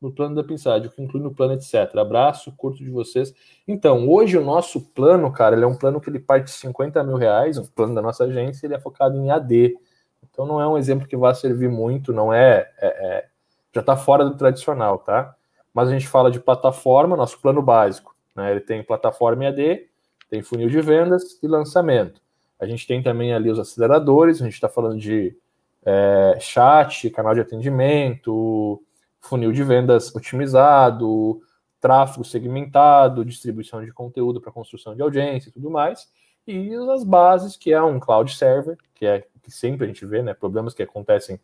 [0.00, 1.96] no plano da Pinside, o que inclui no plano, etc.
[1.96, 3.34] Abraço, curto de vocês.
[3.66, 7.02] Então, hoje o nosso plano, cara, ele é um plano que ele parte de 50
[7.02, 9.74] mil reais, o plano da nossa agência, ele é focado em AD.
[10.30, 13.28] Então não é um exemplo que vai servir muito, não é, é, é
[13.74, 15.34] já está fora do tradicional, tá?
[15.72, 18.50] Mas a gente fala de plataforma, nosso plano básico, né?
[18.50, 19.86] Ele tem plataforma AD,
[20.30, 22.20] tem funil de vendas e lançamento.
[22.58, 25.36] A gente tem também ali os aceleradores, a gente está falando de
[25.84, 28.82] é, chat, canal de atendimento,
[29.20, 31.40] funil de vendas otimizado,
[31.80, 36.08] tráfego segmentado, distribuição de conteúdo para construção de audiência e tudo mais.
[36.46, 40.22] E as bases, que é um cloud server, que é que sempre a gente vê,
[40.22, 40.34] né?
[40.34, 41.40] Problemas que acontecem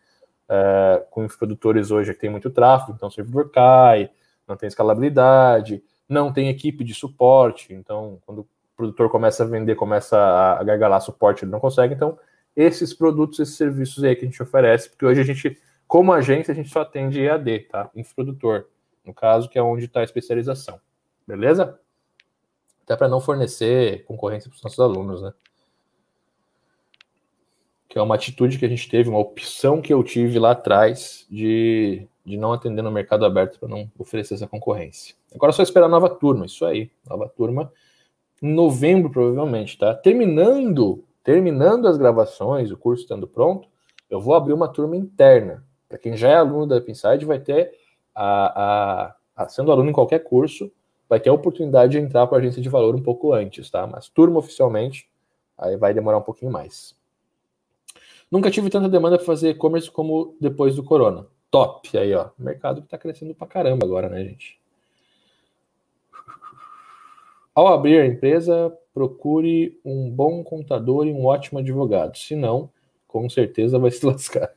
[0.48, 4.10] é, com produtores hoje é que tem muito tráfego, então o servidor cai,
[4.46, 9.76] não tem escalabilidade, não tem equipe de suporte, então quando o produtor começa a vender,
[9.76, 11.94] começa a gargalar suporte, ele não consegue.
[11.94, 12.18] Então,
[12.54, 15.58] esses produtos, esses serviços aí que a gente oferece, porque hoje a gente,
[15.92, 17.90] como agência, a gente só atende EAD, tá?
[17.94, 18.64] Infoprodutor,
[19.04, 20.80] no caso, que é onde está a especialização.
[21.26, 21.78] Beleza?
[22.82, 25.34] Até para não fornecer concorrência para os nossos alunos, né?
[27.90, 31.26] que é uma atitude que a gente teve, uma opção que eu tive lá atrás
[31.30, 35.14] de, de não atender no mercado aberto para não oferecer essa concorrência.
[35.34, 37.70] Agora é só esperar a nova turma, isso aí, nova turma
[38.40, 39.94] em novembro provavelmente, tá?
[39.94, 43.68] Terminando, terminando as gravações, o curso estando pronto,
[44.08, 45.62] eu vou abrir uma turma interna.
[45.92, 47.70] Para quem já é aluno da Pinside, vai ter
[48.14, 50.72] a, a, a, sendo aluno em qualquer curso,
[51.06, 53.86] vai ter a oportunidade de entrar para a agência de valor um pouco antes, tá?
[53.86, 55.06] Mas turma oficialmente,
[55.58, 56.96] aí vai demorar um pouquinho mais.
[58.30, 61.26] Nunca tive tanta demanda para fazer e-commerce como depois do corona.
[61.50, 61.98] Top.
[61.98, 62.30] Aí, ó.
[62.38, 64.58] mercado que está crescendo pra caramba agora, né, gente?
[67.54, 72.16] Ao abrir a empresa, procure um bom contador e um ótimo advogado.
[72.16, 72.70] Se não,
[73.06, 74.50] com certeza vai se lascar.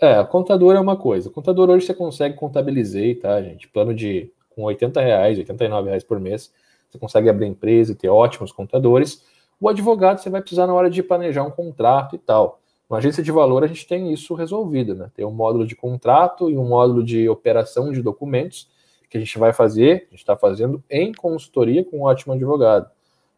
[0.00, 1.30] É, contador é uma coisa.
[1.30, 3.68] Contador hoje você consegue contabilizar, tá, gente?
[3.68, 6.52] Plano de com 80 reais, 89 reais por mês,
[6.88, 9.24] você consegue abrir empresa e ter ótimos contadores.
[9.60, 12.60] O advogado você vai precisar na hora de planejar um contrato e tal.
[12.88, 15.10] Na agência de valor a gente tem isso resolvido, né?
[15.14, 18.68] Tem um módulo de contrato e um módulo de operação de documentos
[19.08, 22.88] que a gente vai fazer, a gente está fazendo em consultoria com um ótimo advogado.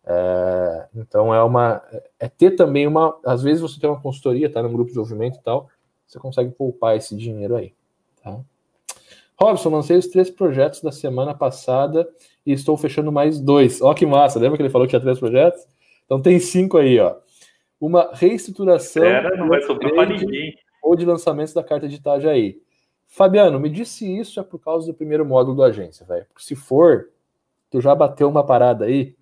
[0.04, 1.82] É, então é uma
[2.18, 5.36] é ter também uma às vezes você tem uma consultoria, tá num grupo de desenvolvimento
[5.36, 5.68] e tal,
[6.12, 7.72] você consegue poupar esse dinheiro aí,
[8.22, 8.38] tá?
[9.40, 12.06] Robson, lancei os três projetos da semana passada
[12.44, 13.80] e estou fechando mais dois.
[13.80, 15.66] Ó que massa, lembra que ele falou que tinha três projetos?
[16.04, 17.16] Então tem cinco aí, ó.
[17.80, 20.54] Uma reestruturação Pera, não vai sobrar para ninguém.
[20.82, 22.60] ou de lançamentos da carta de Itajaí.
[23.08, 26.26] Fabiano, me disse isso é por causa do primeiro módulo da agência, velho.
[26.26, 27.08] Porque se for,
[27.70, 29.16] tu já bateu uma parada aí,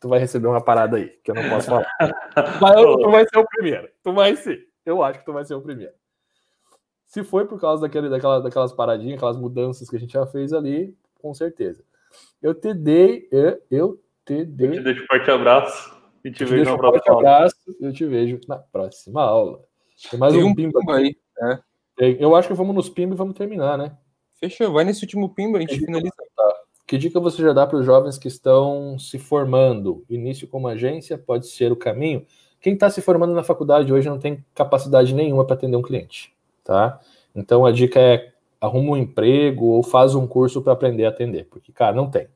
[0.00, 1.86] tu vai receber uma parada aí, que eu não posso falar.
[2.62, 3.88] Mas tu vai ser o primeiro.
[4.02, 4.68] Tu vai ser.
[4.86, 5.92] Eu acho que tu vai ser o primeiro.
[7.06, 10.52] Se foi por causa daquele, daquela, daquelas paradinhas, aquelas mudanças que a gente já fez
[10.52, 11.82] ali, com certeza.
[12.42, 14.68] Eu te dei, eu, eu te dei.
[14.68, 15.96] Eu te deixo um forte abraço.
[16.24, 17.28] E te, te vejo na próxima aula.
[17.28, 19.60] Abraço, eu te vejo na próxima aula.
[20.10, 21.16] Tem mais Tem um, um pimba, pimba aí.
[21.40, 22.16] É.
[22.18, 23.96] Eu acho que vamos nos pimba e vamos terminar, né?
[24.34, 26.12] Fechou, vai nesse último pimba, a gente finaliza.
[26.36, 26.54] Tá.
[26.86, 30.04] Que dica você já dá para os jovens que estão se formando?
[30.10, 32.26] Início como agência pode ser o caminho?
[32.60, 36.34] Quem está se formando na faculdade hoje não tem capacidade nenhuma para atender um cliente,
[36.66, 37.00] tá?
[37.34, 41.46] Então a dica é arruma um emprego ou faz um curso para aprender a atender,
[41.48, 42.28] porque, cara, não tem.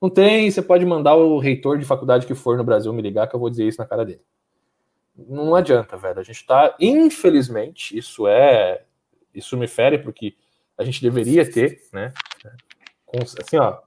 [0.00, 3.26] Não tem, você pode mandar o reitor de faculdade que for no Brasil me ligar
[3.26, 4.20] que eu vou dizer isso na cara dele.
[5.16, 6.20] Não adianta, velho.
[6.20, 8.82] A gente está, infelizmente, isso é.
[9.32, 10.34] Isso me fere, porque
[10.76, 12.12] a gente deveria ter, né?
[13.40, 13.78] Assim, ó,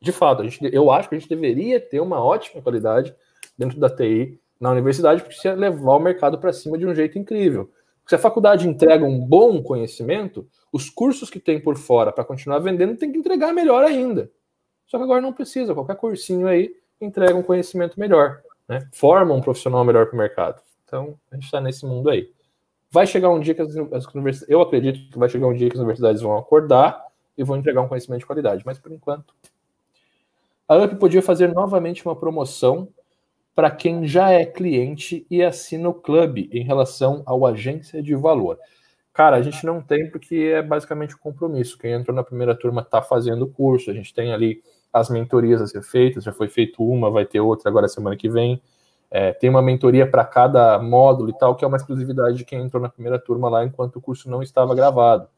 [0.00, 3.14] de fato, a gente, eu acho que a gente deveria ter uma ótima qualidade
[3.58, 7.18] dentro da TI na universidade, porque você levar o mercado para cima de um jeito
[7.18, 7.70] incrível.
[8.10, 12.58] Se a faculdade entrega um bom conhecimento, os cursos que tem por fora para continuar
[12.58, 14.28] vendendo tem que entregar melhor ainda.
[14.84, 18.88] Só que agora não precisa, qualquer cursinho aí entrega um conhecimento melhor, né?
[18.92, 20.60] forma um profissional melhor para o mercado.
[20.84, 22.28] Então, a gente está nesse mundo aí.
[22.90, 25.76] Vai chegar um dia que as, universidades, eu acredito que vai chegar um dia que
[25.76, 27.00] as universidades vão acordar
[27.38, 29.32] e vão entregar um conhecimento de qualidade, mas por enquanto.
[30.66, 32.88] A UP podia fazer novamente uma promoção
[33.54, 38.58] para quem já é cliente e assina o clube em relação ao agência de valor.
[39.12, 41.76] Cara, a gente não tem porque é basicamente um compromisso.
[41.76, 44.62] Quem entrou na primeira turma está fazendo o curso, a gente tem ali
[44.92, 48.28] as mentorias a ser feitas, já foi feito uma, vai ter outra agora semana que
[48.28, 48.60] vem.
[49.10, 52.60] É, tem uma mentoria para cada módulo e tal, que é uma exclusividade de quem
[52.60, 55.28] entrou na primeira turma lá enquanto o curso não estava gravado,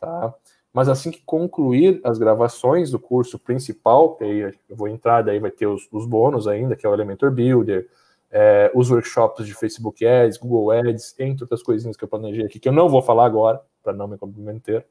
[0.00, 0.34] tá?
[0.72, 5.38] Mas assim que concluir as gravações do curso principal, que aí eu vou entrar, daí
[5.38, 7.88] vai ter os, os bônus ainda, que é o Elementor Builder,
[8.30, 12.60] é, os workshops de Facebook Ads, Google Ads, entre outras coisinhas que eu planejei aqui,
[12.60, 14.86] que eu não vou falar agora, para não me comprometer.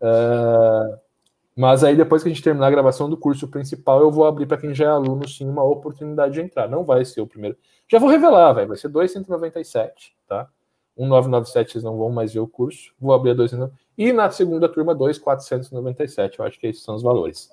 [0.00, 0.98] Uh,
[1.54, 4.46] mas aí, depois que a gente terminar a gravação do curso principal, eu vou abrir
[4.46, 6.68] para quem já é aluno, sim, uma oportunidade de entrar.
[6.68, 7.56] Não vai ser o primeiro.
[7.88, 10.50] Já vou revelar, véio, vai ser 297, tá?
[10.96, 12.92] 1997 vocês não vão mais ver o curso.
[12.98, 13.86] Vou abrir a 297.
[13.98, 16.38] E na segunda turma, 2,497.
[16.38, 17.50] Eu acho que esses são os valores.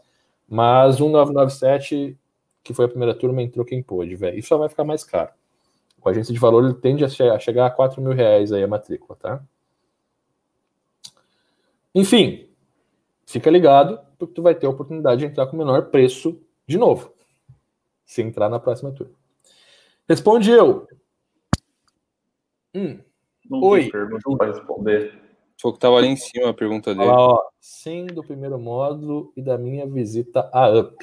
[0.47, 2.17] Mas 1997,
[2.63, 4.37] que foi a primeira turma, entrou quem pôde, velho.
[4.37, 5.31] Isso só vai ficar mais caro.
[5.99, 8.67] Com a agência de valor, ele tende a chegar a 4 mil reais aí a
[8.67, 9.43] matrícula, tá?
[11.95, 12.49] Enfim,
[13.25, 16.77] fica ligado, porque tu vai ter a oportunidade de entrar com o menor preço de
[16.77, 17.13] novo.
[18.05, 19.13] Se entrar na próxima turma.
[20.07, 20.87] Responde eu.
[22.75, 22.99] Hum.
[23.49, 23.89] Não Oi.
[23.89, 25.21] Pergunta para responder.
[25.61, 27.09] Foi que estava ali em cima a pergunta dele.
[27.09, 30.95] Ó, sim, do primeiro módulo e da minha visita a UP.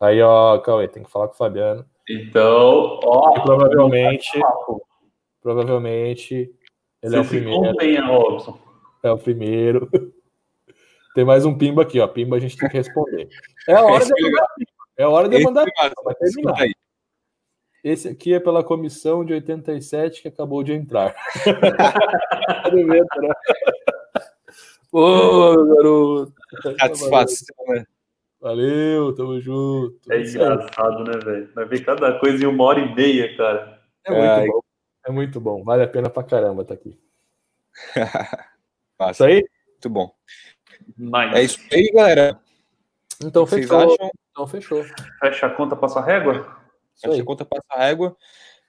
[0.00, 1.84] Aí, ó, Cauê, tem que falar com o Fabiano.
[2.08, 3.36] Então, ó.
[3.36, 4.40] E provavelmente.
[5.42, 6.34] Provavelmente.
[7.02, 8.06] Ele Você é o primeiro.
[8.06, 8.58] Robson.
[9.02, 9.88] É o primeiro.
[11.14, 12.06] Tem mais um pimba aqui, ó.
[12.06, 13.28] Pimba a gente tem que responder.
[13.68, 14.46] É a hora de mandar.
[14.96, 15.66] É a hora de mandar.
[16.04, 16.56] Vai terminar.
[17.82, 21.14] Esse aqui é pela comissão de 87 que acabou de entrar.
[24.92, 26.34] Ô, garoto.
[26.78, 27.84] Satisfação, né?
[28.40, 29.98] Valeu, tamo junto.
[30.10, 31.50] É engraçado, né, velho?
[31.54, 33.80] Vai ver cada coisa em uma hora e meia, cara.
[34.04, 34.60] É muito bom.
[35.06, 35.64] É muito bom.
[35.64, 36.98] Vale a pena pra caramba tá aqui.
[39.10, 39.44] isso aí?
[39.68, 40.14] Muito bom.
[40.98, 41.34] Nice.
[41.34, 42.38] É isso aí, galera.
[43.22, 43.96] Então fechou.
[44.30, 44.84] Então fechou.
[45.20, 46.59] Fecha a conta, passa a régua?
[47.00, 48.16] Fecha a conta, passa a régua.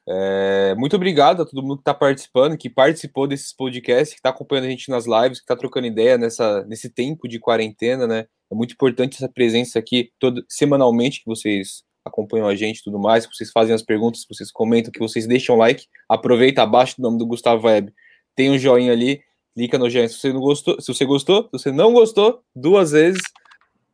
[0.07, 4.29] É, muito obrigado a todo mundo que está participando, que participou desses podcasts, que está
[4.29, 8.25] acompanhando a gente nas lives, que está trocando ideia nessa, nesse tempo de quarentena, né?
[8.51, 12.99] É muito importante essa presença aqui todo, semanalmente, que vocês acompanham a gente e tudo
[12.99, 15.85] mais, que vocês fazem as perguntas, que vocês comentam, que vocês deixam like.
[16.09, 17.93] Aproveita abaixo do nome do Gustavo Web.
[18.35, 19.21] Tem um joinha ali,
[19.53, 20.81] clica no joinha se você não gostou.
[20.81, 23.21] Se você gostou, se você não gostou, duas vezes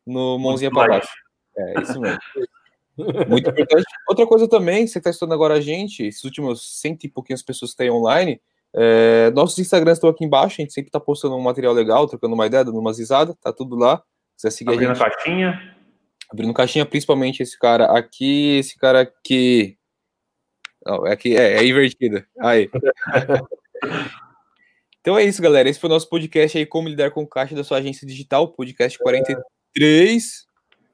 [0.06, 1.12] no mãozinha para baixo.
[1.58, 2.18] É, isso mesmo.
[3.28, 3.86] Muito importante.
[4.08, 7.74] Outra coisa também, você está estudando agora a gente, esses últimos cento e pouquinhas pessoas
[7.74, 8.42] que estão online,
[8.74, 12.34] é, nossos Instagrams estão aqui embaixo, a gente sempre está postando um material legal, trocando
[12.34, 14.02] uma ideia, dando umas risadas, tá tudo lá.
[14.36, 15.04] Você seguir Abrindo a gente.
[15.04, 15.78] caixinha.
[16.30, 19.78] Abrindo caixinha, principalmente esse cara aqui, esse cara aqui.
[20.86, 22.24] Não, é aqui, é, é invertido.
[22.40, 22.70] Aí.
[25.02, 25.68] então é isso, galera.
[25.70, 28.98] Esse foi o nosso podcast aí, Como Lidar com Caixa da sua agência digital, podcast
[29.00, 30.47] 43.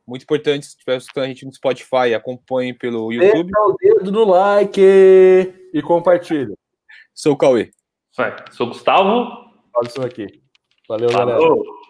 [0.06, 3.52] Muito importante, se estiver escutando a gente no Spotify, acompanhe pelo YouTube.
[3.52, 6.54] Deixa o dedo no like e compartilhe.
[7.14, 7.72] Sou o Cauê.
[8.52, 9.30] Sou o Gustavo.
[9.76, 10.42] Olha isso aqui.
[10.88, 11.36] Valeu, Falou.
[11.38, 11.83] galera.